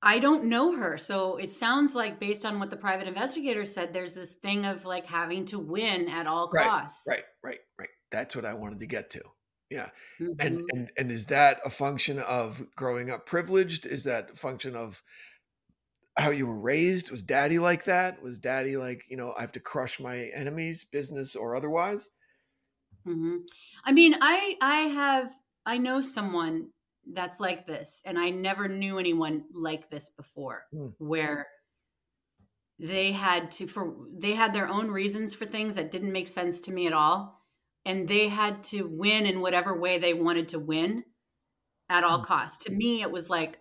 I 0.00 0.20
don't 0.20 0.44
know 0.44 0.76
her. 0.76 0.96
So 0.96 1.36
it 1.36 1.50
sounds 1.50 1.96
like, 1.96 2.20
based 2.20 2.46
on 2.46 2.60
what 2.60 2.70
the 2.70 2.76
private 2.76 3.08
investigator 3.08 3.64
said, 3.64 3.92
there's 3.92 4.14
this 4.14 4.34
thing 4.34 4.64
of 4.64 4.84
like 4.84 5.06
having 5.06 5.44
to 5.46 5.58
win 5.58 6.08
at 6.08 6.28
all 6.28 6.48
costs. 6.48 7.04
Right, 7.08 7.24
right, 7.42 7.50
right, 7.50 7.58
right. 7.80 7.88
That's 8.12 8.36
what 8.36 8.44
I 8.44 8.54
wanted 8.54 8.78
to 8.80 8.86
get 8.86 9.10
to. 9.10 9.22
Yeah. 9.70 9.88
Mm-hmm. 10.20 10.32
And, 10.40 10.70
and 10.72 10.92
and 10.96 11.12
is 11.12 11.26
that 11.26 11.60
a 11.64 11.70
function 11.70 12.18
of 12.20 12.62
growing 12.74 13.10
up 13.10 13.26
privileged? 13.26 13.86
Is 13.86 14.04
that 14.04 14.30
a 14.32 14.36
function 14.36 14.74
of 14.74 15.02
how 16.16 16.30
you 16.30 16.46
were 16.46 16.58
raised? 16.58 17.10
Was 17.10 17.22
daddy 17.22 17.58
like 17.58 17.84
that? 17.84 18.22
Was 18.22 18.38
daddy 18.38 18.76
like, 18.76 19.04
you 19.08 19.16
know, 19.16 19.34
I 19.36 19.42
have 19.42 19.52
to 19.52 19.60
crush 19.60 20.00
my 20.00 20.30
enemies, 20.34 20.84
business 20.90 21.36
or 21.36 21.54
otherwise? 21.54 22.10
Mm-hmm. 23.06 23.36
I 23.84 23.92
mean, 23.92 24.16
I 24.20 24.56
I 24.60 24.80
have 24.88 25.32
I 25.66 25.78
know 25.78 26.00
someone 26.00 26.68
that's 27.12 27.40
like 27.40 27.66
this 27.66 28.02
and 28.04 28.18
i 28.18 28.30
never 28.30 28.68
knew 28.68 28.98
anyone 28.98 29.44
like 29.52 29.90
this 29.90 30.10
before 30.10 30.64
mm. 30.74 30.92
where 30.98 31.46
they 32.78 33.12
had 33.12 33.50
to 33.50 33.66
for 33.66 33.94
they 34.16 34.34
had 34.34 34.52
their 34.52 34.68
own 34.68 34.90
reasons 34.90 35.34
for 35.34 35.46
things 35.46 35.74
that 35.74 35.90
didn't 35.90 36.12
make 36.12 36.28
sense 36.28 36.60
to 36.60 36.72
me 36.72 36.86
at 36.86 36.92
all 36.92 37.37
and 37.88 38.06
they 38.06 38.28
had 38.28 38.62
to 38.62 38.84
win 38.84 39.26
in 39.26 39.40
whatever 39.40 39.76
way 39.76 39.98
they 39.98 40.14
wanted 40.14 40.48
to 40.50 40.60
win 40.60 41.02
at 41.88 42.04
all 42.04 42.20
mm. 42.20 42.24
costs. 42.24 42.64
To 42.66 42.70
me 42.70 43.02
it 43.02 43.10
was 43.10 43.28
like 43.28 43.58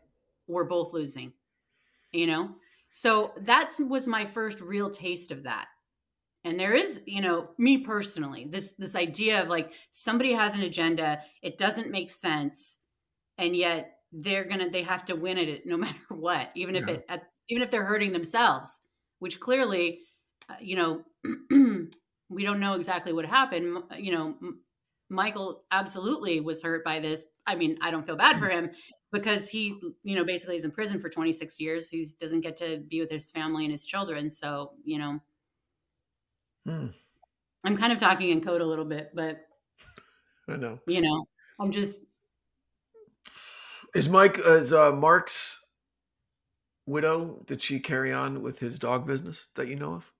we're 0.47 0.65
both 0.65 0.93
losing 0.93 1.33
you 2.11 2.27
know? 2.27 2.49
So 2.89 3.33
that 3.41 3.73
was 3.79 4.07
my 4.07 4.25
first 4.25 4.61
real 4.61 4.89
taste 4.89 5.31
of 5.31 5.43
that. 5.43 5.67
And 6.43 6.59
there 6.59 6.73
is 6.73 7.03
you 7.05 7.21
know 7.21 7.49
me 7.57 7.79
personally 7.79 8.47
this 8.49 8.71
this 8.77 8.95
idea 8.95 9.41
of 9.41 9.49
like 9.49 9.73
somebody 9.91 10.31
has 10.31 10.53
an 10.53 10.61
agenda 10.61 11.19
it 11.41 11.57
doesn't 11.57 11.91
make 11.91 12.09
sense 12.09 12.77
and 13.37 13.53
yet 13.53 13.97
they're 14.13 14.45
gonna 14.45 14.69
they 14.69 14.83
have 14.83 15.03
to 15.05 15.15
win 15.15 15.37
at 15.37 15.49
it 15.49 15.65
no 15.65 15.75
matter 15.85 15.97
what 16.09 16.51
even 16.55 16.77
if 16.77 16.87
it 16.87 17.05
at, 17.09 17.23
even 17.49 17.61
if 17.61 17.69
they're 17.69 17.83
hurting 17.83 18.13
themselves 18.13 18.79
which 19.19 19.41
clearly 19.41 19.99
uh, 20.47 20.55
you 20.61 20.77
know 20.77 21.01
we 22.29 22.43
don't 22.43 22.59
know 22.59 22.73
exactly 22.73 23.13
what 23.13 23.25
happened 23.25 23.83
you 23.97 24.11
know 24.11 24.35
michael 25.09 25.63
absolutely 25.71 26.39
was 26.39 26.61
hurt 26.61 26.83
by 26.83 26.99
this 26.99 27.25
i 27.45 27.55
mean 27.55 27.77
i 27.81 27.91
don't 27.91 28.05
feel 28.05 28.15
bad 28.15 28.37
for 28.37 28.49
him 28.49 28.69
because 29.11 29.49
he 29.49 29.79
you 30.03 30.15
know 30.15 30.23
basically 30.23 30.55
is 30.55 30.65
in 30.65 30.71
prison 30.71 30.99
for 30.99 31.09
26 31.09 31.59
years 31.59 31.89
he 31.89 32.05
doesn't 32.19 32.41
get 32.41 32.57
to 32.57 32.83
be 32.89 32.99
with 32.99 33.09
his 33.09 33.29
family 33.31 33.63
and 33.63 33.71
his 33.71 33.85
children 33.85 34.29
so 34.29 34.71
you 34.83 34.97
know 34.97 35.19
hmm. 36.65 36.87
i'm 37.63 37.77
kind 37.77 37.93
of 37.93 37.99
talking 37.99 38.29
in 38.29 38.41
code 38.41 38.61
a 38.61 38.65
little 38.65 38.85
bit 38.85 39.11
but 39.13 39.39
i 40.49 40.55
know 40.55 40.79
you 40.87 41.01
know 41.01 41.25
i'm 41.59 41.71
just 41.71 42.01
is 43.97 44.09
Mike 44.09 44.39
is 44.39 44.73
uh, 44.73 44.91
Mark's 44.91 45.65
widow? 46.85 47.41
Did 47.47 47.61
she 47.63 47.79
carry 47.79 48.13
on 48.13 48.41
with 48.41 48.59
his 48.59 48.77
dog 48.77 49.07
business 49.07 49.49
that 49.55 49.67
you 49.67 49.75
know 49.75 49.93
of? 49.93 50.11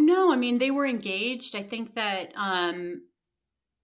Don't 0.00 0.06
know. 0.06 0.32
I 0.32 0.36
mean, 0.36 0.58
they 0.58 0.70
were 0.70 0.86
engaged. 0.86 1.54
I 1.54 1.62
think 1.62 1.94
that 1.94 2.32
um 2.36 3.02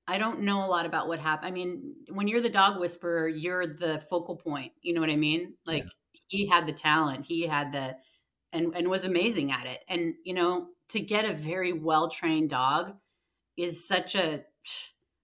I 0.08 0.18
don't 0.18 0.40
know 0.42 0.64
a 0.64 0.68
lot 0.68 0.86
about 0.86 1.08
what 1.08 1.20
happened. 1.20 1.48
I 1.48 1.52
mean, 1.52 1.94
when 2.10 2.28
you're 2.28 2.40
the 2.42 2.48
dog 2.50 2.80
whisperer, 2.80 3.28
you're 3.28 3.66
the 3.66 4.00
focal 4.10 4.36
point. 4.36 4.72
You 4.82 4.94
know 4.94 5.00
what 5.00 5.10
I 5.10 5.16
mean? 5.16 5.54
Like 5.66 5.84
yeah. 5.84 5.90
he 6.28 6.46
had 6.48 6.66
the 6.66 6.72
talent, 6.72 7.26
he 7.26 7.46
had 7.46 7.72
the 7.72 7.96
and 8.52 8.74
and 8.76 8.88
was 8.88 9.04
amazing 9.04 9.52
at 9.52 9.66
it. 9.66 9.80
And 9.88 10.14
you 10.24 10.34
know, 10.34 10.68
to 10.90 11.00
get 11.00 11.24
a 11.24 11.34
very 11.34 11.72
well 11.72 12.10
trained 12.10 12.50
dog 12.50 12.94
is 13.56 13.88
such 13.88 14.14
a 14.16 14.44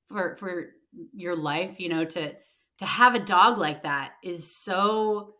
for 0.08 0.36
for 0.36 0.70
your 1.12 1.36
life. 1.36 1.80
You 1.80 1.88
know, 1.90 2.04
to 2.04 2.34
to 2.78 2.86
have 2.86 3.14
a 3.14 3.20
dog 3.20 3.58
like 3.58 3.84
that 3.84 4.14
is 4.24 4.56
so 4.56 5.34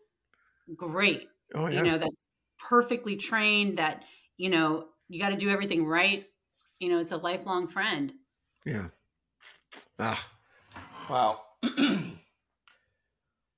great. 0.75 1.29
Oh, 1.55 1.67
yeah. 1.67 1.79
You 1.79 1.83
know, 1.83 1.97
that's 1.97 2.29
perfectly 2.57 3.15
trained, 3.15 3.77
that, 3.77 4.03
you 4.37 4.49
know, 4.49 4.87
you 5.13 5.19
got 5.19 5.29
to 5.29 5.35
do 5.35 5.49
everything 5.49 5.85
right. 5.85 6.25
You 6.79 6.89
know, 6.89 6.99
it's 6.99 7.11
a 7.11 7.17
lifelong 7.17 7.67
friend. 7.67 8.13
Yeah. 8.65 8.87
Ah, 9.99 10.29
wow. 11.09 11.41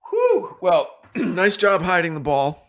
Whew. 0.09 0.57
Well, 0.61 0.93
nice 1.15 1.57
job 1.57 1.81
hiding 1.81 2.13
the 2.13 2.19
ball. 2.19 2.67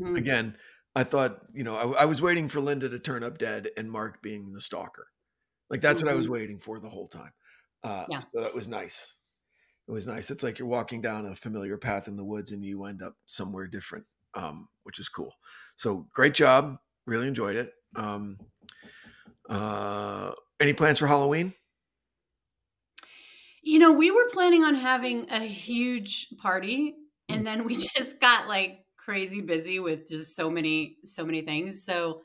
Mm. 0.00 0.16
Again, 0.16 0.56
I 0.94 1.04
thought, 1.04 1.40
you 1.52 1.64
know, 1.64 1.76
I, 1.76 2.02
I, 2.02 2.04
was 2.04 2.22
waiting 2.22 2.48
for 2.48 2.60
Linda 2.60 2.88
to 2.88 2.98
turn 2.98 3.22
up 3.24 3.38
dead 3.38 3.68
and 3.76 3.90
Mark 3.90 4.22
being 4.22 4.52
the 4.52 4.60
stalker. 4.60 5.08
Like 5.70 5.80
that's 5.80 5.98
mm-hmm. 5.98 6.06
what 6.06 6.12
I 6.12 6.16
was 6.16 6.24
mm-hmm. 6.24 6.32
waiting 6.32 6.58
for 6.58 6.80
the 6.80 6.88
whole 6.88 7.08
time. 7.08 7.32
Uh, 7.84 8.04
yeah. 8.08 8.20
So 8.20 8.42
that 8.42 8.54
was 8.54 8.68
nice 8.68 9.18
it 9.88 9.92
was 9.92 10.06
nice. 10.06 10.30
It's 10.30 10.42
like 10.42 10.58
you're 10.58 10.68
walking 10.68 11.00
down 11.00 11.24
a 11.24 11.34
familiar 11.34 11.78
path 11.78 12.08
in 12.08 12.16
the 12.16 12.24
woods 12.24 12.52
and 12.52 12.62
you 12.62 12.84
end 12.84 13.02
up 13.02 13.14
somewhere 13.24 13.66
different, 13.66 14.04
um, 14.34 14.68
which 14.82 14.98
is 14.98 15.08
cool. 15.08 15.32
So 15.76 16.06
great 16.12 16.34
job. 16.34 16.76
Really 17.08 17.26
enjoyed 17.26 17.56
it. 17.56 17.72
Um, 17.96 18.38
uh, 19.48 20.32
any 20.60 20.74
plans 20.74 20.98
for 20.98 21.06
Halloween? 21.06 21.54
You 23.62 23.78
know, 23.78 23.92
we 23.92 24.10
were 24.10 24.28
planning 24.30 24.62
on 24.62 24.74
having 24.74 25.28
a 25.30 25.40
huge 25.40 26.28
party 26.36 26.94
and 27.28 27.46
then 27.46 27.64
we 27.64 27.74
just 27.96 28.20
got 28.20 28.46
like 28.46 28.84
crazy 28.96 29.40
busy 29.40 29.80
with 29.80 30.06
just 30.06 30.36
so 30.36 30.50
many, 30.50 30.98
so 31.04 31.24
many 31.24 31.42
things. 31.42 31.82
So 31.82 32.22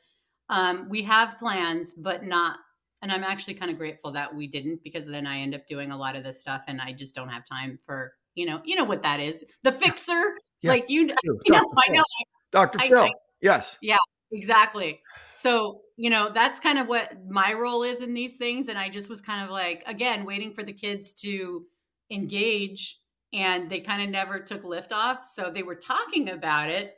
um, 0.50 0.90
we 0.90 1.04
have 1.04 1.40
plans, 1.40 1.94
but 1.94 2.24
not 2.24 2.58
and 3.04 3.12
i'm 3.12 3.24
actually 3.24 3.54
kind 3.54 3.70
of 3.70 3.78
grateful 3.78 4.12
that 4.12 4.34
we 4.34 4.48
didn't 4.48 4.82
because 4.82 5.06
then 5.06 5.28
i 5.28 5.38
end 5.38 5.54
up 5.54 5.68
doing 5.68 5.92
a 5.92 5.98
lot 5.98 6.16
of 6.16 6.24
this 6.24 6.40
stuff 6.40 6.64
and 6.68 6.82
i 6.82 6.92
just 6.92 7.14
don't 7.14 7.30
have 7.30 7.46
time 7.46 7.78
for 7.86 8.14
you 8.34 8.46
know 8.46 8.62
you 8.64 8.76
know 8.76 8.86
what 8.86 9.04
that 9.04 9.20
is 9.20 9.46
the 9.64 9.72
fixer 9.72 10.36
yeah. 10.62 10.72
like 10.72 10.90
you, 10.90 11.02
you 11.24 11.38
know 11.50 11.72
i 11.78 11.92
know 11.92 12.04
dr 12.52 12.80
I, 12.80 12.88
phil 12.88 13.04
I, 13.04 13.10
yes 13.42 13.78
yeah 13.82 13.98
exactly 14.34 15.02
so 15.34 15.82
you 15.98 16.10
know 16.10 16.30
that's 16.34 16.60
kind 16.60 16.80
of 16.80 16.88
what 16.88 17.14
my 17.30 17.54
role 17.54 17.84
is 17.84 18.02
in 18.02 18.14
these 18.14 18.36
things 18.38 18.68
and 18.68 18.80
i 18.80 18.90
just 18.90 19.10
was 19.10 19.22
kind 19.22 19.44
of 19.44 19.50
like 19.52 19.84
again 19.88 20.26
waiting 20.26 20.54
for 20.54 20.64
the 20.64 20.74
kids 20.74 21.14
to 21.14 21.66
engage 22.12 23.00
and 23.34 23.70
they 23.70 23.80
kind 23.82 24.02
of 24.04 24.10
never 24.10 24.40
took 24.40 24.64
lift 24.64 24.92
off 24.94 25.26
so 25.26 25.50
they 25.52 25.64
were 25.64 25.76
talking 25.76 26.30
about 26.30 26.70
it 26.70 26.96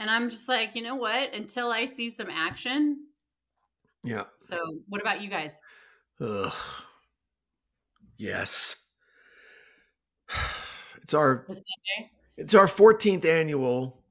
And 0.00 0.10
I'm 0.10 0.30
just 0.30 0.48
like, 0.48 0.76
you 0.76 0.82
know 0.82 0.96
what? 0.96 1.34
Until 1.34 1.72
I 1.72 1.86
see 1.86 2.10
some 2.10 2.30
action. 2.30 3.06
Yeah. 4.04 4.24
So, 4.40 4.58
what 4.88 5.00
about 5.00 5.20
you 5.22 5.28
guys? 5.30 5.60
Ugh. 6.20 6.52
Yes. 8.18 8.88
It's 11.02 11.14
our 11.14 11.46
it's 12.36 12.54
our 12.54 12.66
14th 12.66 13.24
annual 13.24 14.02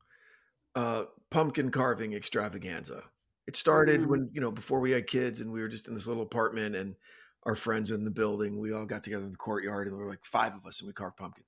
uh, 0.76 1.05
pumpkin 1.36 1.71
carving 1.71 2.13
extravaganza. 2.13 3.03
It 3.47 3.55
started 3.57 4.01
Mm. 4.01 4.09
when, 4.09 4.29
you 4.33 4.41
know, 4.41 4.51
before 4.51 4.79
we 4.79 4.91
had 4.91 5.07
kids 5.07 5.41
and 5.41 5.51
we 5.51 5.61
were 5.61 5.67
just 5.69 5.88
in 5.88 5.93
this 5.95 6.07
little 6.07 6.23
apartment 6.23 6.75
and 6.75 6.95
our 7.43 7.55
friends 7.55 7.91
were 7.91 7.97
in 7.97 8.05
the 8.05 8.11
building. 8.11 8.59
We 8.59 8.73
all 8.73 8.86
got 8.88 9.03
together 9.03 9.25
in 9.25 9.31
the 9.31 9.38
courtyard 9.38 9.88
and 9.88 9.95
there 9.97 10.05
were 10.05 10.09
like 10.11 10.25
five 10.25 10.55
of 10.55 10.65
us 10.65 10.81
and 10.81 10.88
we 10.88 10.93
carved 10.93 11.17
pumpkins. 11.17 11.47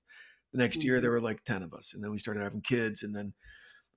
The 0.53 0.59
next 0.59 0.83
year 0.83 0.99
Mhm. 0.99 1.01
there 1.01 1.11
were 1.11 1.21
like 1.21 1.43
10 1.45 1.63
of 1.63 1.73
us. 1.73 1.93
And 1.93 2.03
then 2.03 2.11
we 2.11 2.19
started 2.19 2.43
having 2.43 2.61
kids 2.61 3.03
and 3.03 3.15
then 3.15 3.33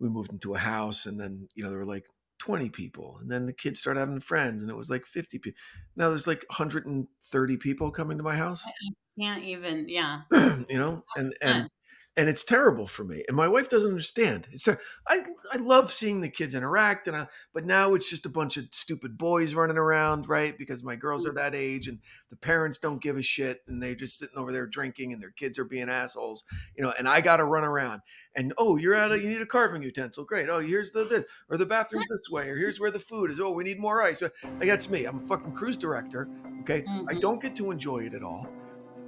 we 0.01 0.09
moved 0.09 0.33
into 0.33 0.55
a 0.55 0.59
house 0.59 1.07
and 1.07 1.21
then, 1.21 1.49
you 1.55 1.65
know, 1.65 1.71
there 1.71 1.79
were 1.81 1.87
like 1.87 2.07
20 2.39 2.71
people. 2.71 3.19
And 3.21 3.31
then 3.31 3.47
the 3.47 3.55
kids 3.55 3.81
started 3.81 4.01
having 4.01 4.21
friends 4.21 4.63
and 4.63 4.71
it 4.71 4.77
was 4.77 4.91
like 4.91 5.07
50 5.07 5.39
people. 5.39 5.61
Now 5.97 6.09
there's 6.11 6.27
like 6.29 6.45
130 6.51 7.59
people 7.59 7.91
coming 7.93 8.19
to 8.19 8.25
my 8.25 8.37
house 8.37 8.75
Can't 9.19 9.45
even, 9.45 9.89
yeah. 9.89 10.23
you 10.69 10.79
know 10.79 11.03
and 11.17 11.35
and 11.43 11.69
and 12.17 12.29
it's 12.29 12.43
terrible 12.45 12.87
for 12.87 13.05
me 13.05 13.23
and 13.29 13.37
my 13.37 13.47
wife 13.49 13.69
doesn't 13.69 13.91
understand. 13.91 14.49
It's 14.51 14.65
ter- 14.65 14.81
i 15.07 15.21
i 15.53 15.57
love 15.57 15.93
seeing 15.93 16.21
the 16.21 16.29
kids 16.29 16.55
interact 16.55 17.07
and 17.07 17.17
I, 17.17 17.27
but 17.55 17.65
now 17.65 17.95
it's 17.95 18.11
just 18.11 18.27
a 18.27 18.29
bunch 18.31 18.57
of 18.57 18.65
stupid 18.73 19.17
boys 19.17 19.55
running 19.55 19.79
around 19.79 20.29
right 20.29 20.57
because 20.59 20.83
my 20.83 20.97
girls 20.97 21.27
are 21.27 21.33
that 21.35 21.55
age 21.55 21.89
and 21.89 21.99
the 22.31 22.37
parents 22.37 22.79
don't 22.79 23.01
give 23.03 23.17
a 23.17 23.23
shit 23.23 23.63
and 23.69 23.83
they're 23.83 23.95
just 23.95 24.19
sitting 24.19 24.37
over 24.37 24.53
there 24.53 24.67
drinking 24.67 25.13
and 25.13 25.23
their 25.23 25.31
kids 25.31 25.59
are 25.59 25.65
being 25.65 25.89
assholes 25.89 26.45
you 26.77 26.83
know 26.83 26.93
and 26.99 27.09
i 27.09 27.21
got 27.21 27.37
to 27.39 27.45
run 27.45 27.65
around 27.65 28.01
and 28.37 28.53
oh 28.59 28.77
you're 28.77 28.95
out 28.95 29.13
of 29.13 29.23
you 29.23 29.29
need 29.29 29.41
a 29.43 29.47
carving 29.47 29.83
utensil 29.83 30.25
great 30.25 30.49
oh 30.49 30.61
here's 30.61 30.91
the 30.93 31.05
this 31.05 31.25
or 31.49 31.57
the 31.57 31.67
bathroom's 31.67 32.07
this 32.09 32.31
way 32.31 32.49
or 32.49 32.57
here's 32.57 32.79
where 32.81 32.91
the 32.91 32.99
food 32.99 33.31
is 33.31 33.41
oh 33.41 33.53
we 33.53 33.65
need 33.65 33.79
more 33.81 34.03
ice 34.03 34.21
like 34.23 34.33
that's 34.61 34.89
me 34.91 35.05
i'm 35.05 35.19
a 35.19 35.27
fucking 35.27 35.53
cruise 35.53 35.77
director 35.77 36.29
okay? 36.63 36.85
I 37.09 37.15
Mhm. 37.15 37.21
don't 37.21 37.41
get 37.43 37.57
to 37.57 37.71
enjoy 37.71 38.01
it 38.07 38.15
at 38.15 38.23
all 38.23 38.47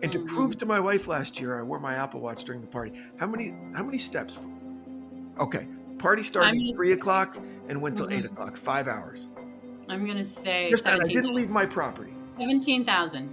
and 0.03 0.13
to 0.13 0.25
prove 0.25 0.59
to 0.59 0.67
my 0.67 0.81
wife 0.81 1.07
last 1.09 1.41
year, 1.41 1.59
I 1.59 1.63
wore 1.63 1.79
my 1.79 1.95
Apple 1.95 2.21
Watch 2.21 2.45
during 2.45 2.61
the 2.61 2.67
party. 2.67 2.93
How 3.19 3.27
many 3.27 3.55
how 3.75 3.83
many 3.83 3.99
steps? 3.99 4.39
Okay, 5.39 5.67
party 5.99 6.23
started 6.23 6.49
I'm 6.51 6.69
at 6.69 6.75
three 6.75 6.93
o'clock 6.93 7.39
and 7.69 7.81
went 7.81 7.97
till 7.97 8.11
eight 8.11 8.25
Mhm. 8.25 8.33
o'clock. 8.33 8.57
Five 8.57 8.89
hours. 8.89 9.29
I'm 9.89 10.05
going 10.05 10.17
to 10.17 10.25
say 10.25 10.71
Just 10.71 10.85
that 10.85 11.01
I 11.01 11.05
didn't 11.05 11.35
leave 11.35 11.51
my 11.51 11.67
property. 11.67 12.15
17,000. 12.39 13.29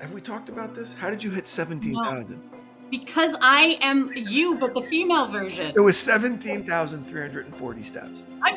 Have 0.00 0.12
we 0.12 0.20
talked 0.20 0.48
about 0.48 0.74
this? 0.74 0.92
How 0.92 1.10
did 1.10 1.22
you 1.24 1.30
hit 1.30 1.46
seventeen 1.48 1.94
thousand? 2.04 2.42
Because 2.90 3.36
I 3.42 3.78
am 3.82 4.10
you, 4.14 4.56
but 4.56 4.72
the 4.72 4.82
female 4.82 5.26
version. 5.26 5.72
It 5.74 5.80
was 5.80 5.96
seventeen 5.98 6.64
thousand 6.64 7.06
three 7.08 7.20
hundred 7.20 7.46
and 7.46 7.56
forty 7.56 7.82
steps. 7.82 8.24
I, 8.42 8.52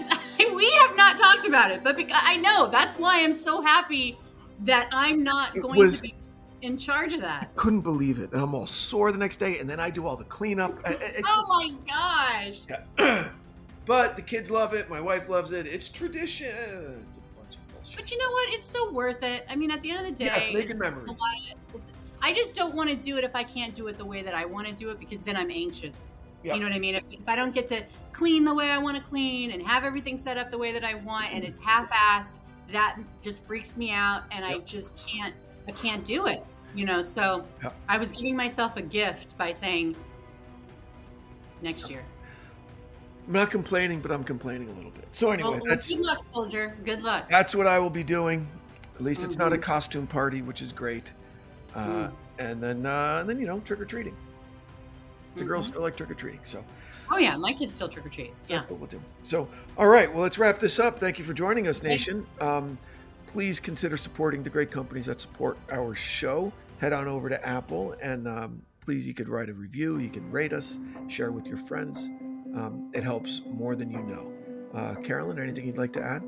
we 0.53 0.69
have 0.71 0.95
not 0.95 1.17
talked 1.17 1.45
about 1.47 1.71
it, 1.71 1.83
but 1.83 1.95
because 1.97 2.21
I 2.23 2.37
know 2.37 2.67
that's 2.67 2.97
why 2.99 3.23
I'm 3.23 3.33
so 3.33 3.61
happy 3.61 4.17
that 4.59 4.87
I'm 4.91 5.23
not 5.23 5.55
It 5.57 5.61
going 5.63 5.79
was- 5.79 6.01
to 6.01 6.09
be 6.09 6.15
in 6.61 6.77
charge 6.77 7.13
of 7.13 7.21
that. 7.21 7.53
Couldn't 7.55 7.81
believe 7.81 8.19
it. 8.19 8.31
And 8.33 8.41
I'm 8.41 8.53
all 8.53 8.67
sore 8.67 9.11
the 9.11 9.17
next 9.17 9.37
day, 9.37 9.59
and 9.59 9.69
then 9.69 9.79
I 9.79 9.89
do 9.89 10.05
all 10.07 10.15
the 10.15 10.23
cleanup. 10.25 10.79
I- 10.85 10.89
I- 10.91 10.97
It's, 11.01 11.29
Oh 11.31 11.45
my 11.47 11.73
gosh. 12.97 13.25
but 13.85 14.15
the 14.15 14.21
kids 14.21 14.51
love 14.51 14.73
it. 14.73 14.89
My 14.89 15.01
wife 15.01 15.29
loves 15.29 15.51
it. 15.51 15.65
It's 15.67 15.89
tradition. 15.89 16.47
It's 17.09 17.17
a 17.17 17.21
bunch 17.21 17.55
of 17.55 17.73
bullshit. 17.73 17.95
But 17.97 18.11
you 18.11 18.17
know 18.17 18.31
what? 18.31 18.53
It's 18.53 18.65
so 18.65 18.91
worth 18.91 19.23
it. 19.23 19.45
I 19.49 19.55
mean, 19.55 19.71
at 19.71 19.81
the 19.81 19.91
end 19.91 19.99
of 19.99 20.05
the 20.17 20.25
day, 20.25 20.49
Yeah, 20.49 20.57
making 20.57 20.77
memories. 20.77 21.07
a 21.07 21.11
lot 21.11 21.17
of- 21.51 21.75
it's- 21.75 21.91
I 22.21 22.33
just 22.33 22.55
don't 22.55 22.75
want 22.75 22.89
to 22.89 22.95
do 22.95 23.17
it 23.17 23.23
if 23.23 23.35
I 23.35 23.43
can't 23.43 23.73
do 23.73 23.87
it 23.87 23.97
the 23.97 24.05
way 24.05 24.21
that 24.21 24.35
I 24.35 24.45
want 24.45 24.67
to 24.67 24.73
do 24.73 24.91
it 24.91 24.99
because 24.99 25.23
then 25.23 25.35
I'm 25.35 25.49
anxious. 25.49 26.13
Yeah. 26.43 26.53
You 26.53 26.59
know 26.59 26.67
what 26.67 26.75
I 26.75 26.79
mean? 26.79 26.95
If, 26.95 27.03
if 27.09 27.27
I 27.27 27.35
don't 27.35 27.53
get 27.53 27.65
to 27.67 27.83
clean 28.11 28.45
the 28.45 28.53
way 28.53 28.69
I 28.71 28.77
want 28.77 28.95
to 28.97 29.03
clean 29.03 29.51
and 29.51 29.61
have 29.65 29.83
everything 29.83 30.17
set 30.19 30.37
up 30.37 30.51
the 30.51 30.57
way 30.57 30.71
that 30.71 30.83
I 30.83 30.95
want 30.95 31.33
and 31.33 31.43
it's 31.43 31.57
half-assed, 31.57 32.37
that 32.71 32.97
just 33.21 33.43
freaks 33.45 33.75
me 33.77 33.91
out 33.91 34.23
and 34.31 34.45
I 34.45 34.59
just 34.59 34.95
can't 34.95 35.33
I 35.67 35.71
can't 35.71 36.03
do 36.03 36.27
it. 36.27 36.43
You 36.75 36.85
know, 36.85 37.01
so. 37.01 37.45
I 37.89 37.97
was 37.97 38.11
giving 38.11 38.35
myself 38.35 38.77
a 38.77 38.81
gift 38.81 39.37
by 39.37 39.51
saying 39.51 39.95
next 41.61 41.89
year. 41.89 42.03
I'm 43.27 43.33
not 43.33 43.51
complaining, 43.51 43.99
but 44.01 44.11
I'm 44.11 44.23
complaining 44.23 44.69
a 44.69 44.73
little 44.73 44.91
bit. 44.91 45.07
So 45.11 45.31
anyway, 45.31 45.51
Well, 45.51 45.61
that's 45.67 45.87
good 45.89 45.99
luck, 45.99 46.25
soldier. 46.33 46.75
Good 46.83 47.03
luck. 47.03 47.29
that's 47.29 47.53
what 47.53 47.67
I 47.67 47.77
will 47.79 47.89
be 47.89 48.03
doing. 48.03 48.47
At 48.95 49.03
least 49.03 49.23
it's 49.23 49.37
not 49.37 49.53
a 49.53 49.57
Mhm. 49.57 49.61
costume 49.61 50.07
party, 50.07 50.41
which 50.41 50.61
is 50.61 50.71
great. 50.71 51.11
Uh, 51.75 51.85
Mm. 51.87 52.13
And 52.39 52.63
then, 52.63 52.85
uh, 52.85 53.17
and 53.21 53.29
then 53.29 53.39
you 53.39 53.45
know, 53.45 53.59
trick 53.59 53.79
or 53.79 53.85
treating. 53.85 54.15
The 55.35 55.43
girls 55.43 55.65
Mhm. 55.65 55.69
still 55.69 55.81
like 55.83 55.95
trick 55.95 56.09
or 56.09 56.15
treating, 56.15 56.39
so 56.43 56.63
Oh 57.13 57.17
yeah, 57.17 57.35
my 57.35 57.51
kids 57.53 57.73
still 57.73 57.89
trick 57.89 58.05
or 58.05 58.09
treat. 58.09 58.31
so 58.43 58.53
Yeah. 58.53 58.59
that's 58.59 58.71
what 58.71 58.79
we'll 58.79 58.87
do. 58.89 59.01
So, 59.23 59.47
all 59.77 59.87
right, 59.87 60.11
well, 60.11 60.23
let's 60.23 60.37
wrap 60.39 60.59
this 60.59 60.79
up. 60.79 60.97
Thank 60.97 61.19
you 61.19 61.25
for 61.25 61.33
joining 61.33 61.67
us. 61.67 61.83
Nation. 61.83 62.25
Um, 62.39 62.77
please 63.31 63.59
consider 63.59 63.95
supporting 63.95 64.43
the 64.43 64.49
great 64.49 64.71
companies 64.71 65.05
that 65.05 65.21
support 65.21 65.57
our 65.71 65.95
show. 65.95 66.51
Head 66.79 66.91
on 66.91 67.07
over 67.07 67.29
to 67.29 67.47
Apple 67.47 67.95
and 68.01 68.27
um, 68.27 68.61
please, 68.81 69.07
you 69.07 69.13
could 69.13 69.29
write 69.29 69.49
a 69.49 69.53
review. 69.53 69.99
You 69.99 70.09
can 70.09 70.29
rate 70.29 70.51
us, 70.51 70.79
share 71.07 71.31
with 71.31 71.47
your 71.47 71.57
friends. 71.57 72.09
Um, 72.55 72.91
it 72.93 73.03
helps 73.03 73.41
more 73.45 73.75
than 73.75 73.89
you 73.89 74.01
know. 74.03 74.33
Uh, 74.73 74.95
Carolyn, 74.95 75.39
anything 75.39 75.65
you'd 75.65 75.77
like 75.77 75.93
to 75.93 76.03
add? 76.03 76.23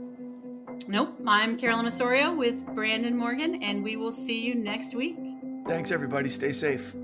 Nope. 0.87 1.19
I'm 1.27 1.57
Carolyn 1.57 1.85
Osorio 1.87 2.33
with 2.33 2.65
Branden 2.67 3.13
Morgan, 3.13 3.61
and 3.61 3.83
we 3.83 3.97
will 3.97 4.11
see 4.11 4.41
you 4.41 4.55
next 4.55 4.95
week. 4.95 5.17
Thanks, 5.67 5.91
everybody. 5.91 6.29
Stay 6.29 6.51
safe. 6.51 6.95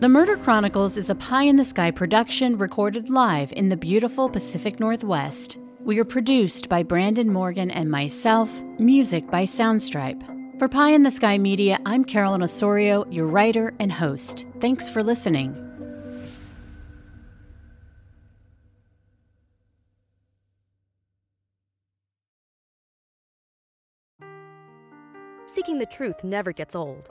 The 0.00 0.08
Murder 0.08 0.36
Chronicles 0.36 0.96
is 0.98 1.08
a 1.08 1.14
pie 1.14 1.44
in 1.44 1.56
the 1.56 1.64
sky 1.64 1.90
production 1.90 2.58
recorded 2.58 3.08
live 3.08 3.52
in 3.52 3.68
the 3.70 3.76
beautiful 3.76 4.28
Pacific 4.28 4.78
Northwest. 4.78 5.58
We 5.84 5.98
are 5.98 6.04
produced 6.06 6.70
by 6.70 6.82
Branden 6.82 7.26
Morgan 7.26 7.70
and 7.70 7.90
myself, 7.90 8.62
music 8.78 9.30
by 9.30 9.42
Soundstripe. 9.42 10.58
For 10.58 10.66
Pie 10.66 10.92
in 10.92 11.02
the 11.02 11.10
Sky 11.10 11.36
Media, 11.36 11.78
I'm 11.84 12.06
Carolyn 12.06 12.42
Osorio, 12.42 13.04
your 13.10 13.26
writer 13.26 13.74
and 13.78 13.92
host. 13.92 14.46
Thanks 14.60 14.88
for 14.88 15.02
listening. 15.02 15.54
Seeking 25.44 25.76
the 25.76 25.84
truth 25.84 26.24
never 26.24 26.52
gets 26.52 26.74
old. 26.74 27.10